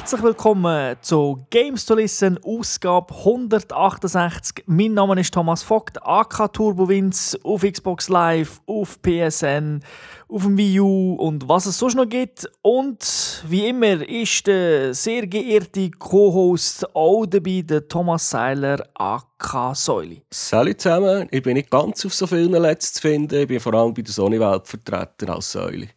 Herzlich 0.00 0.22
willkommen 0.22 0.96
zu 1.02 1.44
Games 1.50 1.84
to 1.84 1.94
Listen, 1.94 2.38
Ausgabe 2.42 3.14
168. 3.14 4.64
Mein 4.64 4.94
Name 4.94 5.20
ist 5.20 5.34
Thomas 5.34 5.62
Vogt, 5.62 5.98
AK 6.02 6.54
Turbowinz, 6.54 7.38
auf 7.44 7.60
Xbox 7.60 8.08
Live, 8.08 8.62
auf 8.64 8.98
PSN, 9.02 9.80
auf 10.26 10.44
dem 10.44 10.56
Wii 10.56 10.80
U 10.80 11.14
und 11.16 11.46
was 11.46 11.66
es 11.66 11.78
sonst 11.78 11.96
noch 11.96 12.08
gibt. 12.08 12.50
Und 12.62 13.44
wie 13.46 13.68
immer 13.68 14.00
ist 14.08 14.46
der 14.46 14.94
sehr 14.94 15.26
geehrte 15.26 15.90
Co-Host 15.90 16.96
auch 16.96 17.26
dabei, 17.26 17.62
der 17.62 17.86
Thomas 17.86 18.30
Seiler, 18.30 18.82
AK 18.94 19.76
Säuli. 19.76 20.22
Salut 20.30 20.80
zusammen, 20.80 21.28
ich 21.30 21.42
bin 21.42 21.52
nicht 21.52 21.70
ganz 21.70 22.06
auf 22.06 22.14
so 22.14 22.26
vielen 22.26 22.52
Let's 22.52 22.94
zu 22.94 23.02
finden, 23.02 23.42
ich 23.42 23.48
bin 23.48 23.60
vor 23.60 23.74
allem 23.74 23.92
bei 23.92 24.00
der 24.00 24.14
Sony-Welt 24.14 24.66
vertreten 24.66 25.28
als 25.28 25.52
Säule. 25.52 25.88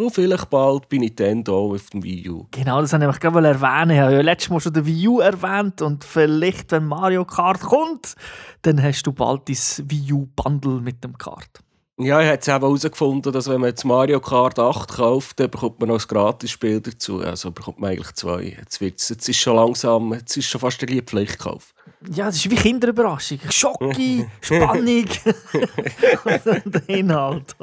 Und 0.00 0.14
vielleicht 0.14 0.48
bald 0.48 0.88
bei 0.88 0.96
Nintendo 0.96 1.74
auf 1.74 1.90
dem 1.90 2.02
Wii 2.02 2.30
U. 2.30 2.46
Genau, 2.52 2.80
das 2.80 2.92
wollte 2.94 3.10
ich 3.10 3.20
gerade 3.20 3.46
erwähnen. 3.46 3.90
Ich 3.90 4.00
habe 4.00 4.14
ja 4.14 4.20
letztes 4.22 4.48
Mal 4.48 4.58
schon 4.58 4.72
den 4.72 4.86
Wii 4.86 5.08
U 5.08 5.20
erwähnt 5.20 5.82
und 5.82 6.04
vielleicht, 6.04 6.72
wenn 6.72 6.86
Mario 6.86 7.26
Kart 7.26 7.60
kommt, 7.60 8.14
dann 8.62 8.82
hast 8.82 9.02
du 9.02 9.12
bald 9.12 9.46
dein 9.50 9.58
Wii 9.90 10.12
U-Bundle 10.14 10.80
mit 10.80 11.04
dem 11.04 11.18
Kart. 11.18 11.50
Ja, 11.98 12.18
ich 12.20 12.26
habe 12.28 12.34
jetzt 12.36 12.48
eben 12.48 12.60
herausgefunden, 12.60 13.30
dass 13.30 13.46
wenn 13.50 13.60
man 13.60 13.68
jetzt 13.68 13.84
Mario 13.84 14.20
Kart 14.20 14.58
8 14.58 14.90
kauft, 14.90 15.38
dann 15.38 15.50
bekommt 15.50 15.80
man 15.80 15.90
noch 15.90 16.00
ein 16.00 16.08
Gratisspiel 16.08 16.80
dazu. 16.80 17.20
Also 17.20 17.50
bekommt 17.50 17.78
man 17.78 17.90
eigentlich 17.90 18.14
zwei. 18.14 18.56
Jetzt, 18.58 18.80
wird's, 18.80 19.10
jetzt 19.10 19.28
ist 19.28 19.36
schon 19.36 19.56
langsam, 19.56 20.14
jetzt 20.14 20.34
ist 20.34 20.46
schon 20.46 20.62
fast 20.62 20.82
ein 20.82 21.02
Pflichtkauf. 21.02 21.74
Ja, 22.10 22.24
das 22.24 22.36
ist 22.36 22.50
wie 22.50 22.54
Kinderüberraschung. 22.54 23.40
Schocki, 23.50 24.26
Spannung 24.40 25.04
und 26.24 26.74
der 26.74 26.88
Inhalt. 26.88 27.54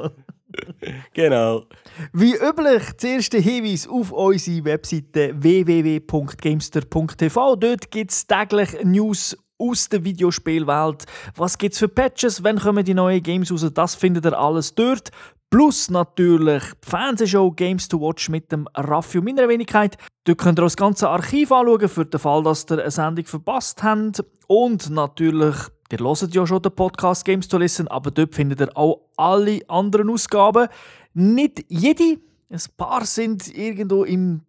genau. 1.13 1.65
Wie 2.13 2.35
üblich, 2.35 2.93
der 3.29 3.41
Hinweis 3.41 3.87
auf 3.87 4.11
unsere 4.11 4.65
Webseite 4.65 5.33
www.gamester.tv. 5.35 7.55
Dort 7.55 7.91
gibt 7.91 8.11
es 8.11 8.27
täglich 8.27 8.83
News 8.83 9.37
aus 9.59 9.89
der 9.89 10.03
Videospielwelt. 10.03 11.05
Was 11.35 11.57
gibt 11.57 11.73
es 11.73 11.79
für 11.79 11.87
Patches? 11.87 12.43
Wann 12.43 12.59
kommen 12.59 12.85
die 12.85 12.93
neuen 12.93 13.23
Games 13.23 13.51
raus? 13.51 13.65
Das 13.73 13.95
findet 13.95 14.25
ihr 14.25 14.37
alles 14.37 14.75
dort. 14.75 15.09
Plus 15.49 15.89
natürlich 15.89 16.63
die 16.63 16.89
Fernsehshow 16.89 17.51
Games 17.51 17.87
to 17.87 18.01
Watch 18.01 18.27
mit 18.27 18.51
dem 18.51 18.67
Raffi 18.75 19.19
und 19.19 19.25
meiner 19.25 19.47
Wenigkeit. 19.47 19.97
Dort 20.25 20.39
könnt 20.39 20.59
ihr 20.59 20.63
auch 20.63 20.65
das 20.65 20.75
ganze 20.75 21.07
Archiv 21.07 21.53
anschauen, 21.53 21.87
für 21.87 22.05
den 22.05 22.19
Fall, 22.19 22.43
dass 22.43 22.65
ihr 22.69 22.79
eine 22.79 22.91
Sendung 22.91 23.25
verpasst 23.25 23.81
habt. 23.81 24.25
Und 24.47 24.89
natürlich, 24.89 25.55
ihr 25.91 25.99
hört 25.99 26.33
ja 26.33 26.47
schon 26.47 26.61
den 26.61 26.71
Podcast 26.71 27.25
Games 27.25 27.47
to 27.47 27.57
Listen, 27.57 27.87
aber 27.87 28.11
dort 28.11 28.35
findet 28.35 28.61
ihr 28.61 28.75
auch 28.75 29.01
alle 29.15 29.61
anderen 29.67 30.09
Ausgaben. 30.09 30.67
Nicht 31.13 31.65
jede, 31.67 32.19
ein 32.49 32.61
paar 32.77 33.05
sind 33.05 33.55
irgendwo 33.55 34.03
im 34.03 34.41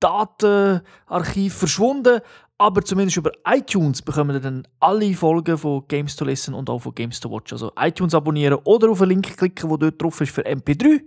Datenarchiv 0.00 1.54
verschwunden, 1.54 2.20
aber 2.58 2.82
zumindest 2.82 3.16
über 3.16 3.32
iTunes 3.46 4.02
bekommen 4.02 4.36
ihr 4.36 4.40
dann 4.40 4.68
alle 4.80 5.14
Folgen 5.14 5.58
von 5.58 5.84
Games 5.88 6.16
to 6.16 6.24
Listen 6.24 6.54
und 6.54 6.68
auch 6.70 6.80
von 6.80 6.94
Games 6.94 7.20
to 7.20 7.30
Watch. 7.30 7.52
Also 7.52 7.72
iTunes 7.76 8.14
abonnieren 8.14 8.58
oder 8.64 8.90
auf 8.90 9.00
einen 9.00 9.10
Link 9.10 9.36
klicken, 9.36 9.68
der 9.68 9.78
dort 9.78 10.02
drauf 10.02 10.20
ist 10.20 10.32
für 10.32 10.46
MP3, 10.46 11.02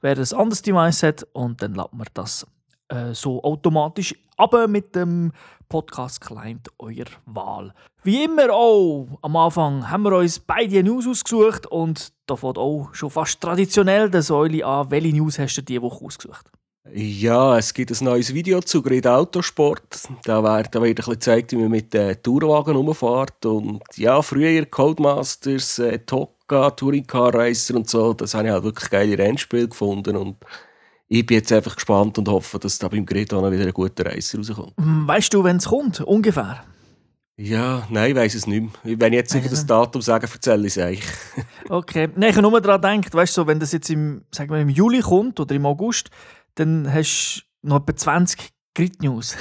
wer 0.00 0.16
ein 0.16 0.32
anderes 0.32 0.62
Device 0.62 1.02
hat 1.02 1.26
und 1.32 1.62
dann 1.62 1.74
laden 1.74 1.98
wir 1.98 2.06
das 2.14 2.46
äh, 2.92 3.14
so 3.14 3.42
automatisch 3.42 4.14
aber 4.36 4.66
mit 4.66 4.94
dem 4.94 5.32
Podcast-Client 5.68 6.68
eurer 6.78 7.10
Wahl. 7.26 7.72
Wie 8.02 8.24
immer 8.24 8.52
auch, 8.52 9.06
am 9.22 9.36
Anfang 9.36 9.88
haben 9.88 10.02
wir 10.02 10.16
uns 10.16 10.38
beide 10.38 10.82
News 10.82 11.06
ausgesucht 11.06 11.66
und 11.66 12.12
da 12.26 12.36
fängt 12.36 12.58
auch 12.58 12.90
schon 12.92 13.10
fast 13.10 13.40
traditionell 13.40 14.10
der 14.10 14.22
Säule 14.22 14.66
an. 14.66 14.90
Welche 14.90 15.16
News 15.16 15.38
hast 15.38 15.56
du 15.56 15.62
diese 15.62 15.82
Woche 15.82 16.04
ausgesucht? 16.04 16.50
Ja, 16.92 17.56
es 17.56 17.72
gibt 17.72 17.92
ein 17.92 18.04
neues 18.04 18.34
Video 18.34 18.60
zu 18.60 18.82
Grid 18.82 19.06
Autosport. 19.06 19.82
Da 20.24 20.42
wird, 20.42 20.74
da 20.74 20.82
wird 20.82 20.90
ein 20.90 20.94
bisschen 20.96 21.12
gezeigt, 21.12 21.52
wie 21.52 21.56
man 21.56 21.70
mit 21.70 21.94
den 21.94 22.20
Tourwagen 22.20 22.74
rumfährt. 22.74 23.46
Und 23.46 23.82
ja, 23.94 24.20
früher 24.20 24.66
Codemasters, 24.66 25.78
äh, 25.78 26.00
Toka, 26.00 26.70
Touring 26.70 27.06
Car 27.06 27.32
Racer 27.32 27.76
und 27.76 27.88
so, 27.88 28.12
das 28.12 28.34
habe 28.34 28.48
ich 28.48 28.52
halt 28.52 28.64
wirklich 28.64 28.90
geile 28.90 29.16
Rennspiele 29.16 29.68
gefunden. 29.68 30.16
Und 30.16 30.36
ich 31.12 31.26
bin 31.26 31.36
jetzt 31.36 31.52
einfach 31.52 31.74
gespannt 31.74 32.16
und 32.16 32.26
hoffe, 32.28 32.58
dass 32.58 32.78
da 32.78 32.88
beim 32.88 33.04
noch 33.04 33.50
wieder 33.50 33.66
ein 33.66 33.72
guter 33.72 34.06
Racer 34.06 34.38
rauskommt. 34.38 34.72
Hm, 34.78 35.06
weißt 35.06 35.34
du, 35.34 35.44
wenn 35.44 35.58
es 35.58 35.66
kommt, 35.66 36.00
ungefähr? 36.00 36.64
Ja, 37.36 37.86
nein, 37.90 38.12
ich 38.12 38.16
weiß 38.16 38.34
es 38.34 38.46
nicht 38.46 38.62
mehr. 38.82 38.98
Wenn 38.98 39.12
ich 39.12 39.18
jetzt 39.18 39.34
nicht 39.34 39.52
das 39.52 39.66
Datum 39.66 40.00
sage, 40.00 40.26
erzähle 40.32 40.66
ich 40.66 40.76
es 40.76 40.82
eigentlich. 40.82 41.04
okay. 41.68 42.08
Nein, 42.16 42.30
ich 42.30 42.36
habe 42.36 42.48
nur 42.48 42.58
daran 42.62 43.02
gedacht, 43.02 43.14
weißt 43.14 43.36
du, 43.36 43.42
so, 43.42 43.46
wenn 43.46 43.60
das 43.60 43.72
jetzt 43.72 43.90
im, 43.90 44.24
sagen 44.30 44.50
wir, 44.50 44.60
im 44.60 44.70
Juli 44.70 45.00
kommt 45.00 45.38
oder 45.38 45.54
im 45.54 45.66
August, 45.66 46.08
dann 46.54 46.90
hast 46.90 47.42
du 47.60 47.68
noch 47.68 47.82
etwa 47.82 47.94
20 47.94 48.48
Grid 48.74 49.02
News. 49.02 49.36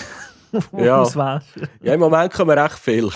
ja. 0.78 1.42
ja, 1.81 1.94
im 1.94 2.00
Moment 2.02 2.34
kommen 2.34 2.58
recht 2.58 2.80
viel. 2.80 3.10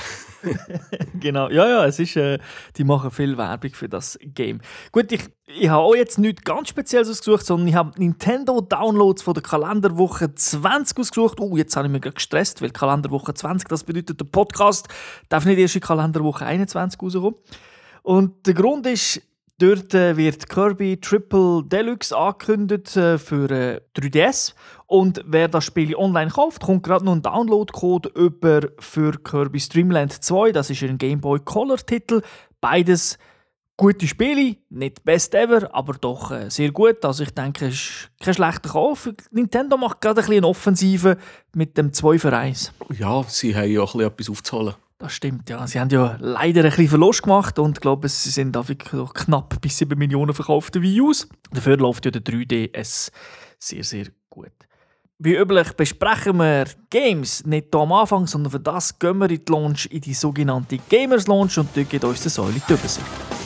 genau, 1.20 1.50
ja, 1.50 1.68
ja, 1.68 1.86
es 1.86 2.00
ist, 2.00 2.16
äh, 2.16 2.40
die 2.76 2.84
machen 2.84 3.12
viel 3.12 3.38
Werbung 3.38 3.72
für 3.72 3.90
das 3.90 4.18
Game. 4.22 4.62
Gut, 4.92 5.12
ich, 5.12 5.24
ich 5.48 5.70
habe 5.70 5.84
auch 5.84 5.96
jetzt 5.96 6.18
nichts 6.18 6.44
ganz 6.44 6.70
Spezielles 6.70 7.10
ausgesucht, 7.10 7.46
sondern 7.46 7.68
ich 7.68 7.76
habe 7.76 8.00
Nintendo-Downloads 8.00 9.24
von 9.24 9.34
der 9.34 9.44
Kalenderwoche 9.44 10.34
20 10.34 10.98
ausgesucht. 11.00 11.40
Oh, 11.40 11.56
jetzt 11.58 11.76
habe 11.76 11.88
ich 11.88 11.92
mich 11.92 12.02
gestresst, 12.02 12.62
weil 12.62 12.72
Kalenderwoche 12.72 13.34
20, 13.34 13.68
das 13.68 13.84
bedeutet, 13.84 14.20
der 14.20 14.26
Podcast 14.26 14.88
darf 15.30 15.46
nicht 15.46 15.58
erst 15.58 15.76
in 15.76 15.82
Kalenderwoche 15.82 16.46
21 16.46 17.02
rauskommen. 17.02 17.36
Und 18.04 18.46
der 18.46 18.54
Grund 18.54 18.86
ist, 18.86 19.22
Dort 19.58 19.94
äh, 19.94 20.18
wird 20.18 20.50
Kirby 20.50 21.00
Triple 21.00 21.64
Deluxe 21.64 22.16
angekündigt 22.16 22.98
äh, 22.98 23.18
für 23.18 23.50
äh, 23.50 23.80
3DS. 23.98 24.54
Und 24.86 25.24
wer 25.26 25.48
das 25.48 25.64
Spiel 25.64 25.96
online 25.96 26.30
kauft, 26.30 26.62
kommt 26.62 26.84
gerade 26.84 27.06
noch 27.06 27.14
ein 27.14 27.22
Download-Code 27.22 28.10
über 28.16 28.62
für 28.80 29.14
Kirby 29.14 29.62
Streamland 29.62 30.12
2. 30.12 30.52
Das 30.52 30.70
ist 30.70 30.84
ein 30.84 30.98
Game 30.98 31.22
Boy 31.22 31.40
Color-Titel. 31.40 32.22
Beides 32.60 33.18
gute 33.78 34.08
Spiele, 34.08 34.58
nicht 34.70 35.06
best 35.06 35.34
ever, 35.34 35.74
aber 35.74 35.94
doch 35.94 36.32
äh, 36.32 36.50
sehr 36.50 36.72
gut. 36.72 37.06
Also 37.06 37.24
ich 37.24 37.32
denke, 37.32 37.68
es 37.68 37.74
ist 37.76 38.12
kein 38.20 38.34
schlechter 38.34 38.70
Kauf. 38.70 39.10
Nintendo 39.32 39.78
macht 39.78 40.02
gerade 40.02 40.22
ein 40.22 40.28
bisschen 40.28 40.46
Offensive 40.46 41.18
mit 41.54 41.78
dem 41.78 41.94
2 41.94 42.20
für 42.20 42.36
1. 42.36 42.74
Ja, 42.98 43.24
sie 43.28 43.56
haben 43.56 43.72
ja 43.72 43.82
auch 43.82 43.96
etwas 43.96 44.30
aufzuholen. 44.30 44.76
Das 44.98 45.12
stimmt, 45.12 45.50
ja. 45.50 45.68
Sie 45.68 45.80
haben 45.80 45.90
ja 45.90 46.18
leider 46.20 46.64
ein 46.64 46.70
bisschen 46.70 46.88
Verlust 46.88 47.24
gemacht 47.24 47.60
und 47.60 47.78
ich 47.78 47.82
glaube, 47.82 48.08
sie 48.08 48.30
sind 48.30 48.56
knapp 49.14 49.60
bis 49.60 49.78
7 49.78 49.98
Millionen 49.98 50.34
verkaufte 50.34 50.80
U's. 50.80 51.28
Dafür 51.52 51.78
läuft 51.78 52.06
ja 52.06 52.12
der 52.12 52.24
3DS 52.24 53.12
sehr, 53.60 53.84
sehr 53.84 54.08
gut. 54.30 54.54
Wie 55.18 55.36
üblich 55.36 55.74
besprechen 55.74 56.38
wir 56.38 56.66
Games 56.90 57.46
nicht 57.46 57.68
hier 57.72 57.82
am 57.82 57.92
Anfang, 57.92 58.28
sondern 58.28 58.52
für 58.52 58.60
das 58.60 58.98
gehen 58.98 59.18
wir 59.18 59.30
in 59.30 59.44
die 59.46 59.52
Launch, 59.52 59.86
in 59.88 60.02
die 60.02 60.14
sogenannte 60.14 60.78
Gamers 60.90 61.28
Launch 61.28 61.58
und 61.58 61.70
dort 61.76 61.90
geht 61.90 62.04
uns 62.04 62.22
der 62.22 62.32
Säule 62.32 62.62
die 62.68 62.74
Übersicht. 62.74 63.45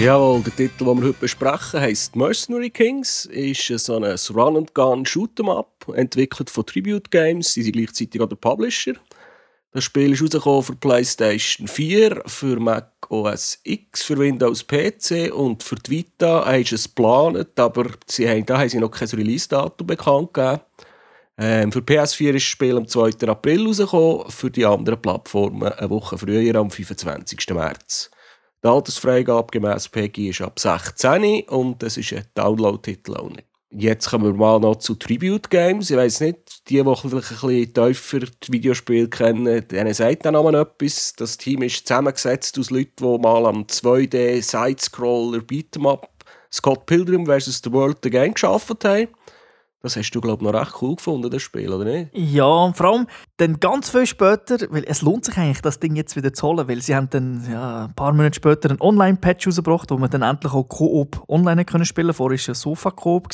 Jawohl, 0.00 0.42
der 0.42 0.54
Titel, 0.54 0.84
den 0.84 1.00
wir 1.00 1.08
heute 1.08 1.18
besprechen, 1.18 1.80
heisst 1.80 2.14
Mercenary 2.14 2.70
Kings, 2.70 3.24
ist 3.24 3.66
so 3.84 3.96
ein 3.96 4.04
Run-and-Gun 4.04 5.04
Shoot'em-up, 5.04 5.92
entwickelt 5.92 6.50
von 6.50 6.64
Tribute 6.64 7.10
Games, 7.10 7.52
sie 7.52 7.64
sind 7.64 7.72
gleichzeitig 7.72 8.20
auch 8.20 8.28
der 8.28 8.36
Publisher. 8.36 8.92
Das 9.72 9.82
Spiel 9.82 10.12
ist 10.12 10.22
rausgekommen 10.22 10.62
für 10.62 10.76
PlayStation 10.76 11.66
4, 11.66 12.22
für 12.26 12.60
Mac 12.60 12.92
OS 13.08 13.58
X, 13.64 14.04
für 14.04 14.16
Windows 14.18 14.64
PC 14.64 15.32
und 15.34 15.64
für 15.64 15.74
die 15.74 15.90
Vita 15.90 16.44
sie 16.64 16.76
es 16.76 16.84
geplant, 16.84 17.58
aber 17.58 17.86
sie 18.06 18.28
haben, 18.28 18.46
da 18.46 18.58
haben 18.58 18.68
sie 18.68 18.78
noch 18.78 18.92
kein 18.92 19.08
Release-Datum 19.08 19.84
bekannt 19.84 20.32
gegeben. 20.32 20.60
Ähm, 21.38 21.72
für 21.72 21.80
PS4 21.80 22.28
ist 22.28 22.34
das 22.34 22.42
Spiel 22.44 22.76
am 22.76 22.86
2. 22.86 23.26
April 23.26 23.66
rausgekommen, 23.66 24.30
für 24.30 24.50
die 24.50 24.64
anderen 24.64 25.02
Plattformen 25.02 25.72
eine 25.72 25.90
Woche 25.90 26.16
früher, 26.16 26.54
am 26.54 26.70
25. 26.70 27.50
März. 27.50 28.12
Die 28.64 28.68
Altersfreigabe 28.68 29.52
gemäß 29.52 29.88
PEGI 29.88 30.30
ist 30.30 30.40
ab 30.40 30.58
16 30.58 31.42
und 31.48 31.82
das 31.82 31.96
ist 31.96 32.12
ein 32.12 32.24
Download-Titel 32.34 33.14
auch. 33.14 33.30
Jetzt 33.70 34.08
kommen 34.08 34.24
wir 34.24 34.32
mal 34.32 34.58
noch 34.58 34.76
zu 34.76 34.94
Tribute 34.94 35.50
Games. 35.50 35.90
Ich 35.90 35.96
weiß 35.96 36.20
nicht, 36.22 36.68
die, 36.68 36.82
die 36.82 36.82
vielleicht 36.82 37.04
ein 37.04 37.20
bisschen 37.20 37.74
tiefer 37.74 38.20
die 38.20 38.52
Videospiele 38.52 39.08
kennen, 39.08 39.68
denen 39.68 39.94
sagt 39.94 40.24
dann 40.24 40.34
noch 40.34 40.50
etwas. 40.52 41.12
Das 41.12 41.36
Team 41.36 41.62
ist 41.62 41.86
zusammengesetzt 41.86 42.58
aus 42.58 42.70
Leuten, 42.70 42.96
die 42.96 43.18
mal 43.18 43.46
am 43.46 43.64
2D 43.64 44.42
Sidescroller 44.42 45.40
Beat'em 45.40 45.86
Up 45.86 46.08
Scott 46.50 46.86
Pilgrim 46.86 47.26
vs. 47.26 47.60
The 47.62 47.72
World 47.72 48.04
Again 48.06 48.32
geschafft 48.32 48.84
haben. 48.84 49.08
Das 49.82 49.96
hast 49.96 50.10
du, 50.10 50.20
glaube 50.20 50.42
ich, 50.42 50.50
noch 50.50 50.58
recht 50.58 50.82
cool 50.82 50.96
gefunden, 50.96 51.30
das 51.30 51.42
Spiel, 51.42 51.72
oder 51.72 51.84
nicht? 51.84 52.10
Ja, 52.12 52.72
vor 52.72 52.86
allem, 52.86 53.06
dann 53.38 53.60
ganz 53.60 53.88
viel 53.88 54.04
später, 54.04 54.58
weil 54.70 54.82
es 54.88 55.00
lohnt 55.00 55.24
sich 55.24 55.38
eigentlich, 55.38 55.62
das 55.62 55.78
Ding 55.78 55.94
jetzt 55.94 56.16
wieder 56.16 56.32
zu 56.32 56.48
holen, 56.48 56.66
weil 56.68 56.82
sie 56.82 56.96
haben 56.96 57.08
dann 57.08 57.46
ja, 57.48 57.84
ein 57.84 57.94
paar 57.94 58.12
Monate 58.12 58.34
später 58.34 58.68
einen 58.68 58.80
Online-Patch 58.80 59.46
rausgebracht, 59.46 59.92
wo 59.92 59.96
man 59.96 60.10
dann 60.10 60.22
endlich 60.22 60.52
auch 60.52 60.64
Koop 60.64 61.22
online 61.28 61.64
können 61.64 61.84
spielen 61.84 62.12
Vorher 62.12 62.32
war 62.32 62.34
es 62.34 62.48
ein 62.48 62.54
Sofa-Koop. 62.56 63.28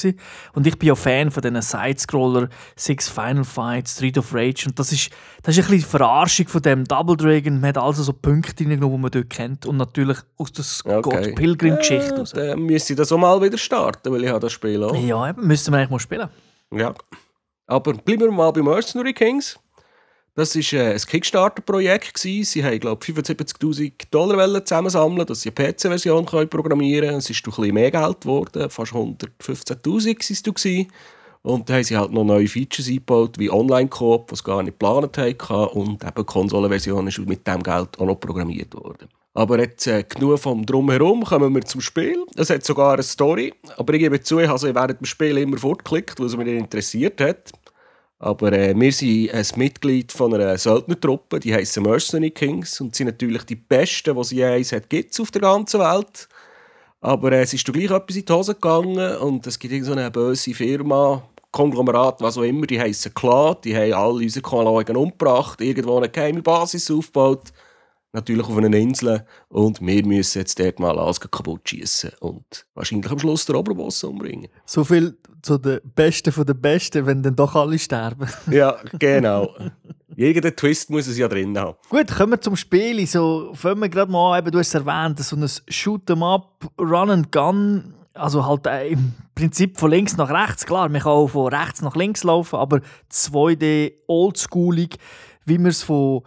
Und 0.53 0.67
ich 0.67 0.79
bin 0.79 0.89
ja 0.89 0.95
Fan 0.95 1.31
von 1.31 1.43
diesen 1.43 1.63
Sidescroller, 1.63 2.51
Six 2.77 3.09
Final 3.09 3.45
Fights, 3.45 3.95
Street 3.97 4.19
of 4.19 4.35
Rage. 4.35 4.67
Und 4.67 4.79
das 4.79 4.93
ist, 4.93 5.11
das 5.43 5.57
ist 5.57 5.65
ein 5.65 5.71
bisschen 5.71 5.89
Verarschung 5.89 6.49
von 6.49 6.61
dem 6.61 6.85
Double 6.85 7.17
Dragon. 7.17 7.59
Man 7.59 7.69
hat 7.69 7.79
also 7.79 8.03
so 8.03 8.13
Punkte 8.13 8.65
reingenommen, 8.65 8.97
die 8.97 9.03
man 9.03 9.11
dort 9.11 9.31
kennt. 9.31 9.65
Und 9.65 9.79
natürlich 9.79 10.19
aus 10.37 10.53
der 10.53 10.99
okay. 10.99 11.33
Pilgrim-Geschichte. 11.33 12.25
Ja, 12.37 12.47
dann 12.49 12.61
müsste 12.61 12.93
ich 12.93 12.99
das 12.99 13.11
auch 13.11 13.17
mal 13.17 13.41
wieder 13.41 13.57
starten, 13.57 14.13
weil 14.13 14.23
ich 14.23 14.29
habe 14.29 14.41
das 14.41 14.53
Spiel 14.53 14.85
auch. 14.85 14.95
Ja, 14.95 15.31
eben, 15.31 15.47
müssten 15.47 15.73
wir 15.73 15.79
eigentlich 15.79 15.91
mal 15.91 15.99
spielen. 15.99 16.29
Ja. 16.75 16.93
Aber 17.67 17.95
bleiben 17.95 18.21
wir 18.21 18.31
mal 18.31 18.53
bei 18.53 18.61
Mercenary 18.61 19.15
Kings. 19.15 19.59
Das 20.37 20.57
war 20.57 20.81
äh, 20.81 20.95
ein 20.95 20.99
Kickstarter-Projekt. 20.99 22.19
Sie 22.19 22.65
haben, 22.65 22.81
glaube 22.81 23.05
ich, 23.07 23.15
75'000 23.15 23.93
Dollar 24.11 24.65
zusammensammeln, 24.65 25.27
dass 25.27 25.43
sie 25.43 25.53
eine 25.57 25.73
PC-Version 25.73 26.27
programmieren 26.27 27.07
können. 27.07 27.19
Es 27.19 27.31
ist 27.31 27.47
ein 27.47 27.51
bisschen 27.51 27.75
mehr 27.75 27.91
Geld 27.93 28.23
geworden, 28.23 28.69
fast 28.69 28.93
115'000 28.93 29.87
waren 29.87 30.55
es. 30.57 30.87
Und 31.43 31.69
dann 31.69 31.77
haben 31.77 31.85
sie 31.85 31.97
halt 31.97 32.11
noch 32.11 32.25
neue 32.25 32.49
Features 32.49 32.89
eingebaut, 32.89 33.39
wie 33.39 33.51
Online-Coop, 33.51 34.33
was 34.33 34.43
gar 34.43 34.63
nicht 34.63 34.79
geplant 34.79 35.17
hatten. 35.19 35.79
Und 35.79 36.03
eben 36.03 36.13
die 36.17 36.25
Konsolenversion 36.25 37.07
ist 37.07 37.19
mit 37.19 37.47
diesem 37.47 37.63
Geld 37.63 38.01
auch 38.01 38.07
noch 38.07 38.19
programmiert 38.19 38.75
worden. 38.75 39.09
Aber 39.35 39.59
jetzt 39.61 39.87
äh, 39.87 40.05
genug 40.05 40.39
vom 40.39 40.65
Drumherum, 40.65 41.25
kommen 41.25 41.55
wir 41.55 41.63
zum 41.63 41.81
Spiel. 41.81 42.25
Es 42.37 42.51
hat 42.51 42.65
sogar 42.65 42.95
eine 42.95 43.03
Story, 43.03 43.53
aber 43.77 43.93
ich 43.95 44.01
gebe 44.01 44.21
zu, 44.21 44.39
ich 44.39 44.49
habe 44.49 44.75
während 44.75 45.01
dem 45.01 45.05
Spiel 45.05 45.37
immer 45.39 45.59
fortgeklickt, 45.59 46.19
weil 46.19 46.27
es 46.27 46.37
mich 46.37 46.49
interessiert 46.49 47.21
hat. 47.21 47.53
Aber 48.19 48.53
äh, 48.53 48.75
wir 48.79 48.93
sind 48.93 49.33
ein 49.33 49.47
Mitglied 49.57 50.13
von 50.13 50.35
einer 50.35 50.57
Söldnertruppe, 50.57 51.41
die 51.41 51.55
heißen 51.55 51.83
Mercenary 51.83 52.31
Kings 52.31 52.81
und 52.81 52.95
sind 52.95 53.09
natürlich 53.09 53.43
die 53.45 53.57
Besten, 53.57 54.15
die 54.15 54.21
es 54.21 54.31
je 54.31 54.65
hat, 54.65 54.89
gibt's 54.89 55.21
auf 55.21 55.31
der 55.31 55.43
ganzen 55.43 55.81
Welt. 55.81 56.29
Aber 57.01 57.33
äh, 57.33 57.43
es 57.43 57.53
ist 57.53 57.69
doch 57.69 57.73
gleich 57.73 57.91
etwas 57.91 58.17
in 58.17 58.25
die 58.25 58.33
Hose 58.33 58.55
gegangen 58.55 59.17
und 59.17 59.47
es 59.47 59.59
gibt 59.59 59.75
irgendeine 59.75 60.11
böse 60.11 60.55
Firma, 60.55 61.23
Konglomerat, 61.51 62.21
was 62.21 62.39
auch 62.39 62.43
immer, 62.43 62.67
die 62.67 62.81
heißen 62.81 63.15
Claude, 63.15 63.61
die 63.63 63.77
haben 63.77 63.93
alle 63.93 64.15
unsere 64.15 64.43
Kollegen 64.43 64.97
umgebracht, 64.97 65.61
irgendwo 65.61 65.99
eine 65.99 66.09
geheime 66.09 66.43
Basis 66.43 66.91
aufgebaut 66.91 67.53
natürlich 68.15 68.47
auf 68.47 68.57
einer 68.57 68.75
Insel 68.77 69.25
und 69.49 69.81
wir 69.81 70.07
müssen 70.07 70.39
jetzt 70.39 70.59
dort 70.59 70.79
mal 70.79 70.99
alles 70.99 71.21
kaputt 71.21 71.69
schießen 71.69 72.13
und 72.21 72.67
wahrscheinlich 72.75 73.11
am 73.11 73.19
Schluss 73.19 73.45
den 73.45 73.57
Oberboss 73.57 74.03
umbringen. 74.05 74.49
So 74.65 74.85
viel 74.85 75.19
zu 75.43 75.59
den 75.59 75.81
Besten 75.95 76.33
von 76.33 76.47
den 76.47 76.59
Besten, 76.61 77.05
wenn 77.05 77.23
dann 77.23 77.37
doch 77.37 77.55
alle 77.55 77.79
sterben. 77.79 78.27
ja, 78.51 78.77
genau. 78.99 79.55
Irgendeinen 80.17 80.57
Twist 80.57 80.91
muss 80.91 81.09
es 81.09 81.19
ja 81.19 81.29
drin 81.29 81.59
haben. 81.59 81.77
Gut, 81.89 82.15
kommen 82.15 82.33
wir 82.33 82.41
zum 82.41 82.57
Spiel. 82.57 83.05
So, 83.07 83.53
fangen 83.55 83.81
wir 83.81 83.89
gerade 83.89 84.11
mal 84.11 84.39
an, 84.39 84.51
du 84.51 84.59
hast 84.59 84.69
es 84.69 84.75
erwähnt, 84.75 85.19
so 85.19 85.37
ein 85.37 85.45
Shoot'em-up, 85.45 86.71
Run-and-Gun, 86.79 87.95
also 88.15 88.47
halt 88.47 88.67
äh, 88.67 88.89
im 88.91 89.13
Prinzip 89.35 89.77
von 89.77 89.91
links 89.91 90.17
nach 90.17 90.31
rechts. 90.31 90.65
Klar, 90.65 90.89
man 90.89 91.03
kann 91.03 91.13
auch 91.13 91.27
von 91.27 91.53
rechts 91.53 91.83
nach 91.83 91.97
links 91.97 92.23
laufen, 92.23 92.57
aber 92.57 92.81
2D, 93.11 93.93
oldschoolig, 94.07 94.99
wie 95.45 95.59
man 95.59 95.67
es 95.67 95.83
von 95.83 96.23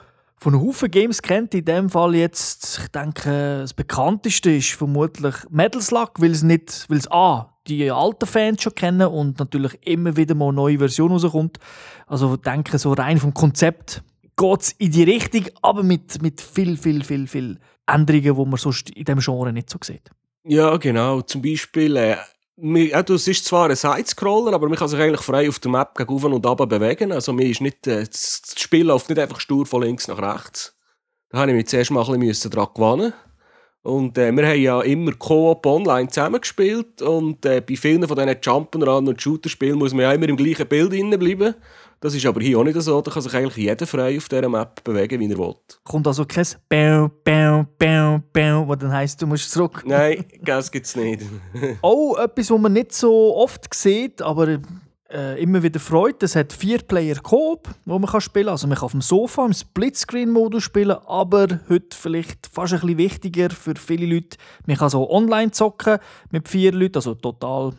von 0.47 0.61
Haufen 0.61 0.89
Games 0.89 1.21
kennt. 1.21 1.53
In 1.53 1.65
dem 1.65 1.89
Fall 1.89 2.15
jetzt, 2.15 2.79
ich 2.81 2.87
denke, 2.87 3.59
das 3.63 3.73
bekannteste 3.73 4.51
ist 4.51 4.71
vermutlich 4.71 5.35
Metal 5.49 5.81
Slug, 5.81 6.11
weil 6.19 6.31
es 6.31 6.41
nicht, 6.41 6.85
weil 6.87 6.99
es 6.99 7.11
A, 7.11 7.53
die 7.67 7.91
alten 7.91 8.25
Fans 8.25 8.63
schon 8.63 8.73
kennen 8.73 9.09
und 9.09 9.39
natürlich 9.39 9.77
immer 9.85 10.15
wieder 10.15 10.35
mal 10.35 10.47
eine 10.47 10.55
neue 10.55 10.77
Version 10.77 11.11
rauskommt. 11.11 11.57
Also 12.05 12.35
ich 12.35 12.41
denke, 12.43 12.77
so 12.77 12.93
rein 12.93 13.17
vom 13.17 13.33
Konzept 13.33 14.03
geht 14.37 14.61
es 14.61 14.71
in 14.71 14.91
die 14.93 15.03
Richtung, 15.03 15.47
aber 15.61 15.83
mit, 15.83 16.21
mit 16.21 16.39
viel, 16.39 16.77
viel, 16.77 17.03
viel, 17.03 17.27
viel 17.27 17.59
Änderungen, 17.85 18.35
die 18.37 18.49
man 18.49 18.57
sonst 18.57 18.89
in 18.91 19.03
diesem 19.03 19.19
Genre 19.19 19.51
nicht 19.51 19.69
so 19.69 19.79
sieht. 19.81 20.11
Ja, 20.45 20.77
genau. 20.77 21.23
Zum 21.23 21.41
Beispiel 21.41 21.97
äh, 21.97 22.15
es 22.59 23.27
ist 23.27 23.45
zwar 23.45 23.69
ein 23.69 23.75
Sidescroller, 23.75 24.53
aber 24.53 24.67
man 24.67 24.77
kann 24.77 24.87
sich 24.87 24.99
eigentlich 24.99 25.21
frei 25.21 25.47
auf 25.47 25.59
der 25.59 25.69
Map 25.69 25.95
gegen 25.95 26.09
und 26.11 26.45
runter 26.45 26.65
bewegen. 26.65 27.11
Also 27.11 27.31
mir 27.31 27.47
ist 27.47 27.61
nicht, 27.61 27.85
äh, 27.85 28.05
das 28.05 28.41
Spiel 28.57 28.87
läuft 28.87 29.09
nicht 29.09 29.19
einfach 29.19 29.39
stur 29.39 29.65
von 29.65 29.83
links 29.83 30.07
nach 30.07 30.17
rechts. 30.17 30.75
Da 31.29 31.39
habe 31.39 31.51
ich 31.51 31.57
mich 31.57 31.67
zuerst 31.67 31.91
mal 31.91 32.03
ein 32.09 32.19
bisschen 32.19 32.51
daran 32.51 32.69
gewöhnen. 32.73 33.13
Und 33.83 34.17
äh, 34.17 34.31
wir 34.31 34.47
haben 34.47 34.61
ja 34.61 34.81
immer 34.81 35.13
Co-op 35.13 35.65
online 35.65 36.09
zusammengespielt 36.09 37.01
und 37.01 37.45
äh, 37.45 37.61
bei 37.61 37.75
vielen 37.75 38.07
von 38.07 38.17
diesen 38.17 38.31
Jump'n'Run 38.31 39.07
und 39.07 39.21
Shooter-Spielen 39.21 39.77
muss 39.77 39.93
man 39.93 40.01
ja 40.01 40.13
immer 40.13 40.27
im 40.27 40.35
gleichen 40.35 40.67
Bild 40.67 40.89
bleiben. 40.91 41.55
Das 41.99 42.13
ist 42.13 42.25
aber 42.25 42.41
hier 42.41 42.59
auch 42.59 42.63
nicht 42.63 42.79
so. 42.79 43.01
Da 43.01 43.09
kann 43.09 43.21
sich 43.21 43.33
eigentlich 43.33 43.57
jeder 43.57 43.87
frei 43.87 44.17
auf 44.17 44.29
dieser 44.29 44.47
Map 44.49 44.83
bewegen, 44.83 45.19
wie 45.19 45.31
er 45.31 45.37
will. 45.37 45.55
Kommt 45.83 46.05
also 46.05 46.25
kein 46.25 46.45
Bäu, 46.69 47.07
Bäu, 47.23 47.63
Bäu, 47.77 48.19
Bäu, 48.31 48.67
was 48.67 48.77
dann 48.77 48.91
heisst, 48.91 49.21
du 49.21 49.25
musst 49.27 49.51
zurück? 49.51 49.83
Nein, 49.85 50.23
das 50.41 50.71
gibt 50.71 50.85
es 50.85 50.95
nicht. 50.95 51.23
auch 51.81 52.17
etwas, 52.17 52.51
was 52.51 52.59
man 52.59 52.73
nicht 52.73 52.93
so 52.93 53.35
oft 53.35 53.73
sieht, 53.73 54.21
aber 54.21 54.59
äh, 55.09 55.41
immer 55.41 55.63
wieder 55.63 55.79
freut. 55.79 56.21
Es 56.21 56.35
hat 56.35 56.53
vier 56.53 56.79
Player 56.79 57.15
Coop, 57.15 57.67
wo 57.85 57.97
man 57.97 58.09
kann 58.09 58.21
spielen 58.21 58.45
kann. 58.45 58.51
Also 58.53 58.67
man 58.67 58.77
kann 58.77 58.85
auf 58.85 58.91
dem 58.91 59.01
Sofa 59.01 59.45
im 59.45 59.53
Splitscreen-Modus 59.53 60.63
spielen, 60.63 60.97
aber 61.07 61.47
heute 61.69 61.97
vielleicht 61.97 62.47
fast 62.47 62.73
ein 62.73 62.81
bisschen 62.81 62.97
wichtiger 62.97 63.49
für 63.49 63.73
viele 63.75 64.05
Leute. 64.05 64.37
Man 64.65 64.77
kann 64.77 64.89
so 64.89 65.09
online 65.09 65.51
zocken 65.51 65.97
mit 66.31 66.47
vier 66.47 66.73
Leuten, 66.73 66.97
also 66.97 67.15
total 67.15 67.73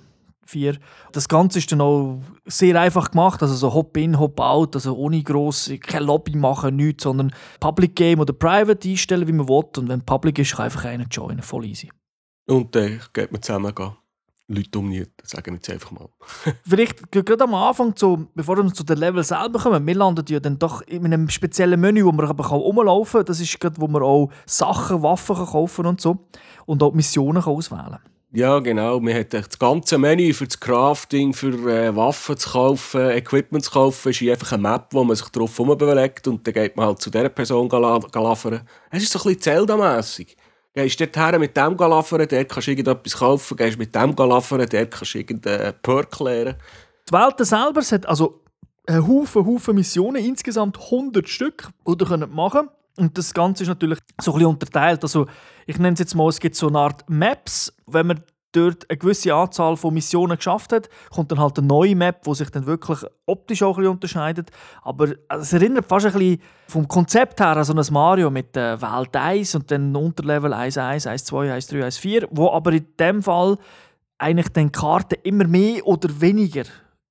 vier. 0.49 0.79
Das 1.13 1.29
Ganze 1.29 1.59
ist 1.59 1.71
dann 1.71 1.81
auch 1.81 2.21
sehr 2.47 2.81
einfach 2.81 3.11
gemacht, 3.11 3.43
also 3.43 3.55
so 3.55 3.73
Hop-in, 3.75 4.19
Hop-out, 4.19 4.75
also 4.75 4.97
ohne 4.97 5.23
gross, 5.23 5.71
kein 5.81 6.05
Lobby 6.05 6.37
machen, 6.37 6.77
nichts, 6.77 7.05
sondern 7.05 7.33
Public 7.61 7.95
Game 7.95 8.21
oder 8.21 8.33
Private 8.33 8.89
einstellen, 8.89 9.29
wie 9.29 9.33
man 9.33 9.49
will. 9.49 9.65
Und 9.77 9.89
wenn 9.89 10.01
Public 10.03 10.39
ist, 10.39 10.57
kann 10.57 10.65
einfach 10.65 10.85
einer 10.87 11.07
joinen, 11.11 11.43
voll 11.43 11.67
easy. 11.67 11.91
Und 12.47 12.75
dann 12.75 13.01
geht 13.13 13.31
man 13.31 13.43
zusammen 13.43 13.75
gehen. 13.75 13.93
Leute 14.51 14.71
dominiert, 14.71 15.11
sagen 15.25 15.53
wir 15.53 15.55
jetzt 15.57 15.69
einfach 15.69 15.91
mal. 15.91 16.09
Vielleicht 16.67 17.13
gerade 17.13 17.45
am 17.45 17.55
Anfang, 17.55 17.95
zu, 17.95 18.29
bevor 18.35 18.57
wir 18.57 18.73
zu 18.73 18.83
den 18.83 18.97
Level 18.97 19.23
selber 19.23 19.59
kommen, 19.59 19.87
wir 19.87 19.95
landen 19.95 20.25
ja 20.31 20.41
dann 20.41 20.59
doch 20.59 20.81
in 20.83 21.05
einem 21.05 21.29
speziellen 21.29 21.79
Menü, 21.79 22.05
wo 22.07 22.13
man 22.13 22.27
aber 22.27 22.47
rumlaufen 22.47 23.19
kann. 23.19 23.27
Das 23.27 23.41
ist 23.41 23.61
gerade, 23.61 23.79
wo 23.79 23.87
man 23.89 24.03
auch 24.03 24.31
Sachen, 24.47 25.03
Waffen 25.03 25.37
kann 25.37 25.47
kaufen 25.47 25.85
und 25.85 26.01
so. 26.01 26.27
Und 26.65 26.83
auch 26.83 26.95
Missionen 26.95 27.43
kann 27.43 27.53
auswählen 27.53 27.91
kann. 27.91 28.18
Ja, 28.31 28.59
genau. 28.59 29.01
Man 29.01 29.15
hat 29.15 29.33
das 29.33 29.59
ganze 29.59 29.97
Menü 29.97 30.35
für 30.35 30.47
das 30.47 30.61
Crafting, 30.61 31.33
für 31.33 31.49
äh, 31.71 31.97
Waffen 31.97 32.37
zu 32.37 32.51
kaufen, 32.51 33.11
Equipment 33.11 33.65
zu 33.65 33.71
kaufen, 33.71 34.11
ist 34.11 34.21
einfach 34.23 34.53
eine 34.53 34.63
Map, 34.63 34.89
wo 34.91 35.03
man 35.03 35.17
sich 35.17 35.29
drauf 35.29 35.57
bewegt 35.57 36.29
und 36.29 36.47
dann 36.47 36.53
geht 36.53 36.77
man 36.77 36.87
halt 36.87 37.01
zu 37.01 37.09
dieser 37.09 37.31
Person 37.31 37.71
galafern. 37.71 38.61
Es 38.91 39.03
ist 39.03 39.13
so 39.13 39.19
ein 39.21 39.35
bisschen 39.35 39.41
Zelda-mässig. 39.41 40.37
Gehst 40.75 41.01
dort 41.01 41.17
her 41.17 41.39
mit 41.39 41.57
dem 41.57 41.75
galafern, 41.75 42.29
dort 42.29 42.49
kannst 42.51 42.67
du 42.67 42.71
irgendetwas 42.73 43.17
kaufen, 43.17 43.57
gehst 43.57 43.79
mit 43.79 43.95
dem 43.95 44.15
galafern, 44.15 44.67
dort 44.71 44.91
kannst 44.91 45.15
du 45.15 45.19
irgendeinen 45.19 45.73
Perk 45.81 46.21
lernen. 46.21 46.57
Die 47.09 47.13
Welt 47.15 47.47
selber 47.47 47.81
hat 47.81 48.07
also 48.07 48.43
einen 48.87 49.09
Haufen, 49.09 49.47
Haufen 49.47 49.75
Missionen, 49.75 50.23
insgesamt 50.23 50.79
100 50.79 51.27
Stück, 51.27 51.69
die 51.87 52.05
ihr 52.05 52.27
machen 52.27 52.61
könnt. 52.61 52.78
Und 52.99 53.17
das 53.17 53.33
Ganze 53.33 53.63
ist 53.63 53.69
natürlich 53.69 54.01
so 54.21 54.33
ein 54.33 54.35
bisschen 54.35 54.51
unterteilt. 54.51 55.03
Also, 55.03 55.27
ich 55.67 55.79
nenne 55.79 55.95
es 55.95 56.01
jetzt 56.01 56.15
mal, 56.15 56.29
es 56.29 56.41
gibt 56.41 56.57
so 56.57 56.67
eine 56.67 56.79
Art 56.81 57.09
Maps. 57.09 57.73
Wenn 57.87 58.09
man 58.09 58.23
dort 58.53 58.91
eine 58.91 58.99
gewisse 58.99 59.33
Anzahl 59.35 59.77
von 59.77 59.95
Missionen 59.95 60.37
geschafft 60.37 60.73
hat, 60.73 60.89
kommt 61.11 61.31
dann 61.31 61.39
halt 61.39 61.59
eine 61.59 61.67
neue 61.67 61.95
Map, 61.95 62.23
die 62.23 62.35
sich 62.35 62.51
dann 62.51 62.67
wirklich 62.67 62.99
optisch 63.27 63.63
auch 63.63 63.77
ein 63.77 63.83
bisschen 63.83 63.93
unterscheidet. 63.93 64.51
Aber 64.83 65.13
es 65.29 65.53
erinnert 65.53 65.87
fast 65.87 66.07
ein 66.07 66.13
bisschen 66.13 66.43
vom 66.67 66.89
Konzept 66.89 67.41
her 67.41 67.57
an 67.57 67.65
so 67.65 67.75
ein 67.75 67.87
Mario 67.93 68.31
mit 68.31 68.57
der 68.57 68.81
Welt 68.83 69.15
1 69.15 69.55
und 69.55 69.71
dann 69.71 69.95
Unterlevel 69.95 70.53
1, 70.53 70.79
1, 70.79 71.07
1, 71.07 71.25
2, 71.25 71.53
1, 71.53 71.67
3, 71.69 71.85
1, 71.85 71.99
4, 71.99 72.29
wo 72.31 72.51
aber 72.51 72.73
in 72.73 72.87
dem 72.99 73.23
Fall 73.23 73.59
eigentlich 74.19 74.49
die 74.49 74.69
Karte 74.71 75.15
immer 75.17 75.47
mehr 75.47 75.87
oder 75.87 76.21
weniger 76.21 76.65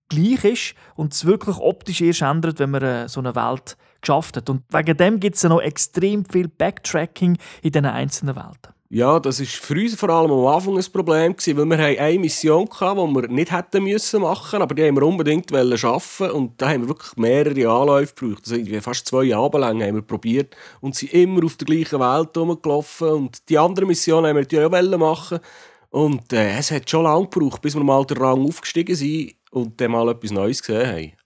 gleich 0.10 0.44
ist 0.44 0.76
und 0.96 1.14
es 1.14 1.26
wirklich 1.26 1.58
optisch 1.58 2.02
erst 2.02 2.22
ändert, 2.22 2.60
wenn 2.60 2.72
man 2.72 2.84
äh, 2.84 3.10
so 3.10 3.20
eine 3.20 3.36
Welt 3.36 3.78
geschafft. 4.02 4.50
Und 4.50 4.64
wegen 4.70 4.98
dem 4.98 5.20
gibt 5.20 5.36
es 5.36 5.44
noch 5.44 5.62
extrem 5.62 6.26
viel 6.26 6.48
Backtracking 6.48 7.38
in 7.62 7.72
diesen 7.72 7.86
einzelnen 7.86 8.36
Welten. 8.36 8.78
Ja, 8.90 9.20
das 9.20 9.42
war 9.42 9.46
für 9.46 9.74
uns 9.74 9.96
vor 9.96 10.10
allem 10.10 10.32
am 10.32 10.46
Anfang 10.46 10.78
ein 10.78 10.86
Problem, 10.94 11.36
weil 11.38 11.70
wir 11.70 12.02
eine 12.02 12.20
Mission 12.20 12.70
hatten, 12.80 13.14
die 13.14 13.22
wir 13.22 13.28
nicht 13.28 13.52
hätten 13.52 13.84
müssen 13.84 14.24
aber 14.24 14.76
die 14.76 14.88
haben 14.88 14.96
wir 14.96 15.04
unbedingt 15.04 15.52
schaffen 15.78 16.32
und 16.32 16.62
da 16.62 16.70
haben 16.70 16.84
wir 16.84 16.88
wirklich 16.88 17.18
mehrere 17.18 17.70
Anläufe 17.70 18.16
gebraucht. 18.16 18.50
Also 18.50 18.80
fast 18.80 19.06
zwei 19.06 19.24
Jahre 19.24 19.60
lang 19.60 19.84
haben 19.84 19.96
wir 19.96 20.02
probiert 20.02 20.56
und 20.80 20.96
sind 20.96 21.12
immer 21.12 21.44
auf 21.44 21.58
der 21.58 21.66
gleichen 21.66 22.00
Welt 22.00 22.38
rumgelaufen 22.38 23.10
und 23.10 23.50
die 23.50 23.58
andere 23.58 23.86
Mission 23.86 24.26
haben 24.26 24.36
wir 24.38 24.44
natürlich 24.44 24.66
auch 24.66 24.98
machen 24.98 25.40
und 25.90 26.32
äh, 26.32 26.58
es 26.58 26.72
hat 26.72 26.90
schon 26.90 27.04
lange 27.04 27.28
gebraucht, 27.28 27.62
bis 27.62 27.76
wir 27.76 27.84
mal 27.84 28.06
den 28.06 28.18
Rang 28.18 28.48
aufgestiegen 28.48 28.96
sind 28.96 29.34
und 29.52 29.82
dann 29.82 29.92
mal 29.92 30.08
etwas 30.10 30.32
Neues 30.32 30.64
gesehen 30.64 30.88
haben. 30.88 31.17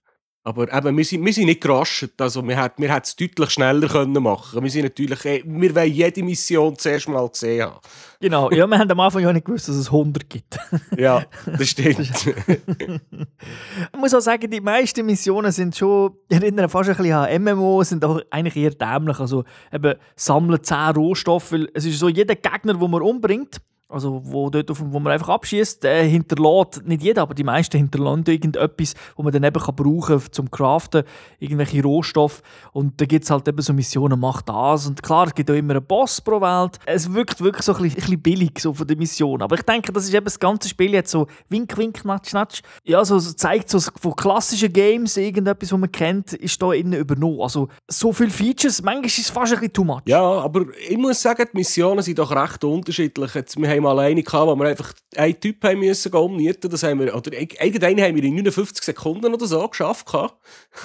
Aber 0.44 0.74
eben, 0.74 0.98
wir 0.98 1.06
sind, 1.06 1.24
wir 1.24 1.34
sind 1.34 1.46
nicht 1.46 1.62
gerascht. 1.62 2.20
Also, 2.20 2.48
wir 2.48 2.60
hätten 2.60 2.82
wir 2.82 2.90
es 2.90 3.16
deutlich 3.16 3.52
schneller 3.52 3.88
können 3.88 4.24
machen 4.24 4.64
Wir 4.64 4.72
sind 4.72 4.84
natürlich, 4.84 5.24
eh, 5.26 5.44
wir 5.46 5.76
wollen 5.76 5.92
jede 5.92 6.24
Mission 6.24 6.76
zuerst 6.76 7.08
mal 7.08 7.30
gesehen 7.30 7.66
haben. 7.66 7.80
Genau, 8.20 8.50
ja, 8.50 8.66
wir 8.66 8.80
haben 8.80 8.90
am 8.90 9.00
Anfang 9.00 9.22
ja 9.22 9.32
nicht 9.32 9.46
gewusst, 9.46 9.68
dass 9.68 9.76
es 9.76 9.88
100 9.88 10.28
gibt. 10.28 10.58
ja, 10.98 11.24
das 11.46 11.70
stimmt. 11.70 12.00
ich 12.28 14.00
muss 14.00 14.16
auch 14.16 14.20
sagen, 14.20 14.50
die 14.50 14.62
meisten 14.62 15.06
Missionen 15.06 15.52
sind 15.52 15.78
schon, 15.78 16.16
erinnern 16.28 16.70
fast 16.70 16.90
ein 16.90 16.98
bisschen 16.98 17.14
an 17.14 17.44
MMO, 17.44 17.84
sind 17.84 18.04
auch 18.04 18.20
eigentlich 18.32 18.56
eher 18.56 18.72
dämlich. 18.72 19.20
Also 19.20 19.44
eben, 19.72 19.94
sammeln 20.16 20.64
10 20.64 20.78
Rohstoffe, 20.96 21.52
weil 21.52 21.70
es 21.76 21.86
ist 21.86 22.00
so, 22.00 22.10
jeder 22.10 22.36
Gegner, 22.36 22.74
den 22.74 22.90
man 22.90 23.04
umbringt, 23.04 23.58
also 23.92 24.22
wo, 24.24 24.50
dort, 24.50 24.70
wo 24.80 25.00
man 25.00 25.14
einfach 25.14 25.30
abschießt, 25.30 25.84
der 25.84 26.04
hinterlässt, 26.04 26.86
nicht 26.86 27.04
jeder, 27.04 27.24
aber 27.24 27.34
die 27.34 27.44
meisten 27.44 27.78
hinterlassen 27.78 28.24
irgendetwas, 28.28 28.94
wo 29.16 29.24
man 29.24 29.34
dann 29.34 29.44
eben 29.44 29.62
kann 29.62 29.76
brauchen 29.76 30.22
zum 30.32 30.50
Craften, 30.50 31.04
irgendwelche 31.40 31.84
Rohstoffe. 31.84 32.42
Und 32.72 33.00
da 33.00 33.06
gibt 33.06 33.26
es 33.26 33.32
halt 33.32 33.48
eben 33.48 33.62
so 33.62 33.74
Missionen, 33.74 34.20
mach 34.20 34.42
das. 34.42 34.88
Und 34.88 35.04
klar, 35.04 35.28
es 35.28 35.36
gibt 35.36 35.50
auch 35.50 35.56
immer 35.56 35.76
einen 35.76 35.86
Boss 35.86 36.22
pro 36.22 36.42
Welt. 36.42 36.80
Es 36.86 37.12
wirkt 37.12 37.42
wirklich 37.42 37.66
so 37.66 37.74
ein 37.74 37.82
bisschen, 37.84 37.98
ein 37.98 38.02
bisschen 38.02 38.22
billig 38.22 38.60
so 38.60 38.74
von 38.74 38.88
der 38.88 38.98
Mission. 38.98 39.42
Aber 39.42 39.56
ich 39.56 39.64
denke, 39.64 39.92
das 39.92 40.06
ist 40.06 40.14
eben 40.14 40.26
das 40.26 40.40
ganze 40.40 40.70
Spiel 40.70 40.94
jetzt 40.94 41.12
so 41.12 41.28
wink, 41.50 41.78
wink, 41.78 42.06
natsch, 42.06 42.34
natsch. 42.34 42.62
Ja, 42.84 43.04
so, 43.04 43.20
so 43.20 43.34
zeigt 43.34 43.70
so 43.70 43.80
von 43.80 44.16
klassischen 44.16 44.72
Games 44.72 45.18
irgendetwas, 45.18 45.72
was 45.72 45.80
man 45.80 45.92
kennt, 45.92 46.34
ist 46.34 46.62
da 46.62 46.72
innen 46.74 46.94
übernommen. 46.94 47.42
Also 47.42 47.68
so 47.88 48.14
viele 48.14 48.30
Features, 48.30 48.82
manchmal 48.82 49.06
ist 49.06 49.20
es 49.20 49.30
fast 49.30 49.54
ein 49.54 49.60
bisschen 49.60 49.74
too 49.74 49.84
much. 49.84 50.02
Ja, 50.06 50.22
aber 50.22 50.66
ich 50.88 50.98
muss 50.98 51.22
sagen, 51.22 51.46
die 51.52 51.58
Missionen 51.58 52.02
sind 52.02 52.20
doch 52.20 52.32
recht 52.32 52.64
unterschiedlich. 52.64 53.34
Jetzt, 53.34 53.58
wir 53.58 53.70
haben 53.70 53.81
haben 53.88 53.96
mal 53.96 54.00
eine 54.00 54.24
gehabt, 54.24 54.48
wo 54.48 54.56
wir 54.56 54.68
einfach 54.68 54.94
einen 55.16 55.40
Typ 55.40 55.64
haben 55.64 55.80
müssen 55.80 56.14
umnieten. 56.14 56.70
Das 56.70 56.84
haben 56.84 57.00
wir, 57.00 57.16
oder 57.16 57.34
irgendeinen 57.34 58.02
haben 58.02 58.16
wir 58.16 58.24
in 58.24 58.36
59 58.36 58.84
Sekunden 58.84 59.34
oder 59.34 59.46
so 59.46 59.68
geschafft. 59.68 60.08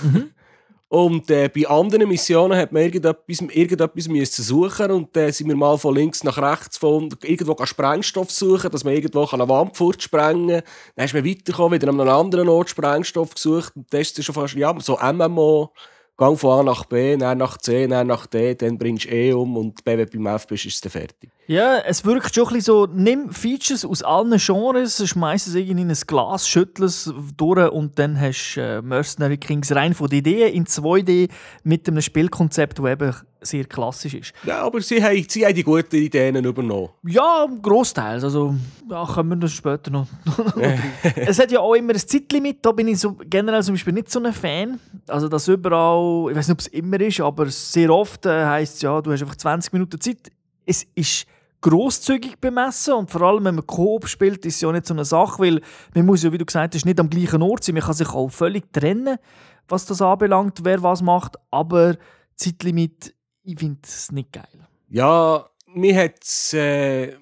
Mhm. 0.03 0.31
Und 0.89 1.29
äh, 1.31 1.49
bei 1.49 1.67
anderen 1.67 2.09
Missionen 2.09 2.57
hat 2.57 2.71
man 2.71 2.83
irgendetwas, 2.83 3.41
irgendetwas 3.41 4.07
müssen 4.07 4.45
suchen 4.45 4.93
und 4.93 5.17
dann 5.17 5.31
äh, 5.31 5.33
sind 5.33 5.49
wir 5.49 5.57
mal 5.57 5.77
von 5.77 5.97
links 5.97 6.23
nach 6.23 6.39
rechts 6.39 6.79
von 6.79 7.09
irgendwo 7.25 7.57
Sprengstoff 7.67 8.31
suchen, 8.31 8.71
dass 8.71 8.85
man 8.85 8.95
irgendwo 8.95 9.27
eine 9.27 9.49
Wand 9.49 9.77
fortsprengen 9.77 10.61
kann. 10.61 10.63
Dann 10.95 11.07
ist 11.07 11.15
man 11.15 11.25
weitergekommen, 11.25 11.81
wieder 11.81 11.91
an 11.91 12.01
einem 12.01 12.09
anderen 12.09 12.49
Ort 12.49 12.71
Sprengstoff 12.71 13.35
gesucht 13.35 13.73
und 13.75 13.93
das 13.93 14.13
ist 14.13 14.25
schon 14.25 14.35
fast 14.37 14.55
ja, 14.55 14.73
so 14.79 14.97
MMO 14.97 15.73
Gang 16.17 16.39
von 16.39 16.61
A 16.61 16.63
nach 16.63 16.85
B, 16.85 17.17
dann 17.17 17.39
nach 17.39 17.59
C, 17.59 17.87
dann 17.89 18.07
nach 18.07 18.27
D, 18.27 18.55
dann 18.55 18.79
bringst 18.79 19.07
du 19.07 19.11
E 19.11 19.33
um 19.33 19.57
und 19.57 19.81
wenn 19.85 19.99
du 19.99 20.07
beim 20.07 20.27
F 20.37 20.47
bist, 20.47 20.67
ist 20.67 20.85
es 20.87 20.93
fertig. 20.93 21.31
Ja, 21.49 21.79
es 21.79 22.05
wirkt 22.05 22.35
schon 22.35 22.49
ein 22.49 22.55
bisschen 22.55 22.61
so, 22.63 22.89
nimm 22.93 23.31
Features 23.31 23.85
aus 23.85 24.03
allen 24.03 24.37
Genres, 24.39 25.09
schmeiß 25.09 25.47
es 25.47 25.55
irgendwie 25.55 25.83
in 25.83 25.91
ein 25.91 25.99
Glas, 26.07 26.49
schüttel 26.49 26.87
es 26.87 27.13
durch 27.37 27.71
und 27.71 27.99
dann 27.99 28.21
hast 28.21 28.55
du 28.57 28.61
äh, 28.61 28.83
Mercenary 28.83 29.37
Kings 29.37 29.73
rein 29.73 29.95
von 29.95 30.09
den 30.09 30.19
Ideen 30.19 30.53
in 30.53 30.65
2D 30.67 31.29
mit 31.63 31.87
einem 31.89 32.01
Spielkonzept, 32.01 32.81
das 32.81 32.87
eben 32.87 33.15
sehr 33.43 33.65
klassisch 33.65 34.15
ist. 34.15 34.33
Ja, 34.45 34.63
aber 34.63 34.81
sie 34.81 35.01
haben, 35.01 35.25
sie 35.29 35.47
haben 35.47 35.55
die 35.55 35.63
guten 35.63 35.95
Ideen 35.95 36.45
übernommen. 36.45 36.89
Ja, 37.07 37.47
großteils. 37.63 38.25
Also, 38.25 38.57
ja, 38.91 39.07
können 39.07 39.29
wir 39.29 39.37
das 39.37 39.53
später 39.53 39.93
noch. 39.93 40.09
es 41.15 41.39
hat 41.39 41.53
ja 41.53 41.61
auch 41.61 41.75
immer 41.75 41.93
ein 41.93 41.99
Zeitlimit, 41.99 42.59
da 42.63 42.73
bin 42.73 42.89
ich 42.89 42.99
so, 42.99 43.17
generell 43.31 43.63
zum 43.63 43.75
Beispiel 43.75 43.93
nicht 43.93 44.11
so 44.11 44.21
ein 44.21 44.33
Fan. 44.33 44.81
Also, 45.07 45.29
dass 45.29 45.47
überall, 45.47 46.31
ich 46.31 46.37
weiß 46.37 46.49
nicht, 46.49 46.55
ob 46.55 46.61
es 46.61 46.67
immer 46.67 47.01
ist, 47.01 47.21
aber 47.21 47.47
sehr 47.47 47.91
oft 47.91 48.27
äh, 48.27 48.45
heisst 48.47 48.77
es 48.77 48.83
ja, 48.83 49.01
du 49.01 49.13
hast 49.13 49.23
einfach 49.23 49.37
20 49.37 49.73
Minuten 49.73 50.01
Zeit. 50.01 50.33
Es 50.69 50.85
ist 50.97 51.27
grosszügig 51.69 52.39
bemessen 52.41 52.95
und 52.95 53.11
vor 53.11 53.23
allem, 53.23 53.45
wenn 53.45 53.57
man 53.57 53.67
Coop 53.67 54.07
spielt, 54.07 54.47
ist 54.47 54.57
es 54.57 54.61
ja 54.61 54.71
nicht 54.71 54.87
so 54.87 54.95
eine 54.95 55.05
Sache, 55.05 55.43
weil 55.43 55.61
man 55.95 56.07
muss 56.07 56.23
ja, 56.23 56.33
wie 56.33 56.39
du 56.39 56.45
gesagt 56.45 56.75
hast, 56.75 56.85
nicht 56.85 57.01
am 57.01 57.11
gleichen 57.11 57.43
Ort 57.43 57.65
sein. 57.65 57.75
Man 57.75 57.83
kann 57.83 57.95
sich 57.95 58.09
auch 58.09 58.29
völlig 58.29 58.73
trennen, 58.73 59.19
was 59.67 59.85
das 59.85 60.01
anbelangt, 60.01 60.61
wer 60.63 60.83
was 60.83 61.03
macht, 61.03 61.37
aber 61.51 61.97
Zeitlimit 62.37 63.15
ich 63.43 63.59
finde 63.59 63.79
es 63.85 64.11
nicht 64.11 64.33
geil. 64.33 64.67
Ja, 64.89 65.49
mir 65.67 65.97
hat 65.97 66.23
es 66.23 66.53
äh, 66.53 67.15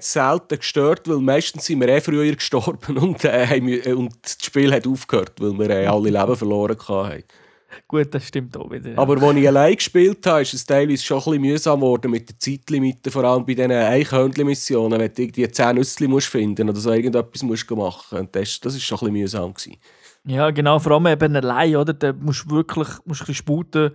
selten 0.00 0.58
gestört, 0.58 1.08
weil 1.08 1.18
meistens 1.18 1.66
sind 1.66 1.80
wir 1.80 1.88
eh 1.88 2.00
früher 2.00 2.32
gestorben 2.34 2.98
und, 2.98 3.24
äh, 3.24 3.92
und 3.94 4.14
das 4.22 4.36
Spiel 4.42 4.72
hat 4.72 4.86
aufgehört, 4.86 5.34
weil 5.40 5.58
wir 5.58 5.70
äh, 5.70 5.86
alle 5.86 6.10
Leben 6.10 6.36
verloren 6.36 6.76
hatten. 6.76 7.24
Gut, 7.88 8.14
das 8.14 8.26
stimmt 8.26 8.56
auch 8.56 8.70
wieder. 8.70 8.90
Ja. 8.90 8.98
Aber 8.98 9.20
als 9.20 9.36
ich 9.36 9.48
allein 9.48 9.74
gespielt 9.74 10.26
habe, 10.26 10.42
ist 10.42 10.54
es 10.54 10.64
teilweise 10.64 11.04
schon 11.04 11.18
ein 11.18 11.24
bisschen 11.24 11.40
mühsam 11.42 11.80
geworden 11.80 12.10
mit 12.10 12.28
den 12.28 12.38
Zeitlimiten, 12.38 13.12
vor 13.12 13.24
allem 13.24 13.44
bei 13.44 13.54
diesen 13.54 13.72
Eichhörnchen-Missionen, 13.72 14.98
wenn 14.98 15.12
du 15.12 15.22
irgendwie 15.22 15.48
10 15.48 15.76
Nüsse 15.76 16.20
finden 16.20 16.68
oder 16.68 16.78
so 16.78 16.92
irgendetwas 16.92 17.42
musst 17.42 17.70
machen 17.70 18.18
musst. 18.18 18.34
Das, 18.34 18.60
das 18.60 18.74
ist 18.74 18.82
schon 18.82 18.98
ein 18.98 19.12
bisschen 19.12 19.22
mühsam. 19.22 19.54
Gewesen. 19.54 19.76
Ja, 20.24 20.50
genau, 20.50 20.78
vor 20.78 20.92
allem 20.92 21.06
eben 21.06 21.36
allein, 21.36 21.76
oder? 21.76 21.92
Da 21.92 22.12
musst 22.12 22.44
du 22.46 22.56
wirklich 22.56 22.88
musst 23.04 23.22
ein 23.22 23.26
bisschen 23.26 23.34
sputen 23.34 23.92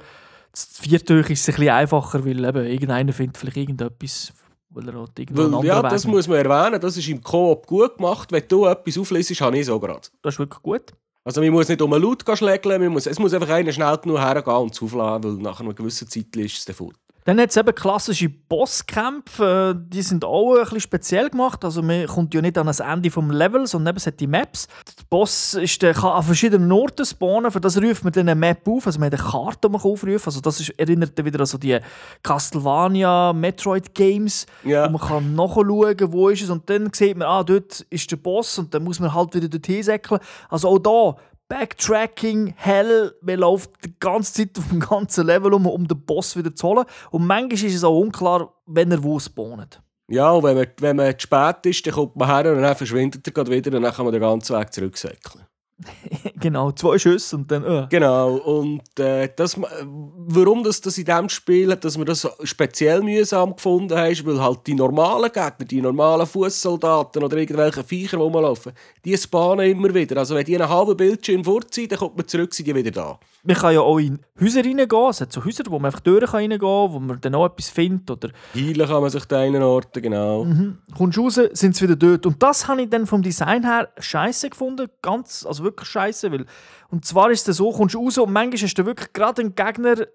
das 0.56 0.80
Viertüch 0.80 1.30
ist 1.30 1.42
es 1.42 1.50
ein 1.50 1.56
bisschen 1.56 1.74
einfacher, 1.74 2.26
weil 2.26 2.46
eben 2.46 2.66
irgendeiner 2.66 3.12
findet 3.12 3.38
vielleicht 3.38 3.58
irgendetwas, 3.58 4.32
weil 4.70 4.88
er 4.88 5.00
halt 5.00 5.20
irgendwo 5.20 5.60
weil, 5.60 5.66
Ja, 5.66 5.82
das 5.82 6.06
muss 6.06 6.28
man 6.28 6.38
erwähnen. 6.38 6.80
Das 6.80 6.96
ist 6.96 7.08
im 7.10 7.22
Koop 7.22 7.68
gut 7.68 7.98
gemacht. 7.98 8.32
Wenn 8.32 8.48
du 8.48 8.66
etwas 8.66 8.98
auflesest, 8.98 9.42
habe 9.42 9.58
ich 9.58 9.66
so 9.66 9.80
gerade. 9.80 10.08
Das 10.22 10.36
ist 10.36 10.40
wirklich 10.40 10.62
gut. 10.62 10.94
Also 11.28 11.42
man 11.42 11.50
muss 11.50 11.68
nicht 11.68 11.82
um 11.82 11.92
einen 11.92 12.04
Laut 12.04 12.24
schlägeln, 12.38 12.92
muss, 12.92 13.08
es 13.08 13.18
muss 13.18 13.34
einfach 13.34 13.50
einer 13.50 13.72
schnell 13.72 13.98
genug 13.98 14.20
hergehen 14.20 14.56
und 14.58 14.76
zufladen, 14.76 15.38
weil 15.38 15.42
nach 15.42 15.60
einer 15.60 15.74
gewissen 15.74 16.08
Zeit 16.08 16.36
ist 16.36 16.60
es 16.60 16.66
dann 16.66 16.76
fort. 16.76 16.96
Dann 17.26 17.42
hat 17.42 17.50
es 17.50 17.58
eben 17.58 17.74
klassische 17.74 18.30
Bosskämpfe, 18.30 19.76
äh, 19.76 19.90
die 19.92 20.04
sind 20.04 20.24
auch 20.24 20.54
ein 20.54 20.64
bisschen 20.64 20.80
speziell 20.80 21.32
gemacht. 21.32 21.66
Also 21.66 21.82
man 21.82 22.06
kommt 22.06 22.36
ja 22.36 22.42
nicht 22.42 22.56
an 22.56 22.68
das 22.68 22.80
Ende 22.80 23.10
des 23.10 23.16
Levels, 23.16 23.72
sondern 23.72 23.94
eben 23.94 23.98
es 23.98 24.06
hat 24.06 24.20
die 24.20 24.28
Maps. 24.28 24.68
Der 25.00 25.04
Boss 25.10 25.56
ist, 25.56 25.82
der 25.82 25.96
kann 25.96 26.12
an 26.12 26.22
verschiedenen 26.22 26.72
Orten 26.72 27.04
spawnen, 27.04 27.50
für 27.50 27.60
das 27.60 27.82
ruft 27.82 28.04
man 28.04 28.14
dann 28.14 28.30
eine 28.30 28.40
Map 28.40 28.68
auf, 28.68 28.86
also 28.86 29.00
man 29.00 29.12
hat 29.12 29.20
eine 29.20 29.32
Karte, 29.32 29.68
die 29.68 29.70
man 29.70 29.82
aufrufen. 29.82 30.28
Also 30.28 30.40
das 30.40 30.60
ist, 30.60 30.70
erinnert 30.78 31.26
wieder 31.26 31.40
an 31.40 31.48
so 31.48 31.58
die 31.58 31.80
Castlevania, 32.22 33.34
Metroid 33.34 33.96
Games, 33.96 34.46
ja. 34.64 34.86
wo 34.86 34.92
man 34.92 35.02
kann 35.02 35.36
nachschauen, 35.36 36.14
wo 36.14 36.30
ist 36.30 36.44
es 36.44 36.52
und 36.52 36.70
dann 36.70 36.94
sieht 36.94 37.18
man, 37.18 37.28
ah, 37.28 37.44
dort 37.44 37.82
ist 37.90 38.12
der 38.12 38.18
Boss 38.18 38.60
und 38.60 38.72
dann 38.72 38.84
muss 38.84 39.00
man 39.00 39.12
halt 39.12 39.34
wieder 39.34 39.50
dorthin 39.50 39.82
säckeln. 39.82 40.22
Also 40.48 40.70
auch 40.70 40.78
da 40.78 41.16
Backtracking, 41.48 42.56
hell, 42.58 43.14
man 43.22 43.40
läuft 43.40 43.72
die 43.86 43.94
ganze 44.00 44.34
Zeit 44.34 44.58
auf 44.58 44.68
dem 44.70 44.80
ganzen 44.80 45.28
Level 45.28 45.54
um, 45.54 45.68
um 45.68 45.88
den 45.88 46.04
Boss 46.04 46.36
wieder 46.36 46.56
zu 46.56 46.68
holen. 46.68 46.86
Und 47.12 47.28
manchmal 47.28 47.70
ist 47.70 47.76
es 47.76 47.84
auch 47.84 48.00
unklar, 48.00 48.54
wenn 48.66 48.92
er 48.92 49.04
wo 49.04 49.20
spawnt. 49.20 49.82
Ja, 50.08 50.32
und 50.32 50.44
wenn 50.44 50.56
man, 50.56 50.68
wenn 50.80 50.96
man 50.96 51.18
zu 51.18 51.24
spät 51.24 51.66
ist, 51.66 51.86
dann 51.86 51.94
kommt 51.94 52.16
man 52.16 52.28
her 52.28 52.52
und 52.52 52.62
dann 52.62 52.76
verschwindet 52.76 53.28
er 53.28 53.48
wieder 53.48 53.76
und 53.76 53.84
dann 53.84 53.94
kann 53.94 54.06
man 54.06 54.14
den 54.14 54.22
ganzen 54.22 54.58
Weg 54.58 54.74
zurücksäckeln. 54.74 55.46
genau, 56.40 56.72
zwei 56.72 56.98
Schüsse 56.98 57.36
und 57.36 57.52
dann. 57.52 57.64
Uh. 57.66 57.88
Genau, 57.90 58.36
und 58.36 58.98
äh, 58.98 59.30
das, 59.36 59.60
warum 59.60 60.64
das, 60.64 60.80
das 60.80 60.98
in 60.98 61.06
diesem 61.06 61.30
Spiel, 61.30 61.76
dass 61.76 61.98
wir 61.98 62.06
das 62.06 62.28
speziell 62.44 63.02
mühsam 63.02 63.56
gefunden 63.56 63.98
haben, 63.98 64.26
weil 64.26 64.42
halt 64.42 64.68
die 64.68 64.74
normalen 64.74 65.32
Gegner, 65.32 65.66
die 65.66 65.82
normalen 65.82 66.26
Fußsoldaten 66.26 67.24
oder 67.24 67.38
irgendwelche 67.38 67.84
Viecher, 67.84 68.18
die 68.18 68.24
rumlaufen, 68.24 68.72
die 69.04 69.18
spawnen 69.18 69.70
immer 69.70 69.94
wieder. 69.94 70.18
Also, 70.18 70.36
wenn 70.36 70.46
die 70.46 70.56
einen 70.56 70.70
halben 70.70 70.96
Bildschirm 70.96 71.44
vorziehen, 71.44 71.90
dann 71.90 72.00
kommt 72.00 72.16
man 72.16 72.28
zurück, 72.28 72.54
sind 72.54 72.68
die 72.68 72.76
wieder 72.76 72.92
da. 72.92 73.20
Man 73.46 73.56
kann 73.56 73.74
ja 73.74 73.82
auch 73.82 74.00
in 74.00 74.20
Häuser 74.40 74.64
reingehen. 74.64 75.10
Es 75.10 75.22
hat 75.22 75.32
so 75.32 75.46
Häuser, 75.46 75.64
wo 75.68 75.78
man 75.78 75.86
einfach 75.86 76.00
durch 76.00 76.34
reingehen 76.34 76.60
kann, 76.60 76.92
wo 76.94 77.00
man 77.00 77.22
dann 77.22 77.36
auch 77.36 77.46
etwas 77.46 77.70
findet. 77.70 78.10
Oder 78.10 78.30
Heilen 78.56 78.88
kann 78.88 79.02
man 79.02 79.10
sich 79.10 79.26
da 79.26 79.40
einen 79.40 79.62
Orten, 79.62 80.02
genau. 80.02 80.46
Mhm. 80.46 80.80
Kommst 80.98 81.18
raus, 81.18 81.40
sind 81.54 81.76
sie 81.76 81.84
wieder 81.84 81.96
dort. 81.96 82.26
Und 82.26 82.42
das 82.42 82.68
habe 82.68 82.82
ich 82.82 82.90
dann 82.90 83.06
vom 83.06 83.22
Design 83.22 83.64
her 83.64 83.90
scheiße 83.98 84.50
gefunden. 84.50 84.88
Ganz, 85.02 85.46
also 85.46 85.64
wirklich 85.64 85.90
scheiße. 85.90 86.46
und 86.90 87.06
zwar 87.06 87.30
ist 87.32 87.48
es 87.48 87.58
so, 87.58 87.72
kommst 87.72 87.96
du 87.96 88.04
raus 88.04 88.18
und 88.18 88.34
manchmal 88.34 88.62
hast 88.62 88.74
du 88.76 88.86
wirklich 88.86 89.14
gerade 89.14 89.42
einen 89.42 89.56
Gegner 89.56 90.08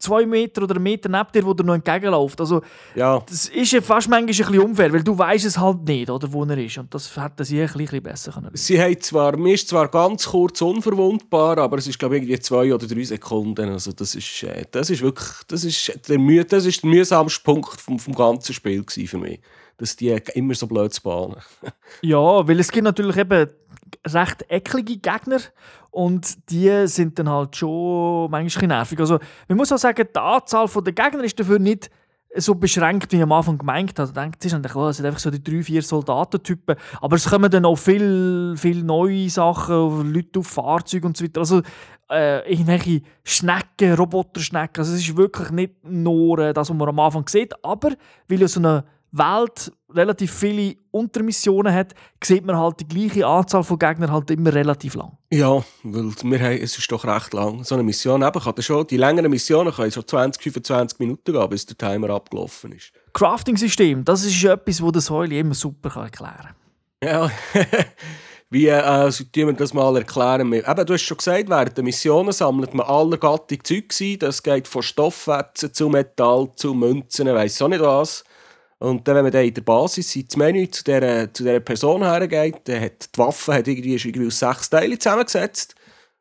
zwei 0.00 0.26
Meter 0.26 0.62
oder 0.62 0.74
einen 0.74 0.82
Meter 0.82 1.08
neben 1.08 1.30
dir, 1.32 1.44
wo 1.44 1.54
der 1.54 1.64
noch 1.64 1.74
entgegenläuft. 1.74 2.40
Also, 2.40 2.62
ja. 2.94 3.22
das 3.28 3.48
ist 3.48 3.72
ja 3.72 3.80
fast 3.80 4.08
manchmal 4.08 4.22
ein 4.22 4.26
bisschen 4.26 4.58
unfair, 4.58 4.92
weil 4.92 5.04
du 5.04 5.16
weißt 5.16 5.44
es 5.44 5.58
halt 5.58 5.84
nicht, 5.86 6.10
oder, 6.10 6.32
wo 6.32 6.44
er 6.44 6.58
ist. 6.58 6.78
Und 6.78 6.92
das 6.92 7.14
hätte 7.16 7.44
sie 7.44 7.60
ein 7.60 7.70
bisschen 7.72 8.02
besser 8.02 8.32
können. 8.32 8.50
Sie 8.54 8.80
haben 8.80 9.00
zwar, 9.00 9.36
mir 9.36 9.54
ist 9.54 9.68
zwar 9.68 9.88
ganz 9.88 10.26
kurz 10.26 10.60
unverwundbar, 10.62 11.58
aber 11.58 11.78
es 11.78 11.86
ist, 11.86 11.98
glaube 11.98 12.16
ich, 12.16 12.22
irgendwie 12.22 12.40
zwei 12.40 12.74
oder 12.74 12.86
drei 12.86 13.04
Sekunden. 13.04 13.68
Also, 13.68 13.92
das 13.92 14.14
ist, 14.14 14.42
äh, 14.42 14.64
das 14.70 14.90
ist 14.90 15.02
wirklich, 15.02 15.28
das 15.46 15.64
ist 15.64 15.92
der, 16.08 16.44
das 16.44 16.66
ist 16.66 16.82
der 16.82 16.90
mühsamste 16.90 17.42
Punkt 17.44 17.80
vom, 17.80 17.98
vom 17.98 18.14
ganzen 18.14 18.54
Spiel 18.54 18.84
für 18.88 19.18
mich. 19.18 19.40
Dass 19.80 19.96
die 19.96 20.10
immer 20.34 20.54
so 20.54 20.66
blöd 20.66 21.02
bahnen. 21.02 21.36
ja, 22.02 22.46
weil 22.46 22.60
es 22.60 22.70
gibt 22.70 22.84
natürlich 22.84 23.16
eben 23.16 23.48
recht 24.06 24.44
eklige 24.48 24.98
Gegner 24.98 25.40
und 25.90 26.50
die 26.50 26.86
sind 26.86 27.18
dann 27.18 27.30
halt 27.30 27.56
schon 27.56 28.30
manchmal 28.30 28.66
nervig. 28.66 29.00
Also 29.00 29.18
man 29.48 29.56
muss 29.56 29.72
auch 29.72 29.78
sagen, 29.78 30.06
die 30.14 30.18
Anzahl 30.18 30.68
der 30.68 30.92
Gegner 30.92 31.24
ist 31.24 31.40
dafür 31.40 31.58
nicht 31.58 31.90
so 32.36 32.54
beschränkt, 32.54 33.10
wie 33.10 33.16
ich 33.16 33.22
am 33.22 33.32
Anfang 33.32 33.58
gemeint 33.58 33.90
habe. 33.90 34.02
Also, 34.02 34.12
denkt, 34.12 34.44
es 34.44 34.50
sind 34.50 34.64
einfach 34.64 35.18
so 35.18 35.30
die 35.30 35.42
drei, 35.42 35.62
vier 35.62 35.82
Soldatentypen. 35.82 36.76
Aber 37.00 37.16
es 37.16 37.28
kommen 37.28 37.50
dann 37.50 37.64
auch 37.64 37.76
viele 37.76 38.56
viel 38.56 38.82
neue 38.84 39.28
Sachen, 39.28 40.12
Leute 40.12 40.40
auf 40.40 40.46
Fahrzeuge 40.46 41.06
und 41.06 41.16
so 41.16 41.24
weiter. 41.24 41.40
Also 41.40 41.62
äh, 42.08 42.48
irgendwelche 42.50 43.02
Schnecken, 43.24 43.94
Roboterschnecken. 43.94 44.78
Also 44.78 44.94
es 44.94 45.00
ist 45.00 45.16
wirklich 45.16 45.50
nicht 45.50 45.84
nur 45.84 46.52
das, 46.52 46.70
was 46.70 46.76
man 46.76 46.88
am 46.88 47.00
Anfang 47.00 47.26
sieht, 47.28 47.52
aber 47.64 47.90
weil 48.28 48.40
ja 48.40 48.48
so 48.48 48.60
eine 48.60 48.84
Welt 49.12 49.72
relativ 49.92 50.32
viele 50.32 50.76
Untermissionen 50.92 51.74
hat, 51.74 51.94
sieht 52.22 52.44
man 52.44 52.56
halt 52.56 52.80
die 52.80 52.86
gleiche 52.86 53.26
Anzahl 53.26 53.64
von 53.64 53.78
Gegnern 53.78 54.12
halt 54.12 54.30
immer 54.30 54.52
relativ 54.54 54.94
lang. 54.94 55.16
Ja, 55.30 55.64
weil 55.82 56.12
wir 56.22 56.40
haben, 56.40 56.58
es 56.62 56.78
ist 56.78 56.90
doch 56.92 57.04
recht 57.04 57.32
lang. 57.32 57.64
So 57.64 57.74
eine 57.74 57.84
Mission 57.84 58.22
eben 58.22 58.40
kann 58.40 58.62
schon, 58.62 58.86
die 58.86 58.96
längeren 58.96 59.30
Missionen 59.30 59.72
können 59.72 59.90
so 59.90 60.02
20, 60.02 60.42
25 60.42 60.98
Minuten 61.00 61.32
gehen, 61.32 61.48
bis 61.48 61.66
der 61.66 61.76
Timer 61.76 62.10
abgelaufen 62.10 62.72
ist. 62.72 62.92
Crafting-System, 63.12 64.04
das 64.04 64.24
ist 64.24 64.44
etwas, 64.44 64.78
das 64.78 64.92
der 64.92 65.02
Säule 65.02 65.38
immer 65.38 65.54
super 65.54 66.02
erklären 66.02 66.54
kann. 67.00 67.02
Ja, 67.02 67.30
wie 68.50 68.66
äh, 68.66 69.10
so 69.10 69.24
wir 69.32 69.52
das 69.54 69.74
mal 69.74 69.96
erklären? 69.96 70.52
Eben, 70.52 70.86
du 70.86 70.92
hast 70.92 71.02
schon 71.02 71.16
gesagt, 71.16 71.48
während 71.48 71.76
der 71.76 71.84
Missionen 71.84 72.32
sammelt 72.32 72.74
man 72.74 72.86
alle 72.86 73.18
Gattung 73.18 73.64
Zeug 73.64 73.92
ein. 74.00 74.18
Das 74.18 74.42
geht 74.42 74.68
von 74.68 74.82
Stoffwetzen 74.82 75.72
zu 75.72 75.88
Metall 75.88 76.50
zu 76.56 76.74
Münzen, 76.74 77.26
weiss 77.26 77.60
auch 77.62 77.68
nicht 77.68 77.80
was. 77.80 78.24
Und 78.80 79.06
dann, 79.06 79.16
wenn 79.16 79.24
man 79.24 79.32
dann 79.32 79.44
in 79.44 79.54
der 79.54 79.60
Basis 79.60 80.16
ins 80.16 80.36
Menü 80.36 80.68
zu 80.68 80.82
dieser, 80.82 81.32
zu 81.32 81.44
dieser 81.44 81.60
Person 81.60 82.02
hergeht, 82.02 82.62
dann 82.64 82.80
hat 82.80 83.14
die 83.14 83.18
Waffe 83.18 83.54
hat 83.54 83.68
irgendwie, 83.68 83.94
ist 83.94 84.06
irgendwie 84.06 84.26
aus 84.26 84.38
sechs 84.38 84.70
Teilen 84.70 84.98
zusammengesetzt. 84.98 85.74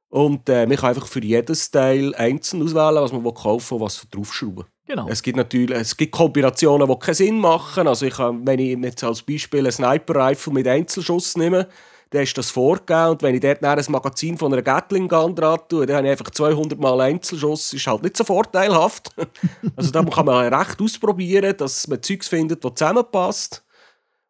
Und 0.10 0.50
äh, 0.50 0.68
man 0.68 0.76
kann 0.76 0.90
einfach 0.90 1.08
für 1.08 1.24
jedes 1.24 1.72
Teil 1.72 2.14
einzeln 2.16 2.64
auswählen, 2.64 2.96
was 2.96 3.14
man 3.14 3.34
kaufen 3.34 3.76
und 3.76 3.82
was 3.82 4.06
draufschrauben 4.12 4.66
Genau. 4.90 5.08
Es 5.08 5.22
gibt 5.22 5.38
natürlich 5.38 5.78
es 5.78 5.96
gibt 5.96 6.12
Kombinationen, 6.12 6.88
die 6.88 6.98
keinen 6.98 7.14
Sinn 7.14 7.40
machen. 7.40 7.88
Also 7.88 8.08
ich 8.08 8.16
kann, 8.16 8.46
wenn 8.46 8.58
ich 8.58 8.76
jetzt 8.76 9.04
als 9.04 9.22
Beispiel 9.22 9.60
einen 9.60 9.72
Sniper-Rifle 9.72 10.52
mit 10.52 10.68
Einzelschuss 10.68 11.38
nehme, 11.38 11.68
dann 12.12 12.24
ist 12.24 12.38
das 12.38 12.50
vorgegeben. 12.50 13.10
Und 13.10 13.22
wenn 13.22 13.36
ich 13.36 13.42
dort 13.42 13.64
ein 13.64 13.86
Magazin 13.90 14.38
von 14.38 14.52
einer 14.52 14.62
Gatling 14.62 15.08
Gun 15.08 15.36
dran 15.36 15.60
tue, 15.68 15.86
dann 15.86 15.98
habe 15.98 16.08
ich 16.08 16.12
einfach 16.12 16.32
200 16.32 16.80
Mal 16.80 17.02
Einzelschuss. 17.02 17.74
Ist 17.74 17.88
halt 17.88 18.04
nicht 18.04 18.18
so 18.18 18.24
vorteilhaft. 18.24 19.12
also 19.76 19.92
da 19.92 20.04
kann 20.04 20.26
man 20.26 20.54
recht 20.54 20.82
ausprobieren, 20.82 21.56
dass 21.58 21.88
man 21.88 22.02
Zeugs 22.02 22.28
findet, 22.28 22.64
das 22.64 22.74
zusammenpasst. 22.76 23.64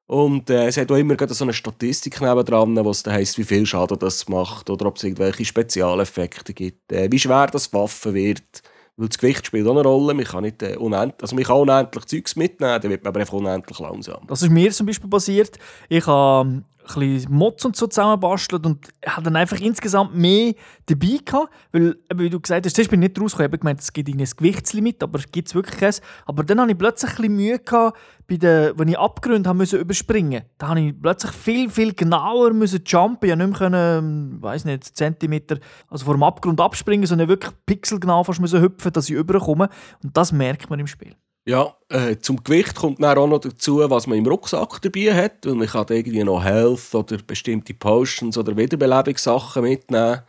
Und 0.07 0.49
äh, 0.49 0.65
es 0.65 0.77
hat 0.77 0.91
auch 0.91 0.95
immer 0.95 1.15
so 1.27 1.43
eine 1.43 1.53
Statistik 1.53 2.19
nebendran, 2.19 2.83
wo 2.83 2.89
es 2.89 3.05
heisst, 3.05 3.37
wie 3.37 3.43
viel 3.43 3.65
Schaden 3.67 3.99
das 3.99 4.27
macht 4.27 4.69
oder 4.71 4.87
ob 4.87 4.97
es 4.97 5.03
irgendwelche 5.03 5.45
Spezialeffekte 5.45 6.53
gibt, 6.53 6.91
äh, 6.91 7.07
wie 7.11 7.19
schwer 7.19 7.45
das 7.45 7.71
Waffe 7.73 8.15
wird. 8.15 8.63
Weil 8.97 9.07
das 9.07 9.19
Gewicht 9.19 9.45
spielt 9.45 9.67
auch 9.67 9.71
eine 9.71 9.83
Rolle. 9.83 10.15
Man 10.15 10.25
kann, 10.25 10.43
nicht, 10.43 10.63
äh, 10.63 10.77
unendlich, 10.77 11.21
also 11.21 11.35
man 11.35 11.45
kann 11.45 11.57
unendlich 11.57 12.05
Zeugs 12.05 12.35
mitnehmen, 12.35 12.81
dann 12.81 12.89
wird 12.89 13.03
man 13.03 13.09
aber 13.11 13.19
einfach 13.19 13.35
unendlich 13.35 13.77
langsam. 13.77 14.25
Das 14.25 14.41
ist 14.41 14.49
mir 14.49 14.71
zum 14.71 14.87
Beispiel 14.87 15.09
passiert. 15.11 15.59
Ich 15.89 16.07
habe 16.07 16.63
bisschen 16.93 17.33
Mods 17.33 17.65
und 17.65 17.75
so 17.75 17.87
zusammenbastelt 17.87 18.65
und 18.65 18.87
habe 19.05 19.23
dann 19.23 19.35
einfach 19.35 19.59
insgesamt 19.59 20.15
mehr 20.15 20.53
dabei 20.85 21.19
gehabt, 21.23 21.53
weil, 21.71 21.95
wie 22.15 22.29
du 22.29 22.39
gesagt 22.39 22.65
hast, 22.65 22.75
zuerst 22.75 22.89
bin 22.89 23.01
ich 23.01 23.09
nicht 23.09 23.21
rausgekommen, 23.21 23.47
ich 23.47 23.51
habe 23.51 23.57
gemeint, 23.59 23.81
es 23.81 23.93
gibt 23.93 24.09
ein 24.09 24.17
Gewichtslimit, 24.17 25.03
aber 25.03 25.19
es 25.19 25.31
gibt 25.31 25.53
wirklich 25.53 25.77
keins. 25.77 26.01
Aber 26.25 26.43
dann 26.43 26.59
hatte 26.59 26.71
ich 26.71 26.77
plötzlich 26.77 27.11
ein 27.11 27.17
bisschen 27.17 27.35
Mühe 27.35 27.59
gehabt, 27.59 27.97
bei 28.27 28.37
den, 28.37 28.77
wenn 28.77 28.87
ich 28.87 28.97
Abgründe 28.97 29.49
habe 29.49 29.57
müssen 29.57 29.79
überspringen 29.79 30.43
Da 30.57 30.69
habe 30.69 30.79
ich 30.79 31.01
plötzlich 31.01 31.31
viel, 31.31 31.69
viel 31.69 31.93
genauer 31.93 32.53
müssen 32.53 32.83
jumpen. 32.85 33.29
Ich 33.29 33.35
nicht 33.35 33.47
mehr, 33.47 33.57
können, 33.57 34.41
weiss 34.41 34.65
nicht, 34.65 34.83
Zentimeter, 34.95 35.57
also 35.89 36.05
vor 36.05 36.13
dem 36.13 36.23
Abgrund 36.23 36.61
abspringen, 36.61 37.07
sondern 37.07 37.27
wirklich 37.27 37.53
pixelgenau 37.65 38.23
fast 38.23 38.39
hüpfen, 38.39 38.93
dass 38.93 39.09
ich 39.09 39.15
überkomme. 39.15 39.69
Und 40.03 40.15
das 40.15 40.31
merkt 40.31 40.69
man 40.69 40.79
im 40.79 40.87
Spiel. 40.87 41.15
Ja, 41.47 41.75
äh, 41.89 42.17
zum 42.17 42.43
Gewicht 42.43 42.75
kommt 42.75 43.01
dann 43.01 43.17
auch 43.17 43.27
noch 43.27 43.39
dazu, 43.39 43.79
was 43.89 44.05
man 44.07 44.17
im 44.17 44.27
Rucksack 44.27 44.81
dabei 44.81 45.13
hat. 45.15 45.45
Weil 45.45 45.55
man 45.55 45.67
kann 45.67 45.85
irgendwie 45.89 46.23
noch 46.23 46.43
Health 46.43 46.93
oder 46.93 47.17
bestimmte 47.25 47.73
Potions 47.73 48.37
oder 48.37 48.55
Wiederbelebungssachen 48.55 49.63
mitnehmen. 49.63 50.21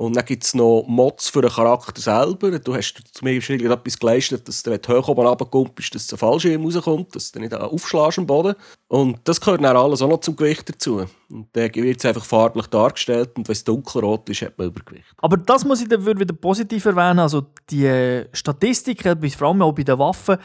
Und 0.00 0.16
dann 0.16 0.24
gibt 0.24 0.44
es 0.44 0.54
noch 0.54 0.86
Mods 0.88 1.28
für 1.28 1.42
den 1.42 1.50
Charakter 1.50 2.00
selber. 2.00 2.58
Du 2.58 2.74
hast 2.74 2.94
zum 3.12 3.26
Beispiel 3.26 3.70
etwas 3.70 3.98
geleistet, 3.98 4.48
dass 4.48 4.62
du, 4.62 4.72
hoch 4.72 5.08
oben 5.08 5.26
runterkommst, 5.26 5.94
dass 5.94 6.06
der 6.06 6.16
Fallschirm 6.16 6.64
rauskommt, 6.64 7.14
dass 7.14 7.30
du 7.30 7.38
nicht 7.38 7.52
aufschlägst 7.52 8.18
am 8.18 8.26
Boden. 8.26 8.54
Und 8.88 9.18
das 9.24 9.38
gehört 9.42 9.62
dann 9.62 9.76
alles 9.76 10.00
auch 10.00 10.08
noch 10.08 10.20
zum 10.20 10.36
Gewicht 10.36 10.66
dazu. 10.70 11.04
Und 11.28 11.48
dann 11.52 11.74
wird 11.74 11.98
es 11.98 12.06
einfach 12.06 12.24
farblich 12.24 12.68
dargestellt 12.68 13.32
und 13.36 13.46
wenn 13.46 13.52
es 13.52 13.62
dunkelrot 13.62 14.26
ist, 14.30 14.40
hat 14.40 14.56
man 14.56 14.68
Übergewicht. 14.68 15.04
Aber 15.18 15.36
das 15.36 15.66
muss 15.66 15.82
ich 15.82 15.88
dann 15.88 16.06
wieder 16.06 16.34
positiv 16.34 16.86
erwähnen. 16.86 17.18
Also 17.18 17.48
die 17.68 18.24
Statistiken, 18.32 19.30
vor 19.32 19.48
allem 19.48 19.60
auch 19.60 19.72
bei 19.72 19.82
den 19.82 19.98
Waffen, 19.98 20.38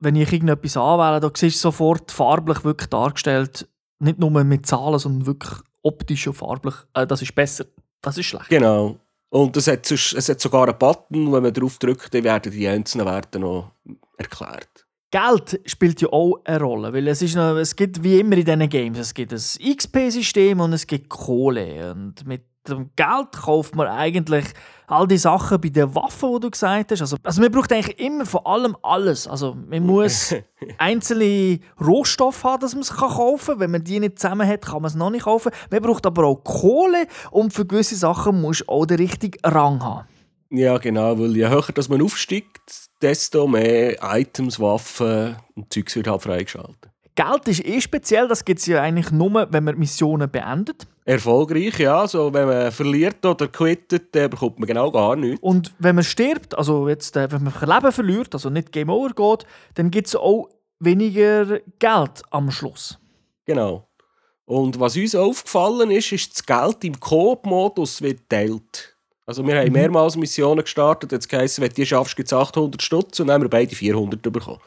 wenn 0.00 0.16
ich 0.16 0.30
irgendetwas 0.30 0.76
anwähle, 0.76 1.20
da 1.20 1.30
siehst 1.34 1.56
du 1.56 1.70
sofort 1.70 2.12
farblich 2.12 2.62
wirklich 2.62 2.90
dargestellt, 2.90 3.68
nicht 4.00 4.18
nur 4.18 4.44
mit 4.44 4.66
Zahlen, 4.66 4.98
sondern 4.98 5.26
wirklich 5.26 5.60
optisch 5.82 6.26
und 6.26 6.34
farblich. 6.34 6.74
Äh, 6.92 7.06
das 7.06 7.22
ist 7.22 7.34
besser 7.34 7.64
das 8.00 8.18
ist 8.18 8.26
schlecht. 8.26 8.48
Genau. 8.48 8.96
Und 9.30 9.56
es 9.56 9.66
hat, 9.66 9.90
es 9.90 10.28
hat 10.28 10.40
sogar 10.40 10.68
einen 10.68 10.78
Button, 10.78 11.32
wenn 11.32 11.42
man 11.42 11.52
darauf 11.52 11.78
drückt, 11.78 12.14
dann 12.14 12.24
werden 12.24 12.50
die 12.50 12.66
einzelnen 12.66 13.06
Werte 13.06 13.38
noch 13.38 13.72
erklärt. 14.16 14.86
Geld 15.10 15.60
spielt 15.64 16.00
ja 16.02 16.08
auch 16.08 16.40
eine 16.44 16.60
Rolle, 16.60 16.92
weil 16.92 17.08
es, 17.08 17.22
ist 17.22 17.34
noch, 17.34 17.56
es 17.56 17.74
gibt 17.74 18.02
wie 18.02 18.20
immer 18.20 18.36
in 18.36 18.44
diesen 18.44 18.68
Games, 18.68 18.98
es 18.98 19.14
gibt 19.14 19.32
ein 19.32 19.38
XP-System 19.38 20.60
und 20.60 20.74
es 20.74 20.86
gibt 20.86 21.08
Kohle. 21.08 21.92
Und 21.92 22.26
mit 22.26 22.44
dem 22.74 22.90
Geld 22.96 23.32
kauft 23.32 23.74
man 23.74 23.86
eigentlich 23.88 24.44
all 24.86 25.06
die 25.06 25.18
Sachen 25.18 25.60
bei 25.60 25.68
den 25.68 25.94
Waffen, 25.94 26.32
die 26.34 26.40
du 26.40 26.50
gesagt 26.50 26.90
hast. 26.90 27.00
Also, 27.00 27.16
also 27.22 27.40
man 27.40 27.52
braucht 27.52 27.72
eigentlich 27.72 27.98
immer 27.98 28.24
von 28.24 28.44
allem 28.44 28.76
alles. 28.82 29.28
Also 29.28 29.54
man 29.54 29.84
muss 29.84 30.34
einzelne 30.78 31.60
Rohstoffe 31.80 32.42
haben, 32.44 32.60
dass 32.60 32.74
man 32.74 32.82
es 32.82 32.90
kaufen 32.90 33.52
kann. 33.52 33.60
Wenn 33.60 33.70
man 33.70 33.84
die 33.84 34.00
nicht 34.00 34.18
zusammen 34.18 34.48
hat, 34.48 34.62
kann 34.62 34.82
man 34.82 34.88
es 34.88 34.94
noch 34.94 35.10
nicht 35.10 35.24
kaufen. 35.24 35.52
Man 35.70 35.82
braucht 35.82 36.06
aber 36.06 36.24
auch 36.24 36.42
Kohle 36.42 37.06
und 37.30 37.52
für 37.52 37.66
gewisse 37.66 37.96
Sachen 37.96 38.40
muss 38.40 38.64
man 38.66 38.76
auch 38.76 38.86
den 38.86 38.98
richtigen 38.98 39.38
Rang 39.44 39.82
haben. 39.82 40.08
Ja, 40.50 40.78
genau, 40.78 41.18
weil 41.18 41.36
je 41.36 41.48
höher 41.48 41.72
dass 41.74 41.90
man 41.90 42.00
aufsteigt, 42.00 42.88
desto 43.02 43.46
mehr 43.46 43.98
Items, 44.02 44.58
Waffen 44.58 45.36
und 45.54 45.72
Zeugs 45.72 45.94
wird 45.94 46.08
halt 46.08 46.22
freigeschaltet. 46.22 46.90
Geld 47.18 47.48
ist 47.48 47.64
eh 47.64 47.80
speziell, 47.80 48.28
das 48.28 48.44
gibt 48.44 48.60
es 48.60 48.66
ja 48.66 48.80
eigentlich 48.80 49.10
nur, 49.10 49.48
wenn 49.50 49.64
man 49.64 49.76
Missionen 49.76 50.30
beendet. 50.30 50.86
Erfolgreich, 51.04 51.76
ja. 51.80 52.02
Also, 52.02 52.32
wenn 52.32 52.46
man 52.46 52.70
verliert 52.70 53.26
oder 53.26 53.48
quittet, 53.48 54.14
dann 54.14 54.30
bekommt 54.30 54.60
man 54.60 54.68
genau 54.68 54.88
gar 54.92 55.16
nichts. 55.16 55.42
Und 55.42 55.74
wenn 55.80 55.96
man 55.96 56.04
stirbt, 56.04 56.56
also 56.56 56.88
jetzt, 56.88 57.16
äh, 57.16 57.28
wenn 57.32 57.42
man 57.42 57.52
Leben 57.60 57.90
verliert, 57.90 58.34
also 58.34 58.50
nicht 58.50 58.70
Game 58.70 58.88
Over 58.88 59.10
geht, 59.10 59.50
dann 59.74 59.90
gibt 59.90 60.06
es 60.06 60.14
auch 60.14 60.48
weniger 60.78 61.58
Geld 61.80 62.22
am 62.30 62.52
Schluss. 62.52 63.00
Genau. 63.46 63.88
Und 64.44 64.78
was 64.78 64.96
uns 64.96 65.16
aufgefallen 65.16 65.90
ist, 65.90 66.12
ist, 66.12 66.36
das 66.36 66.46
Geld 66.46 66.84
im 66.84 67.00
Coop-Modus 67.00 68.00
wird 68.00 68.28
teilt. 68.28 68.96
Also 69.26 69.44
wir 69.44 69.58
haben 69.58 69.66
mhm. 69.66 69.72
mehrmals 69.72 70.16
Missionen 70.16 70.62
gestartet, 70.62 71.10
jetzt 71.10 71.32
heisst, 71.32 71.60
wenn 71.60 71.68
du 71.68 71.74
die 71.74 71.86
schaffst, 71.86 72.14
gibt 72.14 72.28
es 72.28 72.32
800 72.32 72.80
Stutz 72.80 73.18
und 73.18 73.26
dann 73.26 73.34
haben 73.34 73.42
wir 73.42 73.50
beide 73.50 73.74
400 73.74 74.22
bekommen. 74.22 74.60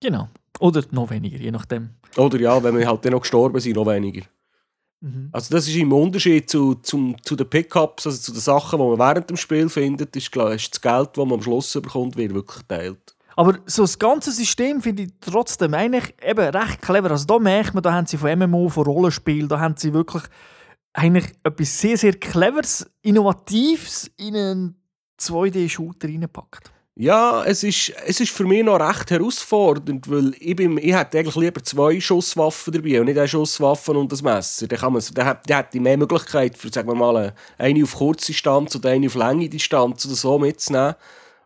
Genau. 0.00 0.28
Oder 0.60 0.84
noch 0.90 1.10
weniger, 1.10 1.38
je 1.38 1.50
nachdem. 1.50 1.90
Oder 2.16 2.38
ja, 2.38 2.62
wenn 2.62 2.76
wir 2.76 2.86
halt 2.86 3.04
dann 3.04 3.12
noch 3.12 3.20
gestorben 3.20 3.58
sind, 3.60 3.76
noch 3.76 3.86
weniger. 3.86 4.22
Mhm. 5.00 5.30
Also 5.32 5.54
das 5.54 5.66
ist 5.66 5.76
im 5.76 5.92
Unterschied 5.92 6.48
zu, 6.48 6.76
zu, 6.76 7.14
zu 7.22 7.36
den 7.36 7.48
Pickups, 7.48 8.06
also 8.06 8.18
zu 8.18 8.32
den 8.32 8.40
Sachen, 8.40 8.78
die 8.78 8.84
man 8.84 8.98
während 8.98 9.28
dem 9.28 9.36
Spiel 9.36 9.68
findet, 9.68 10.14
ist, 10.14 10.30
klar, 10.30 10.52
ist 10.52 10.72
das 10.72 10.80
Geld, 10.80 11.10
das 11.14 11.24
man 11.24 11.34
am 11.34 11.42
Schluss 11.42 11.72
bekommt, 11.72 12.16
wird 12.16 12.34
wirklich 12.34 12.58
geteilt. 12.58 13.16
Aber 13.34 13.58
so 13.66 13.82
das 13.82 13.98
ganze 13.98 14.30
System 14.30 14.82
finde 14.82 15.04
ich 15.04 15.12
trotzdem 15.20 15.74
eigentlich 15.74 16.14
eben 16.22 16.54
recht 16.54 16.82
clever. 16.82 17.10
Also 17.10 17.26
da 17.26 17.38
merkt 17.38 17.74
man, 17.74 17.82
da 17.82 17.92
haben 17.92 18.06
sie 18.06 18.18
von 18.18 18.38
MMO, 18.38 18.68
von 18.68 18.84
Rollenspiel, 18.84 19.48
da 19.48 19.58
haben 19.58 19.74
sie 19.76 19.92
wirklich 19.92 20.22
eigentlich 20.92 21.32
etwas 21.42 21.80
sehr, 21.80 21.96
sehr 21.96 22.12
Cleveres, 22.12 22.88
Innovatives 23.00 24.10
in 24.18 24.36
einen 24.36 24.76
2D-Shooter 25.18 26.08
reingepackt. 26.08 26.70
Ja, 26.94 27.42
es 27.46 27.62
ist, 27.62 27.90
es 28.06 28.20
ist 28.20 28.32
für 28.32 28.44
mich 28.44 28.62
noch 28.62 28.78
recht 28.78 29.10
herausfordernd, 29.10 30.10
weil 30.10 30.34
ich, 30.38 30.54
bin, 30.54 30.76
ich 30.76 30.94
hätte 30.94 31.18
eigentlich 31.18 31.36
lieber 31.36 31.62
zwei 31.62 31.98
Schusswaffen 31.98 32.74
dabei 32.74 33.00
und 33.00 33.06
nicht 33.06 33.16
eine 33.16 33.26
Schusswaffe 33.26 33.92
und 33.92 34.12
das 34.12 34.20
Messer. 34.20 34.66
Dann, 34.66 34.78
kann 34.78 34.92
man, 34.92 35.02
dann, 35.14 35.26
hat, 35.26 35.48
dann 35.48 35.56
hätte 35.56 35.78
ich 35.78 35.82
mehr 35.82 35.96
Möglichkeit, 35.96 36.58
für, 36.58 36.68
sagen 36.68 36.88
wir 36.88 36.94
mal, 36.94 37.32
eine 37.56 37.82
auf 37.82 37.94
kurze 37.94 38.26
Distanz 38.26 38.76
oder 38.76 38.90
eine 38.90 39.06
auf 39.06 39.14
lange 39.14 39.48
Distanz 39.48 40.04
oder 40.04 40.14
so 40.14 40.38
mitzunehmen. 40.38 40.94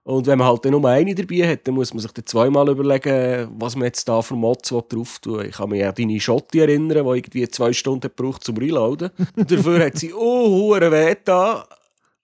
Und 0.03 0.27
wenn 0.27 0.39
man 0.39 0.49
halt 0.49 0.65
nur 0.65 0.85
eine 0.85 1.15
dabei 1.15 1.49
hat, 1.49 1.67
dann 1.67 1.75
muss 1.75 1.95
man 1.95 2.01
sich 2.01 2.13
dann 2.13 2.27
zweimal 2.27 2.69
überlegen, 2.69 3.49
was 3.57 3.77
man 3.77 3.87
jetzt 3.87 4.09
da 4.09 4.23
für 4.23 4.35
Mods 4.35 4.69
drauf 4.69 5.19
tun 5.21 5.45
Ich 5.45 5.57
kann 5.57 5.71
mich 5.71 5.85
an 5.85 5.95
deine 5.97 6.21
Schotti 6.21 6.61
erinnern, 6.61 7.05
die 7.05 7.19
irgendwie 7.19 7.49
zwei 7.49 7.73
Stunden 7.73 8.11
braucht 8.15 8.43
zum 8.43 8.57
Reloaden. 8.57 9.11
Dafür 9.37 9.87
hat 9.87 9.99
sie 9.99 10.13
oh, 10.13 10.75
weh 10.75 11.17
da. 11.25 11.67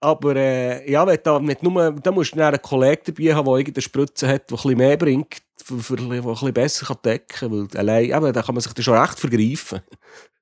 Aber 0.02 0.34
äh, 0.34 0.90
ja, 0.90 1.06
wenn 1.06 1.18
da, 1.22 1.38
nicht 1.38 1.62
nur, 1.62 1.92
da 1.92 2.10
musst 2.10 2.34
du 2.34 2.44
einen 2.44 2.60
Kollegen 2.60 3.02
dabei 3.04 3.34
haben, 3.34 3.46
der 3.46 3.54
irgendeine 3.54 3.82
Spritze 3.82 4.26
hat, 4.26 4.50
die 4.50 4.68
ein 4.68 4.76
mehr 4.76 4.96
bringt, 4.96 5.36
für, 5.64 5.96
die 5.96 6.02
ein 6.10 6.52
besser 6.52 6.94
decken 6.96 7.26
kann. 7.28 7.52
Weil 7.52 7.78
allein, 7.78 8.04
eben, 8.06 8.32
da 8.32 8.42
kann 8.42 8.54
man 8.54 8.62
sich 8.62 8.72
dann 8.72 8.82
schon 8.82 8.98
recht 8.98 9.20
vergreifen. 9.20 9.80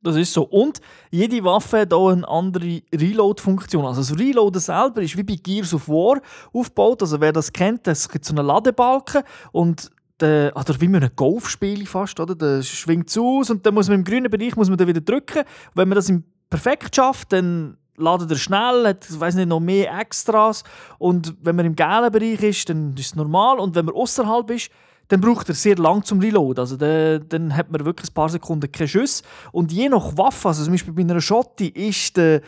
Das 0.03 0.16
ist 0.16 0.33
so. 0.33 0.44
Und 0.44 0.81
jede 1.11 1.44
Waffe 1.44 1.81
hat 1.81 1.92
auch 1.92 2.09
eine 2.09 2.27
andere 2.27 2.81
Reload-Funktion. 2.94 3.85
Also 3.85 4.01
das 4.01 4.18
Reloaden 4.18 4.62
selber 4.62 5.03
ist 5.03 5.18
wie 5.18 5.25
bei 5.25 5.35
Gears 5.35 5.75
of 5.75 5.88
War 5.88 6.23
aufgebaut. 6.55 7.03
Also 7.03 7.20
wer 7.20 7.33
das 7.33 7.53
kennt, 7.53 7.87
es 7.87 8.09
gibt 8.09 8.25
so 8.25 8.35
einen 8.35 8.46
Ladebalken 8.46 9.23
und 9.53 9.90
der, 10.20 10.53
oder 10.57 10.81
wie 10.81 10.88
man 10.88 11.03
ein 11.03 11.11
Golfspiel 11.14 11.85
fast, 11.85 12.18
oder? 12.18 12.35
Der 12.35 12.62
schwingt 12.62 13.11
zu 13.11 13.40
aus 13.40 13.51
und 13.51 13.66
dann 13.66 13.75
muss 13.75 13.88
man 13.88 13.99
im 13.99 14.05
grünen 14.05 14.31
Bereich 14.31 14.57
muss 14.57 14.70
man 14.70 14.79
dann 14.79 14.88
wieder 14.88 15.03
drücken. 15.03 15.40
Und 15.40 15.75
wenn 15.75 15.88
man 15.88 15.96
das 15.96 16.11
perfekt 16.49 16.96
schafft, 16.96 17.35
dann 17.35 17.77
ladet 18.01 18.31
er 18.31 18.37
schnell, 18.37 18.87
hat 18.87 19.07
weiß 19.21 19.35
nicht, 19.35 19.49
noch 19.49 19.61
mehr 19.61 19.99
Extras. 19.99 20.65
Und 20.99 21.35
wenn 21.43 21.57
man 21.57 21.67
im 21.67 21.77
gelben 21.77 22.13
Bereich 22.13 22.43
ist, 22.43 22.69
dann 22.69 22.95
ist 22.97 23.07
es 23.07 23.15
normal. 23.15 23.59
Und 23.59 23.75
wenn 23.75 23.85
man 23.85 23.95
außerhalb 23.95 24.51
ist, 24.51 24.71
dann 25.09 25.21
braucht 25.21 25.49
er 25.49 25.55
sehr 25.55 25.77
lang 25.77 26.05
zum 26.05 26.21
Reload. 26.21 26.61
Also 26.61 26.77
dann, 26.77 27.25
dann 27.29 27.57
hat 27.57 27.71
man 27.71 27.85
wirklich 27.85 28.11
ein 28.11 28.15
paar 28.15 28.29
Sekunden 28.29 28.71
keine 28.71 28.89
Schuss. 28.89 29.23
Und 29.53 29.73
je 29.73 29.89
nach 29.89 30.17
Waffe, 30.17 30.49
also 30.49 30.63
zum 30.65 30.73
Beispiel 30.73 30.93
bei 30.93 31.03
einer 31.03 31.21
Schotti, 31.21 31.69
ist 31.69 32.17
der, 32.17 32.43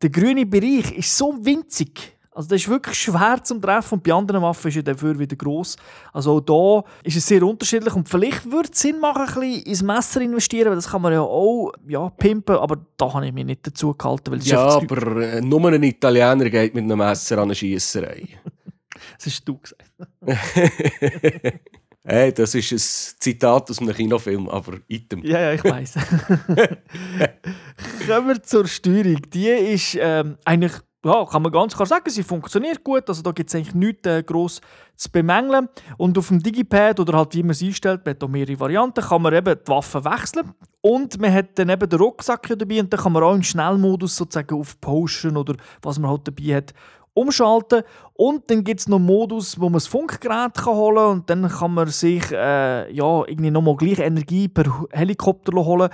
der 0.00 0.10
grüne 0.10 0.46
Bereich 0.46 0.92
ist 0.92 1.16
so 1.16 1.34
winzig. 1.40 2.13
Also 2.34 2.48
das 2.48 2.62
ist 2.62 2.68
wirklich 2.68 2.98
schwer 2.98 3.38
zum 3.44 3.62
Treffen 3.62 3.94
und 3.94 4.02
bei 4.02 4.12
anderen 4.12 4.42
Waffen 4.42 4.68
ist 4.68 4.76
er 4.76 4.82
dafür 4.82 5.16
wieder 5.16 5.36
gross. 5.36 5.76
Also 6.12 6.32
auch 6.32 6.40
da 6.40 6.84
ist 7.04 7.16
es 7.16 7.26
sehr 7.26 7.44
unterschiedlich 7.44 7.94
und 7.94 8.08
vielleicht 8.08 8.50
würde 8.50 8.70
es 8.72 8.80
Sinn 8.80 8.98
machen, 8.98 9.22
ein 9.22 9.40
bisschen 9.40 9.62
ins 9.62 9.82
Messer 9.82 10.20
investieren, 10.20 10.68
weil 10.68 10.74
das 10.74 10.90
kann 10.90 11.00
man 11.00 11.12
ja 11.12 11.20
auch 11.20 11.70
ja, 11.86 12.10
pimpen, 12.10 12.56
aber 12.56 12.84
da 12.96 13.14
habe 13.14 13.26
ich 13.26 13.32
mich 13.32 13.44
nicht 13.44 13.64
dazu 13.64 13.94
gehalten. 13.94 14.32
Weil 14.32 14.40
ja, 14.40 14.66
aber 14.66 15.22
äh, 15.22 15.40
nur 15.40 15.64
ein 15.70 15.82
Italiener 15.84 16.50
geht 16.50 16.74
mit 16.74 16.82
einem 16.82 16.98
Messer 16.98 17.38
an 17.38 17.44
eine 17.44 17.54
Schiesserei. 17.54 18.26
das 19.16 19.26
hast 19.26 19.44
du 19.44 19.58
gesagt. 19.58 19.84
Hey, 22.06 22.34
das 22.34 22.54
ist 22.54 22.70
ein 22.70 23.16
Zitat 23.18 23.70
aus 23.70 23.80
einem 23.80 23.94
Kinofilm, 23.94 24.46
aber 24.50 24.74
item. 24.88 25.24
Ja, 25.24 25.40
ja, 25.40 25.52
ich 25.54 25.64
weiß. 25.64 25.94
Kommen 28.06 28.28
wir 28.28 28.42
zur 28.42 28.68
Steuerung. 28.68 29.22
Die 29.32 29.48
ist 29.48 29.96
ähm, 29.98 30.36
eigentlich 30.44 30.72
ja, 31.04 31.24
kann 31.26 31.42
man 31.42 31.52
ganz 31.52 31.74
klar 31.74 31.86
sagen, 31.86 32.08
sie 32.08 32.22
funktioniert 32.22 32.82
gut. 32.82 33.08
Also 33.08 33.22
da 33.22 33.32
gibt 33.32 33.50
es 33.50 33.54
eigentlich 33.54 33.74
nichts 33.74 34.08
äh, 34.08 34.22
gross 34.22 34.60
zu 34.96 35.10
bemängeln. 35.10 35.68
Und 35.98 36.16
auf 36.16 36.28
dem 36.28 36.42
Digipad 36.42 36.98
oder 37.00 37.18
halt 37.18 37.34
wie 37.34 37.42
man 37.42 37.50
es 37.50 37.62
einstellt, 37.62 38.02
man 38.04 38.14
hat 38.14 38.24
auch 38.24 38.28
mehrere 38.28 38.58
Varianten, 38.58 39.04
kann 39.04 39.22
man 39.22 39.34
eben 39.34 39.54
die 39.54 39.70
Waffen 39.70 40.04
wechseln. 40.04 40.52
Und 40.80 41.20
man 41.20 41.32
hat 41.32 41.58
dann 41.58 41.68
eben 41.68 41.88
den 41.88 41.98
Rucksack 41.98 42.48
dabei 42.58 42.80
und 42.80 42.92
dann 42.92 43.00
kann 43.00 43.12
man 43.12 43.22
auch 43.22 43.34
im 43.34 43.42
Schnellmodus 43.42 44.16
sozusagen 44.16 44.58
auf 44.58 44.80
Potion 44.80 45.36
oder 45.36 45.54
was 45.82 45.98
man 45.98 46.10
halt 46.10 46.26
dabei 46.26 46.56
hat 46.56 46.74
umschalten. 47.14 47.82
Und 48.14 48.50
dann 48.50 48.64
gibt 48.64 48.80
es 48.80 48.88
noch 48.88 48.98
einen 48.98 49.06
Modus, 49.06 49.58
wo 49.58 49.64
man 49.64 49.74
das 49.74 49.86
Funkgerät 49.86 50.54
kann 50.54 50.74
holen 50.74 50.96
kann 50.96 51.12
und 51.12 51.30
dann 51.30 51.48
kann 51.48 51.74
man 51.74 51.88
sich 51.88 52.30
äh, 52.32 52.92
ja, 52.92 53.22
irgendwie 53.26 53.50
nochmal 53.50 53.76
gleich 53.76 53.98
Energie 53.98 54.48
per 54.48 54.86
Helikopter 54.90 55.52
holen 55.52 55.90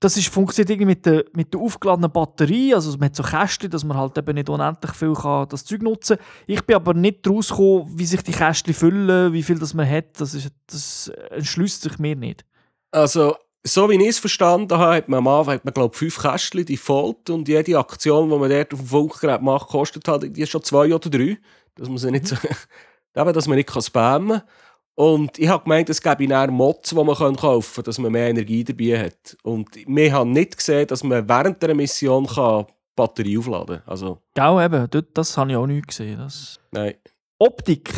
das 0.00 0.16
ist, 0.18 0.28
funktioniert 0.28 0.70
irgendwie 0.70 0.86
mit 0.86 1.06
der, 1.06 1.24
mit 1.32 1.54
der 1.54 1.60
aufgeladenen 1.60 2.12
Batterie. 2.12 2.74
Also 2.74 2.92
man 2.98 3.06
hat 3.06 3.16
so 3.16 3.22
Kästchen, 3.22 3.70
dass 3.70 3.84
man 3.84 3.96
halt 3.96 4.18
eben 4.18 4.34
nicht 4.34 4.48
unendlich 4.48 4.92
viel 4.92 5.14
kann 5.14 5.48
das 5.48 5.64
Zeug 5.64 5.82
nutzen 5.82 6.18
kann. 6.18 6.26
Ich 6.46 6.62
bin 6.64 6.76
aber 6.76 6.92
nicht 6.92 7.26
rausgekommen, 7.26 7.98
wie 7.98 8.04
sich 8.04 8.22
die 8.22 8.32
Kästchen 8.32 8.74
füllen, 8.74 9.32
wie 9.32 9.42
viel 9.42 9.58
das 9.58 9.72
man 9.72 9.88
hat. 9.88 10.20
Das, 10.20 10.34
ist, 10.34 10.50
das 10.66 11.10
entschließt 11.30 11.82
sich 11.82 11.98
mir 11.98 12.14
nicht. 12.14 12.44
Also, 12.90 13.36
so 13.64 13.88
wie 13.88 13.94
ich 13.94 14.08
es 14.08 14.18
verstanden 14.18 14.76
habe, 14.76 14.96
hat 14.96 15.08
man 15.08 15.18
am 15.18 15.28
Anfang, 15.28 15.54
hat 15.54 15.64
man, 15.64 15.72
glaube 15.72 15.96
fünf 15.96 16.18
Kästchen 16.18 16.66
default 16.66 17.30
und 17.30 17.48
jede 17.48 17.78
Aktion, 17.78 18.28
die 18.28 18.36
man 18.36 18.50
dort 18.50 18.74
auf 18.74 18.80
dem 18.80 18.88
Funkgerät 18.88 19.40
macht, 19.40 19.68
kostet 19.68 20.06
halt 20.06 20.36
die 20.36 20.46
schon 20.46 20.62
zwei 20.62 20.94
oder 20.94 21.08
drei. 21.08 21.38
Dass 21.74 21.88
man 21.88 21.98
sie 21.98 22.10
nicht 22.10 22.28
so, 22.28 22.36
dass 23.14 23.48
man 23.48 23.56
nicht 23.56 23.82
spammen 23.82 24.40
kann. 24.40 24.48
Und 24.96 25.38
ich 25.38 25.46
habe 25.46 25.62
gemeint, 25.62 25.90
es 25.90 26.00
gäbe 26.00 26.26
dann 26.26 26.52
Mods, 26.52 26.90
die 26.90 26.96
man 26.96 27.14
kaufen 27.14 27.74
kann, 27.74 27.84
dass 27.84 27.98
man 27.98 28.10
mehr 28.10 28.30
Energie 28.30 28.64
dabei 28.64 29.04
hat. 29.04 29.36
Und 29.42 29.68
wir 29.86 30.12
haben 30.12 30.32
nicht 30.32 30.56
gesehen, 30.56 30.86
dass 30.86 31.04
man 31.04 31.28
während 31.28 31.62
der 31.62 31.74
Mission 31.74 32.26
kann 32.26 32.66
Batterie 32.96 33.36
aufladen 33.36 33.76
kann. 33.76 33.88
Also, 33.88 34.22
genau, 34.34 34.58
eben. 34.60 34.88
Das 35.12 35.36
habe 35.36 35.50
ich 35.50 35.56
auch 35.56 35.66
nicht 35.66 35.86
gesehen. 35.86 36.18
Das... 36.18 36.58
Nein. 36.70 36.94
Optik. 37.38 37.92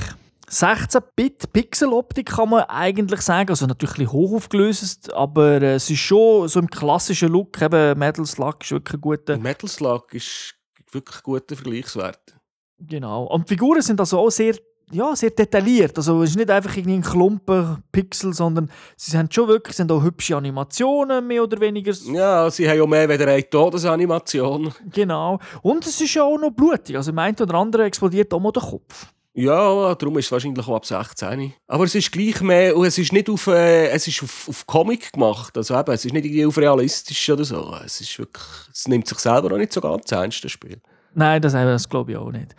16-Bit-Pixel-Optik 0.51 2.27
kann 2.27 2.49
man 2.49 2.65
eigentlich 2.65 3.21
sagen. 3.21 3.51
Also 3.51 3.67
natürlich 3.67 3.93
ein 3.93 4.07
bisschen 4.07 4.13
hoch 4.13 4.35
aufgelöst, 4.35 5.13
aber 5.13 5.63
es 5.63 5.89
ist 5.91 6.01
schon 6.01 6.49
so 6.49 6.59
im 6.59 6.69
klassischen 6.69 7.29
Look. 7.29 7.63
Eben 7.63 7.97
Metal 7.97 8.27
Slug 8.27 8.57
ist 8.63 8.73
wirklich 8.73 8.95
ein 8.95 9.01
guter. 9.01 9.39
Metal 9.39 9.69
Slug 9.69 10.07
ist 10.15 10.57
wirklich 10.91 11.19
ein 11.19 11.23
guter 11.23 11.55
Vergleichswert. 11.55 12.35
Genau. 12.81 13.25
Und 13.25 13.49
die 13.49 13.55
Figuren 13.55 13.83
sind 13.83 14.01
also 14.01 14.19
auch 14.19 14.31
sehr 14.31 14.57
ja, 14.91 15.15
sehr 15.15 15.31
detailliert. 15.31 15.97
Also 15.97 16.23
es 16.23 16.31
ist 16.31 16.37
nicht 16.37 16.51
einfach 16.51 16.77
irgendwie 16.77 16.97
ein 16.97 17.03
Klumpen 17.03 17.83
Pixel, 17.93 18.33
sondern 18.33 18.71
sie 18.97 19.17
haben 19.17 19.31
schon 19.31 19.49
wirklich 19.49 19.77
sind 19.77 19.93
auch 19.93 20.03
hübsche 20.03 20.37
Animationen, 20.37 21.27
mehr 21.27 21.43
oder 21.43 21.61
weniger. 21.61 21.93
Ja, 22.13 22.51
sie 22.51 22.69
haben 22.69 22.79
ja 22.79 22.87
mehr 22.87 23.09
als 23.09 23.21
eine 23.21 23.49
Todesanimation. 23.51 24.73
Genau. 24.93 25.39
Und 25.63 25.87
es 25.87 26.01
ist 26.01 26.15
ja 26.15 26.23
auch 26.23 26.39
noch 26.39 26.51
blutig. 26.51 26.97
Also 26.97 27.11
im 27.11 27.19
einen 27.19 27.37
oder 27.39 27.55
anderen 27.55 27.87
explodiert 27.87 28.33
auch 28.33 28.41
mal 28.41 28.53
der 28.53 28.63
Kopf. 28.63 29.07
Ja, 29.35 29.95
darum 29.95 30.19
ist 30.19 30.27
es 30.27 30.33
wahrscheinlich 30.33 30.67
auch 30.67 30.75
ab 30.75 30.85
16. 30.85 31.53
Aber 31.69 31.85
es 31.85 31.95
ist 31.95 32.11
gleich 32.11 32.41
mehr, 32.41 32.77
und 32.77 32.87
es 32.87 32.99
ist 32.99 33.13
nicht 33.13 33.31
auf, 33.31 33.47
äh, 33.47 33.89
es 33.91 34.09
ist 34.09 34.21
auf, 34.25 34.49
auf 34.49 34.67
Comic 34.67 35.13
gemacht. 35.13 35.57
Also 35.57 35.79
eben, 35.79 35.93
es 35.93 36.05
ist 36.05 36.13
nicht 36.13 36.25
irgendwie 36.25 36.47
auf 36.47 36.59
realistisch 36.59 37.31
oder 37.31 37.45
so. 37.45 37.73
Es 37.85 38.01
ist 38.01 38.19
wirklich, 38.19 38.45
es 38.73 38.89
nimmt 38.89 39.07
sich 39.07 39.19
selber 39.19 39.53
auch 39.53 39.59
nicht 39.59 39.73
so 39.73 39.81
ganz 39.81 40.11
ernst, 40.11 40.43
das 40.43 40.51
Spiel. 40.51 40.81
Nein, 41.15 41.41
das, 41.41 41.53
das 41.53 41.89
glaube 41.89 42.13
ich 42.13 42.17
auch 42.17 42.33
nicht. 42.33 42.57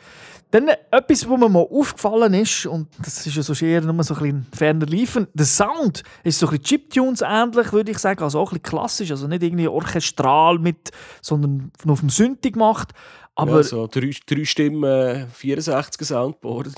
Dann 0.51 0.69
etwas, 0.89 1.29
was 1.29 1.39
mir 1.39 1.47
mal 1.47 1.67
aufgefallen 1.69 2.33
ist, 2.33 2.65
und 2.65 2.88
das 3.03 3.25
ist 3.25 3.35
ja 3.35 3.43
so 3.43 3.53
eher 3.63 3.81
nur 3.81 4.03
so 4.03 4.15
ein 4.15 4.47
ferner 4.51 4.88
liefen, 4.88 5.27
der 5.33 5.45
Sound 5.45 6.01
ist 6.23 6.39
so 6.39 6.47
ein 6.47 6.57
bisschen 6.57 6.63
Chiptunes 6.63 7.21
ähnlich, 7.21 7.71
würde 7.71 7.91
ich 7.91 7.99
sagen, 7.99 8.23
also 8.23 8.39
auch 8.39 8.51
ein 8.51 8.59
bisschen 8.59 8.77
klassisch, 8.77 9.12
also 9.12 9.27
nicht 9.27 9.43
irgendwie 9.43 9.67
orchestral 9.67 10.57
mit, 10.57 10.89
sondern 11.21 11.71
auf 11.88 11.99
dem 11.99 12.09
Synthi 12.09 12.49
gemacht. 12.49 12.93
Aber 13.39 13.58
ja, 13.58 13.63
so 13.63 13.88
drei, 13.88 14.12
drei 14.25 14.43
Stimmen, 14.43 15.28
64 15.34 16.06
Soundboard. 16.06 16.69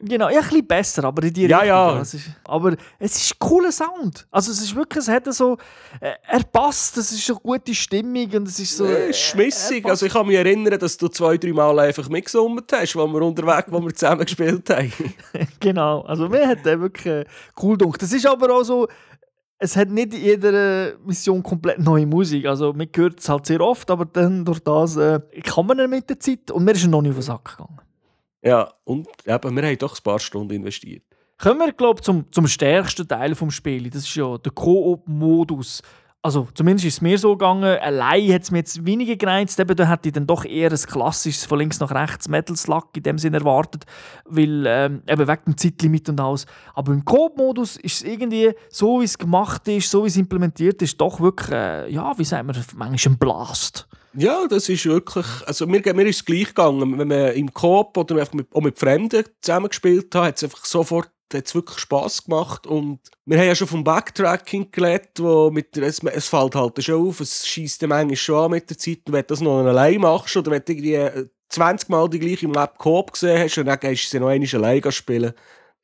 Genau, 0.00 0.28
ja, 0.30 0.38
ein 0.38 0.42
bisschen 0.42 0.66
besser, 0.66 1.04
aber 1.04 1.24
in 1.24 1.32
die 1.34 1.46
ja, 1.46 1.58
Richtung. 1.58 1.68
Ja, 1.68 2.00
es 2.00 2.14
ist, 2.14 2.30
aber 2.44 2.76
es 2.98 3.16
ist 3.16 3.34
ein 3.34 3.38
cooler 3.38 3.72
Sound. 3.72 4.26
Also 4.30 4.52
es 4.52 4.62
ist 4.62 4.74
wirklich, 4.74 5.02
es 5.02 5.08
hat 5.08 5.32
so, 5.34 5.58
äh, 6.00 6.12
er 6.26 6.44
passt, 6.44 6.96
es 6.96 7.12
ist 7.12 7.26
so 7.26 7.34
eine 7.34 7.40
gute 7.42 7.74
Stimmung 7.74 8.30
und 8.32 8.48
es 8.48 8.58
ist 8.58 8.76
so... 8.76 8.86
Äh, 8.86 9.12
schmissig, 9.12 9.84
also 9.86 10.06
ich 10.06 10.12
kann 10.12 10.26
mich 10.26 10.36
erinnern, 10.36 10.78
dass 10.78 10.96
du 10.96 11.08
zwei, 11.08 11.36
drei 11.36 11.52
Mal 11.52 11.78
einfach 11.80 12.08
mitgesummt 12.08 12.72
hast, 12.72 12.96
wo 12.96 13.06
wir 13.06 13.22
unterwegs, 13.22 13.66
wo 13.70 13.82
wir 13.82 13.92
zusammen 13.92 14.24
gespielt 14.24 14.70
haben. 14.70 14.92
genau, 15.60 16.02
also 16.02 16.28
mir 16.28 16.46
hat 16.46 16.64
der 16.64 16.80
wirklich 16.80 17.06
äh, 17.06 17.24
cool 17.60 17.76
gedacht. 17.76 18.00
Das 18.00 18.12
ist 18.12 18.26
aber 18.26 18.54
auch 18.54 18.62
so, 18.62 18.88
es 19.58 19.76
hat 19.76 19.88
nicht 19.90 20.14
in 20.14 20.22
jeder 20.22 20.98
Mission 21.04 21.42
komplett 21.42 21.78
neue 21.80 22.06
Musik. 22.06 22.46
Also 22.46 22.72
man 22.72 22.88
hört 22.94 23.20
es 23.20 23.28
halt 23.28 23.46
sehr 23.46 23.60
oft, 23.60 23.90
aber 23.90 24.04
dann 24.04 24.44
durch 24.44 24.60
das 24.60 24.96
äh, 24.96 25.20
kann 25.44 25.66
man 25.66 25.90
mit 25.90 26.08
der 26.08 26.20
Zeit 26.20 26.50
und 26.50 26.64
mir 26.64 26.72
ist 26.72 26.86
noch 26.86 27.02
nicht 27.02 27.10
auf 27.10 27.16
den 27.16 27.22
Sack 27.22 27.56
gegangen. 27.56 27.80
Ja, 28.42 28.72
und 28.84 29.08
eben, 29.26 29.56
wir 29.56 29.68
haben 29.68 29.78
doch 29.78 29.98
ein 29.98 30.02
paar 30.02 30.20
Stunden 30.20 30.54
investiert. 30.54 31.02
Kommen 31.38 31.60
wir, 31.60 31.72
glaube 31.72 32.02
zum, 32.02 32.30
zum 32.32 32.46
stärksten 32.46 33.06
Teil 33.06 33.34
des 33.34 33.54
Spiels. 33.54 33.90
Das 33.90 34.02
ist 34.02 34.14
ja 34.14 34.38
der 34.38 34.52
Koop-Modus. 34.52 35.82
Also 36.20 36.48
zumindest 36.52 36.84
ist 36.84 36.94
es 36.94 37.00
mir 37.00 37.16
so 37.16 37.36
gegangen. 37.36 37.78
Allein 37.78 38.32
hat 38.32 38.42
es 38.42 38.50
mir 38.50 38.58
jetzt 38.58 38.84
weniger 38.84 39.14
gereizt. 39.14 39.60
Eben, 39.60 39.76
da 39.76 39.88
hätte 39.88 40.08
ich 40.08 40.12
dann 40.12 40.26
doch 40.26 40.44
eher 40.44 40.70
ein 40.70 40.76
klassisches 40.76 41.46
von 41.46 41.60
links 41.60 41.78
nach 41.78 41.92
rechts 41.92 42.28
Metal 42.28 42.56
Slug 42.56 42.88
in 42.96 43.04
dem 43.04 43.18
Sinne 43.18 43.38
erwartet, 43.38 43.84
weil 44.24 44.64
ähm, 44.66 45.02
eben 45.08 45.28
wegen 45.28 45.44
dem 45.46 45.56
Zeitlimit 45.56 46.08
und 46.08 46.20
alles. 46.20 46.46
Aber 46.74 46.92
im 46.92 47.04
Coop-Modus 47.04 47.76
ist 47.76 47.96
es 47.96 48.02
irgendwie 48.02 48.52
so, 48.68 49.00
wie 49.00 49.04
es 49.04 49.16
gemacht 49.16 49.68
ist, 49.68 49.90
so 49.90 50.02
wie 50.02 50.08
es 50.08 50.16
implementiert 50.16 50.82
ist, 50.82 51.00
doch 51.00 51.20
wirklich, 51.20 51.50
äh, 51.50 51.88
ja, 51.92 52.18
wie 52.18 52.24
sagen 52.24 52.48
wir, 52.48 52.64
manchmal 52.74 53.14
ein 53.14 53.18
Blast. 53.18 53.88
Ja, 54.14 54.46
das 54.48 54.68
ist 54.68 54.86
wirklich, 54.86 55.26
also 55.46 55.68
mir, 55.68 55.80
mir 55.94 56.06
ist 56.06 56.16
es 56.16 56.24
gleich 56.24 56.48
gegangen, 56.48 56.98
wenn 56.98 57.08
man 57.08 57.32
im 57.34 57.52
Coop 57.54 57.96
oder 57.96 58.24
auch 58.24 58.60
mit 58.60 58.78
Fremden 58.78 59.24
zusammengespielt 59.40 60.12
hat, 60.16 60.24
hat 60.24 60.36
es 60.38 60.44
einfach 60.44 60.64
sofort 60.64 61.10
hat 61.34 61.54
wirklich 61.54 61.78
Spass 61.78 62.24
gemacht 62.24 62.66
und 62.66 63.00
wir 63.26 63.38
haben 63.38 63.46
ja 63.46 63.54
schon 63.54 63.68
vom 63.68 63.84
Backtracking 63.84 64.70
gelernt, 64.70 65.10
wo 65.18 65.50
mit, 65.50 65.76
es, 65.76 66.02
es 66.02 66.28
fällt 66.28 66.54
halt 66.54 66.82
schon 66.82 67.08
auf, 67.08 67.20
es 67.20 67.46
schießt 67.46 67.82
dem 67.82 67.90
manchmal 67.90 68.16
schon 68.16 68.44
an 68.44 68.50
mit 68.52 68.70
der 68.70 68.78
Zeit, 68.78 69.00
wenn 69.06 69.22
du 69.22 69.26
das 69.26 69.40
noch 69.40 69.58
allein 69.64 70.00
machst 70.00 70.36
oder 70.36 70.50
wenn 70.50 70.62
du 70.64 70.72
irgendwie 70.72 71.28
20 71.50 71.88
Mal 71.88 72.08
die 72.08 72.18
gleiche 72.18 72.46
im 72.46 72.52
Lab 72.52 72.78
Coop 72.78 73.12
gesehen 73.12 73.42
hast 73.42 73.58
und 73.58 73.66
dann 73.66 73.78
gehst 73.78 74.04
du 74.04 74.08
sie 74.08 74.20
noch 74.20 74.28
einmal 74.28 74.48
allein 74.54 74.92
spielen, 74.92 75.32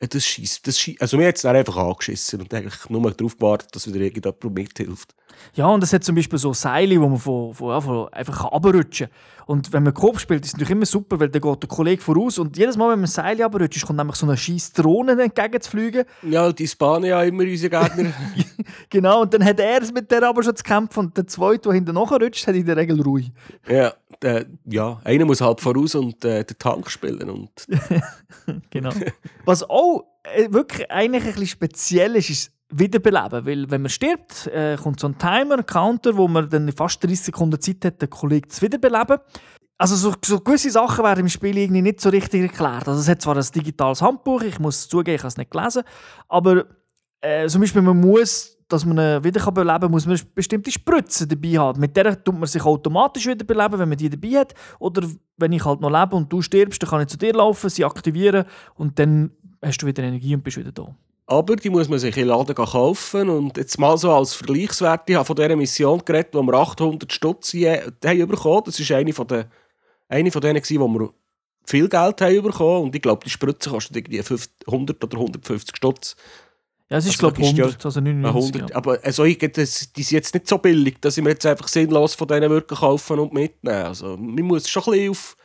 das 0.00 0.26
schießt, 0.26 0.66
das 0.66 0.90
also 0.98 1.16
mir 1.16 1.28
hat 1.28 1.36
es 1.36 1.42
dann 1.42 1.56
einfach 1.56 1.76
angeschissen 1.76 2.40
und 2.40 2.52
eigentlich 2.52 2.88
nur 2.88 3.10
darauf 3.10 3.36
gewartet, 3.36 3.74
dass 3.74 3.86
wieder 3.86 4.04
irgendjemand 4.04 4.54
mithilft. 4.54 5.14
Ja, 5.54 5.66
und 5.66 5.82
es 5.82 5.92
hat 5.92 6.04
zum 6.04 6.14
Beispiel 6.14 6.38
so 6.38 6.52
Seile, 6.52 7.00
wo 7.00 7.08
man 7.08 7.18
von, 7.18 7.54
von, 7.54 7.68
ja, 7.70 7.80
von 7.80 8.12
einfach 8.12 8.50
runterrutschen 8.50 9.08
kann. 9.08 9.16
Und 9.46 9.72
wenn 9.72 9.82
man 9.82 9.92
Coop 9.92 10.18
spielt, 10.18 10.42
ist 10.42 10.48
es 10.48 10.52
natürlich 10.54 10.70
immer 10.70 10.86
super, 10.86 11.20
weil 11.20 11.28
dann 11.28 11.42
geht 11.42 11.62
der 11.62 11.68
Kollege 11.68 12.02
voraus 12.02 12.38
und 12.38 12.56
jedes 12.56 12.76
Mal, 12.76 12.90
wenn 12.92 13.00
man 13.00 13.04
ein 13.04 13.08
Seil 13.08 13.42
runterrutscht, 13.42 13.86
kommt 13.86 13.98
nämlich 13.98 14.16
so 14.16 14.26
eine 14.26 14.36
scheiß 14.36 14.72
Drohne 14.72 15.20
entgegen 15.20 15.60
zu 15.60 15.70
fliegen. 15.70 16.04
Ja, 16.22 16.50
die 16.50 16.66
spawnen 16.66 17.10
ja 17.10 17.22
immer 17.22 17.42
unsere 17.42 17.70
Gegner. 17.70 18.12
genau, 18.88 19.22
und 19.22 19.34
dann 19.34 19.44
hat 19.44 19.60
er 19.60 19.82
es 19.82 19.92
mit 19.92 20.10
der 20.10 20.22
aber 20.22 20.42
schon 20.42 20.56
zu 20.56 20.64
kämpfen 20.64 21.00
und 21.00 21.16
der 21.16 21.26
Zweite, 21.26 21.60
der 21.68 21.72
hinten 21.72 21.96
rutscht, 21.96 22.46
hat 22.46 22.54
in 22.54 22.64
der 22.64 22.76
Regel 22.76 23.00
Ruhe. 23.02 23.24
Ja, 23.68 23.92
der, 24.22 24.46
ja, 24.64 25.00
einer 25.04 25.26
muss 25.26 25.40
halt 25.40 25.60
voraus 25.60 25.94
und 25.94 26.24
äh, 26.24 26.44
den 26.44 26.58
Tank 26.58 26.90
spielen. 26.90 27.28
Und 27.28 27.50
genau. 28.70 28.90
Was 29.44 29.68
auch 29.68 30.04
äh, 30.22 30.50
wirklich 30.50 30.90
eigentlich 30.90 31.24
ein 31.24 31.32
bisschen 31.32 31.46
speziell 31.48 32.16
ist, 32.16 32.30
ist 32.30 32.53
wiederbeleben. 32.78 33.46
Weil 33.46 33.70
wenn 33.70 33.82
man 33.82 33.90
stirbt, 33.90 34.46
äh, 34.48 34.76
kommt 34.76 35.00
so 35.00 35.08
ein 35.08 35.18
Timer, 35.18 35.58
ein 35.58 35.66
Counter, 35.66 36.16
wo 36.16 36.28
man 36.28 36.48
dann 36.48 36.70
fast 36.72 37.02
30 37.02 37.20
Sekunden 37.20 37.60
Zeit 37.60 37.84
hat, 37.84 38.02
den 38.02 38.10
Kollegen 38.10 38.50
zu 38.50 38.62
wiederbeleben. 38.62 39.18
Also 39.76 39.96
so, 39.96 40.14
so, 40.24 40.40
gewisse 40.40 40.70
Sachen 40.70 41.04
werden 41.04 41.20
im 41.20 41.28
Spiel 41.28 41.58
irgendwie 41.58 41.82
nicht 41.82 42.00
so 42.00 42.08
richtig 42.08 42.42
erklärt. 42.42 42.86
Also 42.86 43.00
es 43.00 43.08
hat 43.08 43.22
zwar 43.22 43.36
ein 43.36 43.46
digitales 43.54 44.00
Handbuch, 44.00 44.42
ich 44.42 44.58
muss 44.60 44.88
zugeben, 44.88 45.16
ich 45.16 45.22
habe 45.22 45.28
es 45.28 45.36
nicht 45.36 45.50
gelesen, 45.50 45.82
aber 46.28 46.66
äh, 47.20 47.48
zum 47.48 47.60
Beispiel 47.60 47.82
man 47.82 48.00
muss, 48.00 48.56
dass 48.68 48.84
man 48.84 48.98
ihn 48.98 49.24
wieder 49.24 49.50
beleben 49.50 49.80
kann, 49.80 49.90
muss 49.90 50.06
man 50.06 50.20
bestimmte 50.34 50.70
Spritzen 50.70 51.28
dabei 51.28 51.58
haben. 51.58 51.80
Mit 51.80 51.96
der 51.96 52.22
tut 52.22 52.38
man 52.38 52.46
sich 52.46 52.64
automatisch 52.64 53.26
wiederbeleben, 53.26 53.78
wenn 53.78 53.88
man 53.88 53.98
die 53.98 54.08
dabei 54.08 54.40
hat. 54.40 54.54
Oder 54.78 55.08
wenn 55.36 55.52
ich 55.52 55.64
halt 55.64 55.80
noch 55.80 55.90
lebe 55.90 56.16
und 56.16 56.32
du 56.32 56.40
stirbst, 56.40 56.82
dann 56.82 56.90
kann 56.90 57.02
ich 57.02 57.08
zu 57.08 57.18
dir 57.18 57.32
laufen, 57.32 57.68
sie 57.68 57.84
aktivieren 57.84 58.44
und 58.74 58.98
dann 58.98 59.32
hast 59.62 59.78
du 59.78 59.86
wieder 59.86 60.02
Energie 60.02 60.34
und 60.34 60.44
bist 60.44 60.56
wieder 60.56 60.72
da. 60.72 60.94
Aber 61.26 61.56
die 61.56 61.70
muss 61.70 61.88
man 61.88 61.98
sich 61.98 62.16
im 62.16 62.28
Laden 62.28 62.54
kaufen. 62.54 63.28
Und 63.28 63.56
jetzt 63.56 63.78
mal 63.78 63.96
so 63.96 64.12
als 64.12 64.34
Vergleichswert, 64.34 65.08
ich 65.08 65.16
habe 65.16 65.24
von 65.24 65.36
dieser 65.36 65.56
Mission 65.56 66.02
geredet, 66.04 66.34
wo 66.34 66.42
wir 66.42 66.54
800 66.54 67.10
Stutz 67.12 67.54
haben 67.54 68.28
bekommen. 68.28 68.62
Das 68.66 68.90
war 68.90 68.96
eine 68.98 69.12
von, 69.12 69.26
den, 69.26 69.44
eine 70.08 70.30
von 70.30 70.42
denen, 70.42 70.62
wo 70.62 70.88
wir 70.88 71.10
viel 71.64 71.88
Geld 71.88 72.20
haben 72.20 72.42
bekommen. 72.42 72.84
Und 72.84 72.94
ich 72.94 73.02
glaube, 73.02 73.24
die 73.24 73.30
Spritze 73.30 73.70
kostet 73.70 73.96
irgendwie 73.96 74.22
100 74.66 75.02
oder 75.02 75.16
150 75.16 75.76
Stutz. 75.76 76.16
Ja, 76.90 76.98
es 76.98 77.06
ist, 77.06 77.12
also, 77.12 77.30
glaube 77.30 77.40
ich, 77.40 77.48
100, 77.48 77.72
ja 77.72 77.84
also 77.86 78.00
99. 78.00 78.54
100, 78.54 78.70
ja. 78.70 78.76
Aber 78.76 78.98
also, 79.02 79.24
ich, 79.24 79.38
das, 79.38 79.92
die 79.92 80.02
sind 80.02 80.16
jetzt 80.16 80.34
nicht 80.34 80.46
so 80.46 80.58
billig, 80.58 81.00
dass 81.00 81.16
ich 81.16 81.24
mir 81.24 81.30
jetzt 81.30 81.46
einfach 81.46 81.68
sinnlos 81.68 82.14
von 82.14 82.28
denen 82.28 82.50
wirklich 82.50 82.78
kaufen 82.78 83.18
und 83.18 83.32
mitnehmen. 83.32 83.84
Also, 83.86 84.18
man 84.18 84.44
muss 84.44 84.68
schon 84.68 84.82
ein 84.82 84.90
bisschen 84.90 85.10
auf 85.10 85.36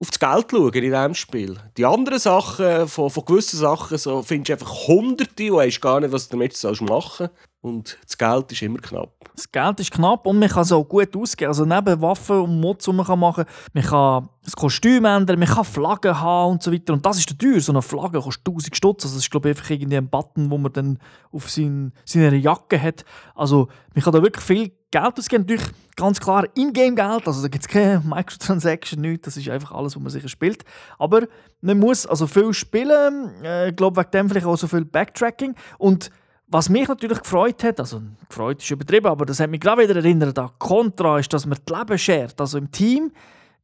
auf 0.00 0.10
das 0.10 0.18
Geld 0.18 0.46
schauen 0.50 0.72
in 0.72 0.82
diesem 0.82 1.14
Spiel. 1.14 1.56
Die 1.76 1.84
anderen 1.84 2.18
Sachen, 2.18 2.88
von, 2.88 3.10
von 3.10 3.24
gewissen 3.26 3.58
Sachen, 3.58 3.98
so, 3.98 4.22
findest 4.22 4.48
du 4.48 4.52
einfach 4.54 4.88
hunderte 4.88 5.52
und 5.52 5.58
weißt 5.58 5.80
gar 5.80 6.00
nicht, 6.00 6.12
was 6.12 6.26
du 6.28 6.36
damit 6.36 6.52
machen 6.62 6.88
sollst. 6.88 7.30
Und 7.62 7.98
das 8.06 8.16
Geld 8.16 8.50
ist 8.50 8.62
immer 8.62 8.78
knapp. 8.78 9.12
Das 9.36 9.52
Geld 9.52 9.80
ist 9.80 9.90
knapp 9.90 10.24
und 10.24 10.38
man 10.38 10.48
kann 10.48 10.62
es 10.62 10.72
auch 10.72 10.84
gut 10.84 11.14
ausgeben. 11.14 11.48
Also 11.48 11.66
neben 11.66 12.00
Waffen 12.00 12.40
und 12.40 12.58
Mods, 12.58 12.86
die 12.86 12.92
man 12.92 13.18
machen 13.18 13.44
kann, 13.44 13.54
man 13.74 13.84
kann 13.84 14.28
das 14.42 14.56
Kostüm 14.56 15.04
ändern, 15.04 15.38
man 15.38 15.48
kann 15.48 15.64
Flaggen 15.64 16.18
haben 16.18 16.52
und 16.52 16.62
so 16.62 16.72
weiter. 16.72 16.94
Und 16.94 17.04
das 17.04 17.18
ist 17.18 17.38
teuer. 17.38 17.60
So 17.60 17.72
eine 17.72 17.82
Flagge 17.82 18.18
kostet 18.18 18.48
1000 18.48 18.74
Stutz. 18.74 19.04
Also 19.04 19.16
das 19.16 19.24
ist, 19.24 19.30
glaube 19.30 19.50
ich, 19.50 19.58
einfach 19.58 19.68
irgendwie 19.68 19.98
ein 19.98 20.08
Button, 20.08 20.50
wo 20.50 20.56
man 20.56 20.72
dann 20.72 20.98
auf 21.32 21.50
sein, 21.50 21.92
seiner 22.06 22.32
Jacke 22.32 22.80
hat. 22.80 23.04
Also 23.34 23.68
man 23.94 24.02
kann 24.02 24.14
da 24.14 24.22
wirklich 24.22 24.44
viel 24.44 24.72
Geld 24.90 25.18
ausgeben. 25.18 25.44
Natürlich 25.44 25.70
ganz 25.96 26.20
klar 26.20 26.46
Ingame-Geld. 26.54 27.26
Also 27.26 27.42
da 27.42 27.48
gibt 27.48 27.64
es 27.64 27.68
keine 27.68 28.00
Microtransaction, 28.04 29.00
nichts. 29.00 29.24
Das 29.24 29.36
ist 29.36 29.48
einfach 29.48 29.72
alles, 29.72 29.96
was 29.96 30.02
man 30.02 30.10
sicher 30.10 30.28
spielt. 30.28 30.64
Aber 30.98 31.26
man 31.60 31.78
muss 31.78 32.06
also 32.06 32.26
viel 32.26 32.52
spielen. 32.52 33.30
Äh, 33.42 33.70
ich 33.70 33.76
glaube, 33.76 34.00
wegen 34.00 34.10
dem 34.10 34.28
vielleicht 34.28 34.46
auch 34.46 34.56
so 34.56 34.66
viel 34.66 34.84
Backtracking. 34.84 35.54
Und 35.78 36.10
was 36.48 36.68
mich 36.68 36.88
natürlich 36.88 37.20
gefreut 37.20 37.62
hat, 37.62 37.78
also 37.78 38.02
gefreut 38.28 38.60
ist 38.60 38.70
übertrieben, 38.70 39.06
aber 39.06 39.24
das 39.24 39.38
hat 39.38 39.50
mich 39.50 39.60
gerade 39.60 39.82
wieder 39.82 39.94
erinnert 39.94 40.36
an 40.38 40.50
Contra, 40.58 41.18
ist, 41.18 41.32
dass 41.32 41.46
man 41.46 41.58
das 41.64 41.78
Leben 41.78 41.98
schert. 41.98 42.40
Also 42.40 42.58
im 42.58 42.72
Team 42.72 43.12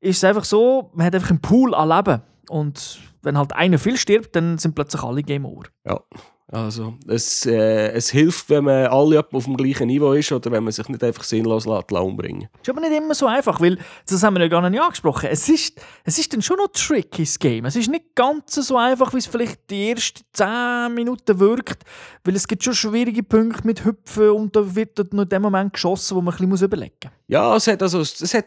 ist 0.01 0.19
es 0.19 0.25
einfach 0.25 0.45
so, 0.45 0.91
man 0.95 1.07
hat 1.07 1.15
einfach 1.15 1.31
einen 1.31 1.41
Pool 1.41 1.75
an 1.75 1.89
Leben. 1.89 2.23
Und 2.49 3.01
wenn 3.23 3.37
halt 3.37 3.53
einer 3.55 3.79
viel 3.79 3.97
stirbt, 3.97 4.37
dann 4.37 4.59
sind 4.59 4.77
plötzlich 4.77 5.03
alle 5.03 5.25
Game 5.25 5.45
Over. 5.45 5.65
Ja. 5.85 6.01
Also, 6.49 6.95
es, 7.09 7.45
äh, 7.45 7.91
es 7.91 8.11
hilft, 8.11 8.49
wenn 8.51 8.65
man 8.65 8.87
alle 8.87 9.27
auf 9.33 9.45
dem 9.45 9.57
gleichen 9.57 9.89
Niveau 9.89 10.13
ist 10.13 10.31
oder 10.31 10.53
wenn 10.53 10.63
man 10.63 10.73
sich 10.73 10.89
nicht 10.89 11.03
einfach 11.03 11.25
sinnlos 11.25 11.67
lässt, 11.67 11.91
umbringen 11.91 12.49
Ist 12.63 12.71
aber 12.71 12.81
nicht 12.81 12.93
immer 12.93 13.17
so 13.17 13.27
einfach, 13.27 13.61
weil, 13.61 13.79
das 14.09 14.23
haben 14.23 14.35
wir 14.35 14.43
ja 14.43 14.49
gar 14.49 14.69
nicht 14.71 14.81
angesprochen, 14.81 15.29
es 15.33 15.49
ist, 15.49 15.81
es 16.05 16.19
ist 16.21 16.33
dann 16.33 16.43
schon 16.43 16.59
noch 16.59 16.69
tricky, 16.69 17.25
das 17.25 17.41
Game. 17.41 17.65
Es 17.65 17.75
ist 17.75 17.91
nicht 17.91 18.15
ganz 18.15 18.55
so 18.55 18.77
einfach, 18.77 19.13
wie 19.13 19.19
es 19.19 19.27
vielleicht 19.27 19.69
die 19.71 19.91
ersten 19.91 20.23
10 20.35 20.95
Minuten 20.95 21.41
wirkt, 21.41 21.83
weil 22.23 22.37
es 22.37 22.47
gibt 22.47 22.63
schon 22.63 22.75
schwierige 22.75 23.25
Punkte 23.25 23.67
mit 23.67 23.85
Hüpfen 23.85 24.31
und 24.31 24.55
da 24.55 24.77
wird 24.77 24.97
dort 25.01 25.15
noch 25.15 25.25
in 25.25 25.29
dem 25.29 25.43
Moment 25.43 25.73
geschossen, 25.73 26.17
wo 26.17 26.21
man 26.21 26.33
ein 26.33 26.49
bisschen 26.49 26.67
überlegen 26.67 26.95
muss. 27.03 27.13
Ja, 27.27 27.57
es 27.57 27.67
hat, 27.67 27.83
also, 27.83 28.01
es 28.01 28.35
hat 28.35 28.47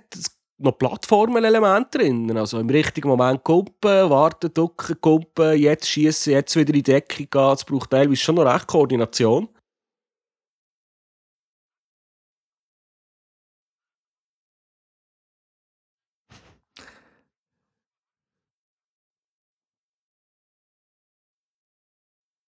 noch 0.59 0.77
Plattformen-Elemente 0.77 1.97
drin. 1.97 2.37
Also 2.37 2.59
im 2.59 2.69
richtigen 2.69 3.07
Moment 3.09 3.43
kumpen, 3.43 4.09
warten, 4.09 4.53
ducken, 4.53 4.99
kumpen, 5.01 5.57
jetzt 5.57 5.87
schießen, 5.89 6.33
jetzt 6.33 6.55
wieder 6.55 6.69
in 6.69 6.73
die 6.75 6.83
Decke 6.83 7.25
gehen. 7.25 7.53
Es 7.53 7.63
braucht 7.65 7.89
teilweise 7.91 8.17
schon 8.21 8.35
noch 8.35 8.45
recht 8.45 8.67
Koordination. 8.67 9.49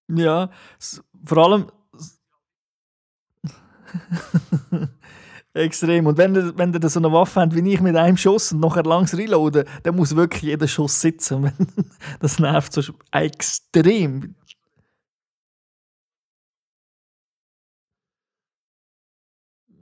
Ja, 0.10 0.50
vor 1.26 1.38
allem. 1.38 1.71
Extrem. 5.53 6.07
Und 6.07 6.17
wenn 6.17 6.33
ihr, 6.33 6.57
wenn 6.57 6.73
ihr 6.73 6.89
so 6.89 6.99
eine 6.99 7.11
Waffe 7.11 7.41
habt 7.41 7.55
wie 7.55 7.73
ich 7.73 7.81
mit 7.81 7.95
einem 7.97 8.15
Schuss 8.15 8.53
und 8.53 8.61
nachher 8.61 8.83
langs 8.83 9.17
reloaden, 9.17 9.65
dann 9.83 9.95
muss 9.95 10.15
wirklich 10.15 10.43
jeder 10.43 10.67
Schuss 10.67 11.01
sitzen. 11.01 11.51
das 12.19 12.39
nervt 12.39 12.71
so 12.71 12.81
extrem. 13.11 14.35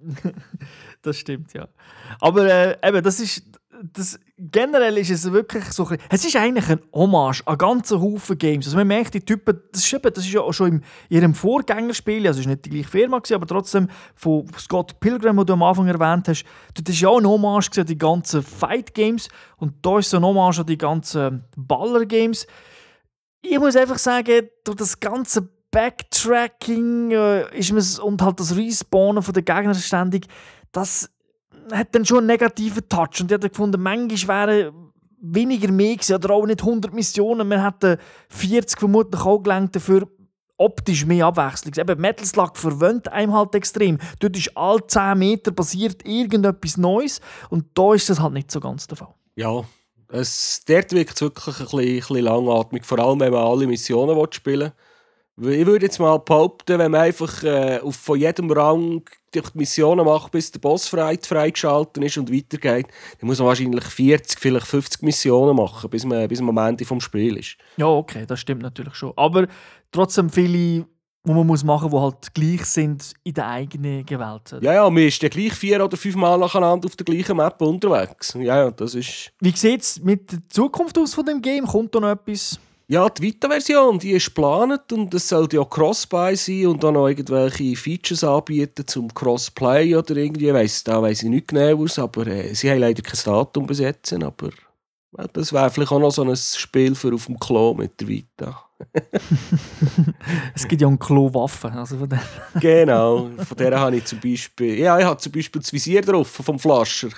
das 1.01 1.17
stimmt, 1.17 1.53
ja. 1.53 1.67
Aber 2.19 2.45
äh, 2.45 2.77
eben, 2.88 3.03
das 3.03 3.19
ist, 3.19 3.43
das, 3.94 4.20
generell 4.38 4.98
ist 4.98 5.10
es 5.10 5.32
wirklich 5.32 5.65
so 5.72 5.88
ein 5.88 5.98
Es 6.10 6.26
ist 6.26 6.36
eigentlich 6.36 6.70
ein 6.70 6.80
Hommage 6.94 7.42
an 7.46 7.58
ganzen 7.58 8.02
Haufen 8.02 8.38
Games. 8.38 8.65
Also 8.65 8.78
man 8.78 8.88
merkt, 8.88 9.13
die 9.13 9.22
Typen, 9.22 9.62
das 9.72 9.84
ist, 9.84 9.94
eben, 9.94 10.13
das 10.13 10.26
ist 10.26 10.34
ja 10.34 10.52
schon 10.52 10.68
in 10.74 10.84
ihrem 11.10 11.34
Vorgängerspiel, 11.34 12.28
also 12.28 12.39
es 12.39 12.46
war 12.46 12.54
nicht 12.54 12.65
die 12.65 12.70
gleiche 12.70 12.89
Firma, 12.89 13.22
aber 13.32 13.48
trotzdem 13.48 13.88
von 14.15 14.48
Scott 14.58 15.00
Pilgrim, 15.00 15.38
den 15.38 15.46
du 15.46 15.54
am 15.54 15.63
Anfang 15.63 15.88
erwähnt 15.88 16.28
hast, 16.28 16.44
das 16.74 16.94
ist 16.94 17.02
ja 17.02 17.10
auch 17.10 17.20
ein 17.20 17.28
Hommage 17.28 17.78
an 17.78 17.86
die 17.86 17.98
ganzen 17.98 18.44
Fight 18.44 18.94
Games 18.94 19.30
und 19.58 19.74
da 19.82 20.00
ist 20.00 20.10
so 20.10 20.18
ein 20.18 20.24
Hommage 20.24 20.60
an 20.60 20.65
die 20.65 20.78
ganzen 20.78 21.46
Baller 21.56 22.06
Games. 22.06 22.48
Ich 23.42 23.60
muss 23.60 23.76
einfach 23.76 23.98
sagen, 23.98 24.50
durch 24.63 24.78
das 24.78 25.00
ganze 25.00 25.50
Backtracking 25.72 27.12
äh, 27.12 27.58
ist 27.58 28.00
und 28.00 28.22
halt 28.22 28.39
das 28.39 28.56
Respawnen 28.56 29.24
von 29.24 29.34
den 29.34 29.46
Gegnern 29.46 29.76
ständig, 29.76 30.28
das 30.72 31.10
hat 31.71 31.95
dann 31.95 32.05
schon 32.05 32.19
einen 32.19 32.27
negativen 32.27 32.88
Touch. 32.88 33.21
Und 33.21 33.32
ich 33.32 33.34
habe 33.34 33.49
gefunden, 33.49 33.82
manchmal 33.82 34.47
wären 34.47 34.91
weniger 35.21 35.71
mehr 35.71 35.95
gewesen, 35.95 36.15
oder 36.15 36.34
auch 36.34 36.45
nicht 36.45 36.62
100 36.62 36.93
Missionen. 36.93 37.49
Wir 37.49 37.65
hätten 37.65 37.97
40 38.29 38.79
vermutlich 38.79 39.21
auch 39.21 39.39
gelangt 39.39 39.75
dafür 39.75 40.08
optisch 40.58 41.05
mehr 41.05 41.25
Abwechslung. 41.25 41.73
Eben, 41.77 42.01
Metal 42.01 42.25
Slug 42.25 42.58
verwöhnt 42.58 43.08
einem 43.08 43.34
halt 43.34 43.55
extrem. 43.55 43.97
Dort 44.19 44.38
ist 44.38 44.55
alle 44.55 44.86
10 44.86 45.17
Meter 45.17 45.51
passiert 45.51 46.05
irgendetwas 46.05 46.77
Neues 46.77 47.21
und 47.49 47.65
da 47.73 47.93
ist 47.93 48.10
das 48.10 48.19
halt 48.19 48.34
nicht 48.34 48.51
so 48.51 48.60
ganz 48.60 48.86
der 48.86 48.97
Fall. 48.97 49.13
Ja, 49.36 49.63
es, 50.10 50.63
dort 50.67 50.91
wirkt 50.91 51.15
es 51.15 51.21
wirklich 51.21 51.60
ein 51.60 51.65
bisschen, 51.65 51.79
ein 51.79 51.95
bisschen 51.95 52.23
langatmig, 52.25 52.86
vor 52.86 52.99
allem 52.99 53.19
wenn 53.21 53.32
man 53.32 53.43
alle 53.43 53.67
Missionen 53.67 54.19
spielen 54.32 54.62
will. 54.62 54.73
Ich 55.41 55.65
würde 55.65 55.86
jetzt 55.86 55.99
mal 55.99 56.17
behaupten, 56.17 56.80
wenn 56.80 56.91
man 56.91 57.02
einfach 57.02 57.43
äh, 57.43 57.80
auf 57.80 57.95
von 57.95 58.19
jedem 58.19 58.52
Rang 58.52 59.04
die 59.34 59.41
Missionen 59.54 60.06
macht, 60.06 60.32
bis 60.32 60.52
der 60.52 60.60
Boss 60.60 60.88
frei, 60.88 61.17
freigeschaltet 61.21 62.04
ist 62.04 62.17
und 62.17 62.34
weitergeht, 62.34 62.88
dann 63.19 63.28
muss 63.28 63.39
man 63.39 63.47
wahrscheinlich 63.47 63.84
40, 63.86 64.39
vielleicht 64.39 64.67
50 64.67 65.02
Missionen 65.02 65.56
machen, 65.56 65.89
bis 65.89 66.04
man, 66.04 66.28
bis 66.28 66.41
man 66.41 66.58
am 66.58 66.69
Ende 66.69 66.84
vom 66.84 66.99
Spiel 66.99 67.38
ist. 67.38 67.58
Ja, 67.78 67.88
okay, 67.88 68.25
das 68.25 68.39
stimmt 68.39 68.63
natürlich 68.63 68.95
schon. 68.95 69.13
Aber 69.15 69.47
trotzdem 69.91 70.30
viele, 70.30 70.86
die 71.25 71.32
man 71.32 71.47
muss 71.47 71.63
machen 71.63 71.89
muss, 71.89 71.99
die 71.99 72.04
halt 72.04 72.34
gleich 72.34 72.65
sind 72.65 73.13
in 73.23 73.34
der 73.34 73.47
eigenen 73.47 74.10
Welt. 74.10 74.62
Ja, 74.62 74.73
ja, 74.73 74.89
man 74.89 75.04
ist 75.04 75.21
ja 75.21 75.30
gleich 75.30 75.54
vier 75.54 75.84
oder 75.84 75.95
fünf 75.95 76.15
Mal 76.15 76.38
nacheinander 76.38 76.88
auf 76.88 76.95
der 76.95 77.06
gleichen 77.06 77.38
Map 77.38 77.62
unterwegs. 77.62 78.34
Ja, 78.34 78.58
ja, 78.58 78.71
das 78.71 78.95
ist... 78.95 79.32
Wie 79.39 79.52
sieht 79.52 79.82
es 79.82 80.02
mit 80.02 80.32
der 80.32 80.39
Zukunft 80.49 80.97
aus 80.97 81.13
von 81.13 81.25
dem 81.25 81.41
Game? 81.41 81.65
Kommt 81.65 81.93
da 81.93 81.99
noch 81.99 82.10
etwas? 82.10 82.60
Ja, 82.91 83.08
die 83.08 83.21
Vita-Version, 83.21 83.99
die 83.99 84.13
ist 84.13 84.34
geplant 84.34 84.91
und 84.91 85.13
es 85.13 85.30
sollte 85.30 85.58
ja 85.58 85.63
Crossbuy 85.63 86.36
sein 86.36 86.65
und 86.65 86.84
dann 86.84 86.95
noch 86.95 87.08
irgendwelche 87.08 87.75
Features 87.75 88.23
anbieten 88.23 88.88
zum 88.88 89.13
Crossplay 89.13 89.95
oder 89.95 90.15
irgendwie, 90.15 90.52
weiss, 90.52 90.84
da 90.84 90.99
weiss 90.99 91.21
ich 91.21 91.30
nicht 91.30 91.49
genau 91.49 91.84
aus, 91.84 91.99
aber 91.99 92.25
äh, 92.25 92.52
sie 92.56 92.67
haben 92.71 92.80
leider 92.80 93.04
kein 93.04 93.19
Datum 93.23 93.67
besetzen, 93.67 94.23
aber 94.23 94.47
äh, 95.19 95.28
das 95.32 95.54
wäre 95.54 95.69
vielleicht 95.69 95.91
auch 95.91 95.99
noch 95.99 96.10
so 96.10 96.23
ein 96.23 96.36
Spiel 96.36 96.95
für 96.95 97.13
auf 97.13 97.28
dem 97.28 97.38
Klo 97.38 97.75
mit 97.75 98.02
der 98.02 98.08
Vita. 98.08 98.65
es 100.56 100.67
gibt 100.67 100.82
ja 100.82 100.88
eine 100.88 100.97
Klo-Waffe. 100.97 101.71
Also 101.71 101.99
von 101.99 102.10
der 102.10 102.21
genau, 102.60 103.30
von 103.38 103.56
der 103.56 103.80
habe 103.80 103.97
ich 103.97 104.06
zum 104.06 104.19
Beispiel, 104.19 104.80
ja, 104.80 104.97
ich 104.97 105.06
habe 105.06 105.19
zum 105.19 105.32
Beispiel 105.32 105.62
das 105.62 105.71
Visier 105.71 106.02
drauf 106.02 106.28
vom 106.28 106.58
Flascher. 106.58 107.10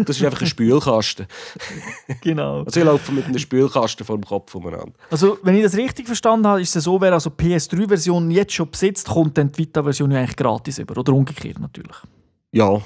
Und 0.00 0.08
das 0.08 0.16
ist 0.16 0.24
einfach 0.24 0.40
ein 0.40 0.46
Spülkasten. 0.46 1.26
genau. 2.20 2.62
Also 2.64 2.80
ich 2.80 2.86
laufe 2.86 3.12
mit 3.12 3.26
einem 3.26 3.38
Spülkasten 3.38 4.04
vor 4.04 4.16
dem 4.16 4.24
Kopf 4.24 4.54
umeinander. 4.54 4.92
Also, 5.10 5.38
wenn 5.42 5.56
ich 5.56 5.62
das 5.62 5.76
richtig 5.76 6.06
verstanden 6.06 6.46
habe, 6.46 6.62
ist 6.62 6.74
es 6.74 6.84
so, 6.84 7.00
wer 7.00 7.12
also 7.12 7.30
PS3-Version 7.30 8.30
jetzt 8.30 8.52
schon 8.52 8.70
besitzt, 8.70 9.08
kommt 9.08 9.36
dann 9.38 9.52
die 9.52 9.58
Vita-Version 9.58 10.12
eigentlich 10.12 10.36
gratis 10.36 10.78
über. 10.78 10.98
Oder 10.98 11.12
umgekehrt 11.12 11.60
natürlich. 11.60 11.96
Ja. 12.52 12.80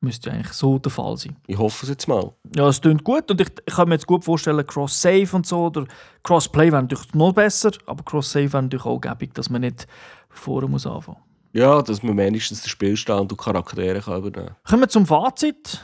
Müsste 0.00 0.30
ja 0.30 0.36
eigentlich 0.36 0.52
so 0.52 0.78
der 0.78 0.92
Fall 0.92 1.16
sein. 1.16 1.36
Ich 1.46 1.58
hoffe 1.58 1.86
es 1.86 1.90
jetzt 1.90 2.06
mal. 2.06 2.32
Ja, 2.54 2.68
es 2.68 2.80
klingt 2.80 3.02
gut 3.04 3.30
und 3.30 3.40
ich, 3.40 3.48
ich 3.66 3.74
kann 3.74 3.88
mir 3.88 3.94
jetzt 3.94 4.06
gut 4.06 4.24
vorstellen, 4.24 4.66
Cross-Save 4.66 5.28
und 5.32 5.46
so 5.46 5.66
oder 5.66 5.86
Cross-Play 6.22 6.70
wäre 6.70 6.82
natürlich 6.82 7.14
noch 7.14 7.32
besser, 7.32 7.72
aber 7.86 8.04
Cross-Save 8.04 8.52
wäre 8.52 8.62
natürlich 8.62 8.84
auch 8.84 9.00
gäbig, 9.00 9.34
dass 9.34 9.48
man 9.50 9.62
nicht 9.62 9.86
vorher 10.28 10.68
muss 10.68 10.86
anfangen 10.86 11.18
muss. 11.18 11.34
Ja, 11.54 11.80
dass 11.82 12.02
man 12.02 12.16
wenigstens 12.18 12.62
den 12.62 12.68
Spielstand 12.68 13.32
und 13.32 13.38
Charaktere 13.38 14.00
kann 14.00 14.18
übernehmen 14.18 14.48
kann. 14.48 14.56
Kommen 14.68 14.82
wir 14.82 14.88
zum 14.88 15.06
Fazit. 15.06 15.82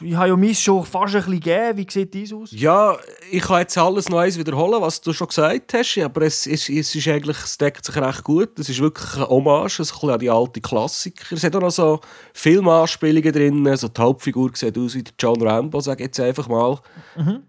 Ich 0.00 0.14
habe 0.14 0.28
ja 0.28 0.36
meins 0.36 0.60
schon 0.60 0.84
fast 0.84 1.14
ein 1.14 1.20
bisschen 1.20 1.40
gegeben. 1.40 1.78
Wie 1.78 1.86
sieht 1.90 2.14
dies 2.14 2.32
aus? 2.32 2.50
Ja, 2.52 2.96
ich 3.30 3.42
kann 3.42 3.60
jetzt 3.60 3.76
alles 3.78 4.08
noch 4.08 4.18
eins 4.18 4.38
wiederholen, 4.38 4.80
was 4.80 5.00
du 5.00 5.12
schon 5.12 5.28
gesagt 5.28 5.74
hast. 5.74 5.98
Aber 5.98 6.22
es, 6.22 6.46
es, 6.46 6.68
es, 6.68 6.94
ist 6.94 7.08
eigentlich, 7.08 7.38
es 7.38 7.58
deckt 7.58 7.84
sich 7.84 7.96
recht 7.96 8.24
gut. 8.24 8.58
Es 8.58 8.68
ist 8.68 8.80
wirklich 8.80 9.16
ein 9.16 9.28
Hommage 9.28 9.80
ein 9.80 9.86
bisschen 9.86 10.10
an 10.10 10.18
die 10.18 10.30
alten 10.30 10.62
Klassiker. 10.62 11.34
Es 11.34 11.44
hat 11.44 11.56
auch 11.56 11.60
noch 11.60 11.70
so 11.70 12.00
Filmanspielungen 12.32 13.32
drin. 13.32 13.76
So 13.76 13.88
die 13.88 14.00
Hauptfigur 14.00 14.50
sieht 14.54 14.76
aus 14.78 14.94
wie 14.94 15.04
John 15.18 15.40
Rambo, 15.42 15.80
sage 15.80 16.02
ich 16.02 16.08
jetzt 16.08 16.20
einfach 16.20 16.48
mal. 16.48 16.78
Mhm. 17.16 17.42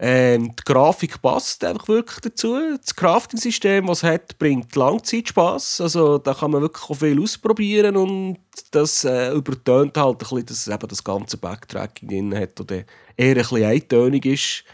Ähm, 0.00 0.54
die 0.54 0.64
Grafik 0.64 1.20
passt 1.20 1.64
einfach 1.64 1.88
wirklich 1.88 2.20
dazu. 2.20 2.56
Das 2.80 2.94
Crafting-System, 2.94 3.88
was 3.88 4.04
es 4.04 4.08
hat, 4.08 4.38
bringt 4.38 4.76
Langzeitspaß. 4.76 5.80
Also 5.80 6.18
da 6.18 6.34
kann 6.34 6.52
man 6.52 6.62
wirklich 6.62 6.88
auch 6.88 6.94
viel 6.94 7.20
ausprobieren 7.20 7.96
und 7.96 8.38
das 8.70 9.04
äh, 9.04 9.32
übertönt 9.32 9.96
halt 9.96 10.14
ein 10.14 10.18
bisschen, 10.18 10.46
dass 10.46 10.66
es 10.66 10.68
eben 10.68 10.88
das 10.88 11.02
ganze 11.02 11.36
Backtracking 11.36 12.08
drin 12.08 12.34
hat 12.36 12.60
und 12.60 12.70
eher 12.70 12.84
ein 13.16 13.34
bisschen 13.34 13.64
eintönig 13.64 14.24
ist. 14.24 14.64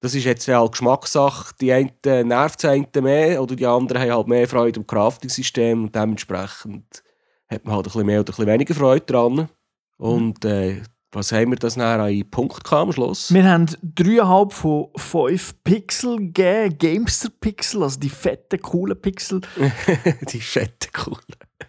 Das 0.00 0.14
ist 0.14 0.24
jetzt 0.24 0.48
halt 0.48 0.72
Geschmackssache. 0.72 1.54
Die 1.60 1.72
einen 1.72 1.92
nervt 2.28 2.62
es 2.62 2.70
einen 2.70 2.86
mehr 3.00 3.42
oder 3.42 3.56
die 3.56 3.66
anderen 3.66 4.02
haben 4.02 4.12
halt 4.12 4.28
mehr 4.28 4.48
Freude 4.48 4.80
am 4.80 4.86
Crafting-System 4.86 5.84
und 5.84 5.94
dementsprechend 5.94 7.02
hat 7.48 7.64
man 7.64 7.76
halt 7.76 7.86
ein 7.86 7.92
bisschen 7.92 8.06
mehr 8.06 8.20
oder 8.20 8.32
ein 8.32 8.36
bisschen 8.36 8.46
weniger 8.46 8.74
Freude 8.74 9.06
dran. 9.06 9.48
Und 9.96 10.44
äh, 10.44 10.82
was 11.12 11.32
haben 11.32 11.50
wir 11.50 11.58
das 11.58 11.76
nachher 11.76 12.04
an 12.04 12.30
Punkt 12.30 12.72
am 12.72 12.92
Schluss? 12.92 13.34
Wir 13.34 13.44
haben 13.44 13.66
3,5 13.66 14.52
von 14.52 14.88
5 14.96 15.64
Pixel 15.64 16.16
gegeben, 16.18 16.78
Gamester-Pixel, 16.78 17.82
also 17.82 17.98
die 17.98 18.08
fetten, 18.08 18.60
coolen 18.60 19.00
Pixel. 19.00 19.40
die 20.32 20.40
fetten, 20.40 20.92
coolen. 20.92 21.18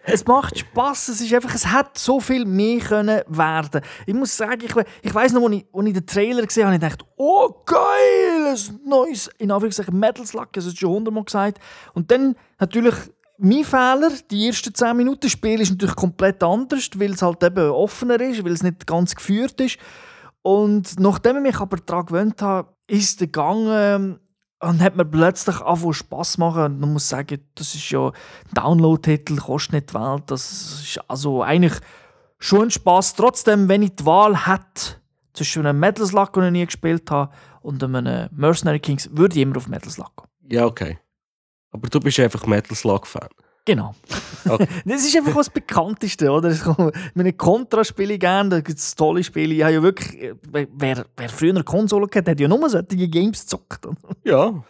Es 0.04 0.26
macht 0.26 0.60
Spass, 0.60 1.08
es 1.10 1.22
ist 1.22 1.34
einfach, 1.34 1.54
es 1.54 1.68
hat 1.68 1.98
so 1.98 2.20
viel 2.20 2.46
mehr 2.46 2.80
können 2.80 3.22
werden. 3.28 3.82
Ich 4.06 4.14
muss 4.14 4.36
sagen, 4.36 4.62
ich, 4.64 4.74
ich 5.02 5.14
weiß 5.14 5.34
noch, 5.34 5.44
als 5.44 5.56
ich, 5.56 5.66
als 5.74 5.88
ich 5.88 5.94
den 5.94 6.06
Trailer 6.06 6.46
gesehen 6.46 6.66
habe, 6.66 6.76
ich 6.76 6.82
dachte, 6.82 7.06
oh 7.18 7.50
geil, 7.66 8.56
ein 8.56 8.80
neues, 8.88 9.30
in 9.38 9.52
Anführungszeichen 9.52 9.98
Metal 9.98 10.26
Slug, 10.26 10.54
das 10.54 10.66
ist 10.66 10.80
schon 10.80 10.92
hundertmal 10.92 11.24
gesagt. 11.24 11.60
Und 11.94 12.12
dann 12.12 12.36
natürlich 12.60 12.96
mein 13.44 13.64
Fehler, 13.64 14.12
die 14.30 14.48
ersten 14.48 14.74
10 14.74 14.96
Minuten 14.96 15.30
Spiel 15.30 15.60
ist 15.62 15.72
natürlich 15.72 15.96
komplett 15.96 16.44
anders, 16.44 16.90
weil 16.96 17.12
es 17.12 17.24
halt 17.24 17.44
eben 17.44 17.72
offener 17.72 18.20
ist, 18.22 18.44
weil 18.44 18.52
es 18.52 18.62
nicht 18.62 18.86
ganz 18.86 19.16
geführt 19.16 19.60
ist. 19.60 19.80
Und 20.44 21.00
nachdem 21.00 21.38
ich 21.38 21.42
mich 21.42 21.60
aber 21.60 21.78
daran 21.78 22.06
gewöhnt 22.06 22.42
habe, 22.42 22.74
ist 22.88 23.20
Gang 23.32 23.66
ähm, 23.70 24.20
und 24.60 24.82
hat 24.82 24.96
mir 24.96 25.06
plötzlich 25.06 25.60
angefangen 25.60 25.94
Spass 25.94 26.38
machen. 26.38 26.64
Und 26.64 26.80
man 26.82 26.94
muss 26.94 27.10
sagen, 27.10 27.40
das 27.56 27.74
ist 27.74 27.90
ja 27.90 28.10
ein 28.10 28.14
Download-Titel, 28.54 29.38
kostet 29.38 29.74
nicht 29.74 29.90
die 29.90 29.96
Welt. 29.96 30.24
Das 30.28 30.82
ist 30.84 31.00
also 31.08 31.42
eigentlich 31.42 31.74
schon 32.38 32.64
ein 32.64 32.72
Spass. 32.72 33.16
Trotzdem, 33.16 33.68
wenn 33.68 33.82
ich 33.82 33.96
die 33.96 34.06
Wahl 34.06 34.46
hätte 34.46 35.02
zwischen 35.34 35.66
einem 35.66 35.80
Metal 35.80 36.06
Slug, 36.06 36.34
den 36.34 36.44
ich 36.44 36.52
nie 36.52 36.66
gespielt 36.66 37.10
habe, 37.10 37.34
und 37.62 37.84
einem 37.84 38.30
Mercenary 38.32 38.80
Kings, 38.80 39.10
würde 39.12 39.36
ich 39.36 39.42
immer 39.42 39.58
auf 39.58 39.68
Metal 39.68 39.90
Slug 39.90 40.12
gehen. 40.16 40.58
Ja, 40.58 40.66
okay. 40.66 41.00
Aber 41.72 41.88
du 41.90 42.00
bist 42.00 42.20
einfach 42.20 42.46
Metal 42.46 42.76
Slug-Fan. 42.76 43.30
Genau. 43.66 43.94
Okay. 44.48 44.68
das 44.86 45.06
ist 45.06 45.16
einfach 45.16 45.36
das 45.36 45.50
Bekannteste, 45.50 46.32
oder? 46.32 46.56
Meine 47.14 47.34
Contra 47.34 47.84
spiele 47.84 48.16
ich 48.16 48.20
gerne, 48.20 48.50
da 48.50 48.62
gibt 48.62 48.80
es 48.80 48.96
tolle 48.96 49.24
Spiele. 49.24 49.54
Ich 49.54 49.62
habe 49.62 49.74
ja 49.74 49.84
wirklich, 49.84 50.34
wer, 50.52 51.06
wer 51.16 51.30
früher 51.30 51.52
eine 51.52 51.64
Konsole 51.64 52.08
hatte, 52.14 52.32
hat 52.32 52.40
ja 52.40 52.48
nur 52.48 52.70
solche 52.70 53.08
Games 53.08 53.42
gezockt. 53.42 53.88
ja. 54.24 54.64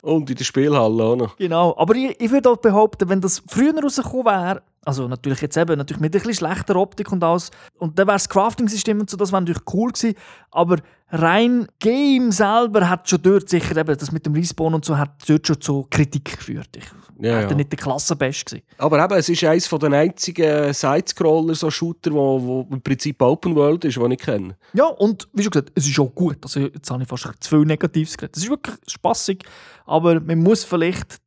Und 0.00 0.28
in 0.28 0.36
der 0.36 0.44
Spielhalle 0.44 1.04
auch 1.04 1.16
noch. 1.16 1.36
Genau. 1.36 1.76
Aber 1.76 1.94
ich, 1.94 2.20
ich 2.20 2.30
würde 2.30 2.50
auch 2.50 2.56
behaupten, 2.56 3.08
wenn 3.08 3.20
das 3.20 3.42
früher 3.46 3.78
rausgekommen 3.80 4.24
wäre, 4.24 4.62
also 4.84 5.06
natürlich 5.06 5.40
jetzt 5.40 5.56
eben 5.56 5.78
natürlich 5.78 6.00
mit 6.00 6.12
ein 6.12 6.18
bisschen 6.18 6.34
schlechter 6.34 6.74
Optik 6.74 7.12
und 7.12 7.22
alles, 7.22 7.50
und 7.78 7.98
dann 7.98 8.08
wäre 8.08 8.16
das 8.16 8.28
Crafting-System 8.28 8.98
und 8.98 9.08
so, 9.08 9.16
das 9.16 9.30
wäre 9.30 9.42
natürlich 9.42 9.62
cool 9.72 9.92
gewesen, 9.92 10.16
aber 10.50 10.78
rein 11.12 11.66
Game 11.78 12.32
selber 12.32 12.88
hat 12.88 13.08
schon 13.08 13.22
dort 13.22 13.48
sicher 13.48 13.76
eben, 13.76 13.96
das 13.96 14.10
mit 14.10 14.26
dem 14.26 14.34
Respawn 14.34 14.74
und 14.74 14.84
so, 14.84 14.96
hat 14.96 15.10
dort 15.28 15.46
schon 15.46 15.60
zu 15.60 15.86
Kritik 15.90 16.36
geführt. 16.38 16.70
Ich 16.76 16.84
ja, 17.22 17.42
ja. 17.42 17.54
nicht 17.54 17.70
der 17.70 17.78
Klassenbest 17.78 18.46
gewesen. 18.46 18.64
Aber 18.78 19.02
eben, 19.04 19.14
es 19.14 19.28
ist 19.28 19.44
eines 19.44 19.66
von 19.66 19.78
den 19.78 19.94
einzigen 19.94 20.72
Side-Scroller, 20.72 21.54
so 21.54 21.70
Shooter, 21.70 22.12
wo, 22.12 22.42
wo 22.42 22.68
im 22.70 22.82
Prinzip 22.82 23.20
Open 23.22 23.54
World 23.54 23.84
ist, 23.84 23.96
den 23.96 24.10
ich 24.10 24.18
kenne. 24.18 24.56
Ja, 24.72 24.86
und 24.86 25.28
wie 25.32 25.42
schon 25.42 25.50
gesagt, 25.50 25.72
es 25.74 25.88
ist 25.88 25.98
auch 26.00 26.12
gut. 26.12 26.38
Also 26.42 26.60
jetzt 26.60 26.90
habe 26.90 27.02
ich 27.02 27.08
fast 27.08 27.28
zu 27.40 27.48
viel 27.48 27.64
Negatives 27.64 28.16
geredet. 28.16 28.36
Es 28.36 28.42
ist 28.42 28.50
wirklich 28.50 28.76
spaßig, 28.88 29.44
aber 29.86 30.20
man 30.20 30.38
muss 30.38 30.64
vielleicht 30.64 31.18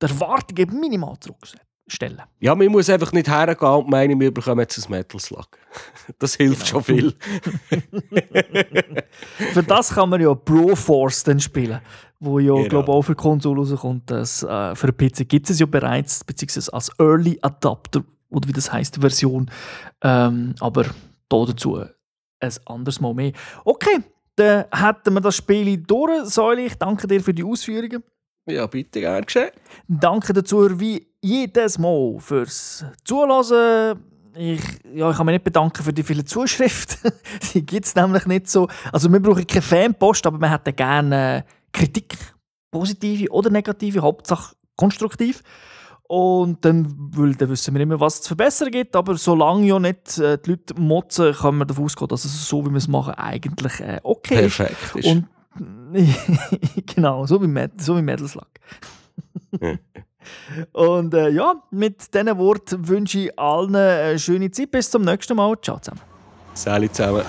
die 0.00 0.06
Erwartungen 0.06 0.80
minimal 0.80 1.18
zurückstellen. 1.86 2.22
Ja, 2.40 2.54
man 2.54 2.68
muss 2.68 2.90
einfach 2.90 3.12
nicht 3.12 3.28
hergehen 3.28 3.70
und 3.70 3.88
meinen, 3.88 4.20
wir 4.20 4.32
bekommen 4.32 4.60
jetzt 4.60 4.78
ein 4.78 4.90
Metal 4.90 5.20
Slug. 5.20 5.48
Das 6.18 6.36
hilft 6.36 6.66
genau. 6.66 6.70
schon 6.70 6.84
viel. 6.84 7.14
Für 9.52 9.62
das 9.62 9.92
kann 9.92 10.08
man 10.08 10.18
ja 10.20 10.32
Pro 10.34 10.76
Force 10.76 11.24
dann 11.24 11.40
spielen 11.40 11.80
wo 12.18 12.38
ja, 12.38 12.54
genau. 12.54 12.68
glaube 12.68 12.92
auch 12.92 13.02
für 13.02 13.14
Konsole 13.14 13.60
rauskommt. 13.60 14.10
Das, 14.10 14.42
äh, 14.42 14.74
für 14.74 14.90
PC 14.90 15.28
gibt 15.28 15.50
es 15.50 15.58
ja 15.58 15.66
bereits, 15.66 16.24
beziehungsweise 16.24 16.72
als 16.72 16.90
Early 16.98 17.38
Adapter, 17.42 18.04
oder 18.30 18.48
wie 18.48 18.54
das 18.54 18.72
heißt, 18.72 19.02
Version. 19.02 19.50
Ähm, 20.00 20.54
aber 20.60 20.84
da 21.28 21.44
dazu 21.44 21.76
ein 21.76 21.90
anderes 22.64 23.00
Mal 23.00 23.12
mehr. 23.12 23.32
Okay, 23.66 23.98
dann 24.36 24.64
hätten 24.72 25.12
wir 25.12 25.20
das 25.20 25.36
Spiel 25.36 25.76
durch. 25.76 26.24
Säule, 26.24 26.62
ich 26.62 26.76
danke 26.76 27.06
dir 27.06 27.20
für 27.20 27.34
die 27.34 27.44
Ausführungen. 27.44 28.02
Ja, 28.48 28.66
bitte, 28.66 29.00
gern 29.00 29.24
geschehen. 29.24 29.50
Danke 29.88 30.32
dazu 30.32 30.78
wie 30.78 31.06
jedes 31.20 31.78
Mal 31.78 32.16
fürs 32.20 32.84
Zuhören. 33.04 33.98
Ich, 34.36 34.60
ja, 34.92 35.10
ich 35.10 35.16
kann 35.16 35.26
mich 35.26 35.34
nicht 35.34 35.44
bedanken 35.44 35.82
für 35.82 35.92
die 35.92 36.02
vielen 36.02 36.26
Zuschriften. 36.26 37.10
die 37.54 37.66
gibt 37.66 37.86
es 37.86 37.94
nämlich 37.94 38.26
nicht 38.26 38.48
so. 38.48 38.68
Also 38.92 39.10
wir 39.10 39.20
brauchen 39.20 39.46
keine 39.46 39.62
Fanpost, 39.62 40.26
aber 40.26 40.38
wir 40.38 40.50
hätten 40.50 40.76
gerne 40.76 41.44
Kritik, 41.72 42.16
positive 42.70 43.30
oder 43.32 43.50
negative, 43.50 44.00
Hauptsache 44.02 44.54
konstruktiv. 44.76 45.42
Und 46.08 46.64
dann, 46.64 46.94
weil 47.16 47.34
dann 47.34 47.48
wissen 47.48 47.74
wir 47.74 47.80
immer, 47.80 47.98
was 47.98 48.16
es 48.16 48.22
zu 48.22 48.28
verbessern 48.28 48.70
gibt. 48.70 48.94
Aber 48.94 49.16
solange 49.16 49.66
ja 49.66 49.78
nicht 49.80 50.18
äh, 50.18 50.38
die 50.38 50.50
Leute 50.50 50.80
motzen, 50.80 51.34
können 51.34 51.58
wir 51.58 51.64
davon 51.64 51.86
ausgehen, 51.86 52.08
dass 52.08 52.24
es 52.24 52.48
so, 52.48 52.64
wie 52.64 52.70
wir 52.70 52.76
es 52.76 52.86
machen, 52.86 53.14
eigentlich 53.14 53.80
äh, 53.80 53.98
okay 54.04 54.36
Perfekt 54.36 54.94
ist. 54.94 55.06
Und, 55.06 55.26
genau, 56.94 57.26
so 57.26 57.42
wie, 57.42 57.46
Med 57.46 57.80
so 57.80 57.96
wie 57.96 58.02
Metal 58.02 58.28
Slug. 58.28 58.48
Und 60.72 61.14
äh, 61.14 61.28
ja, 61.30 61.62
mit 61.70 62.12
diesen 62.14 62.38
Worten 62.38 62.88
wünsche 62.88 63.18
ich 63.20 63.38
allen 63.38 63.76
eine 63.76 64.18
schöne 64.18 64.50
Zeit. 64.50 64.70
Bis 64.70 64.90
zum 64.90 65.02
nächsten 65.02 65.36
Mal. 65.36 65.56
Ciao 65.62 65.78
zusammen. 65.78 66.00
Salut 66.54 66.94
zusammen. 66.94 67.22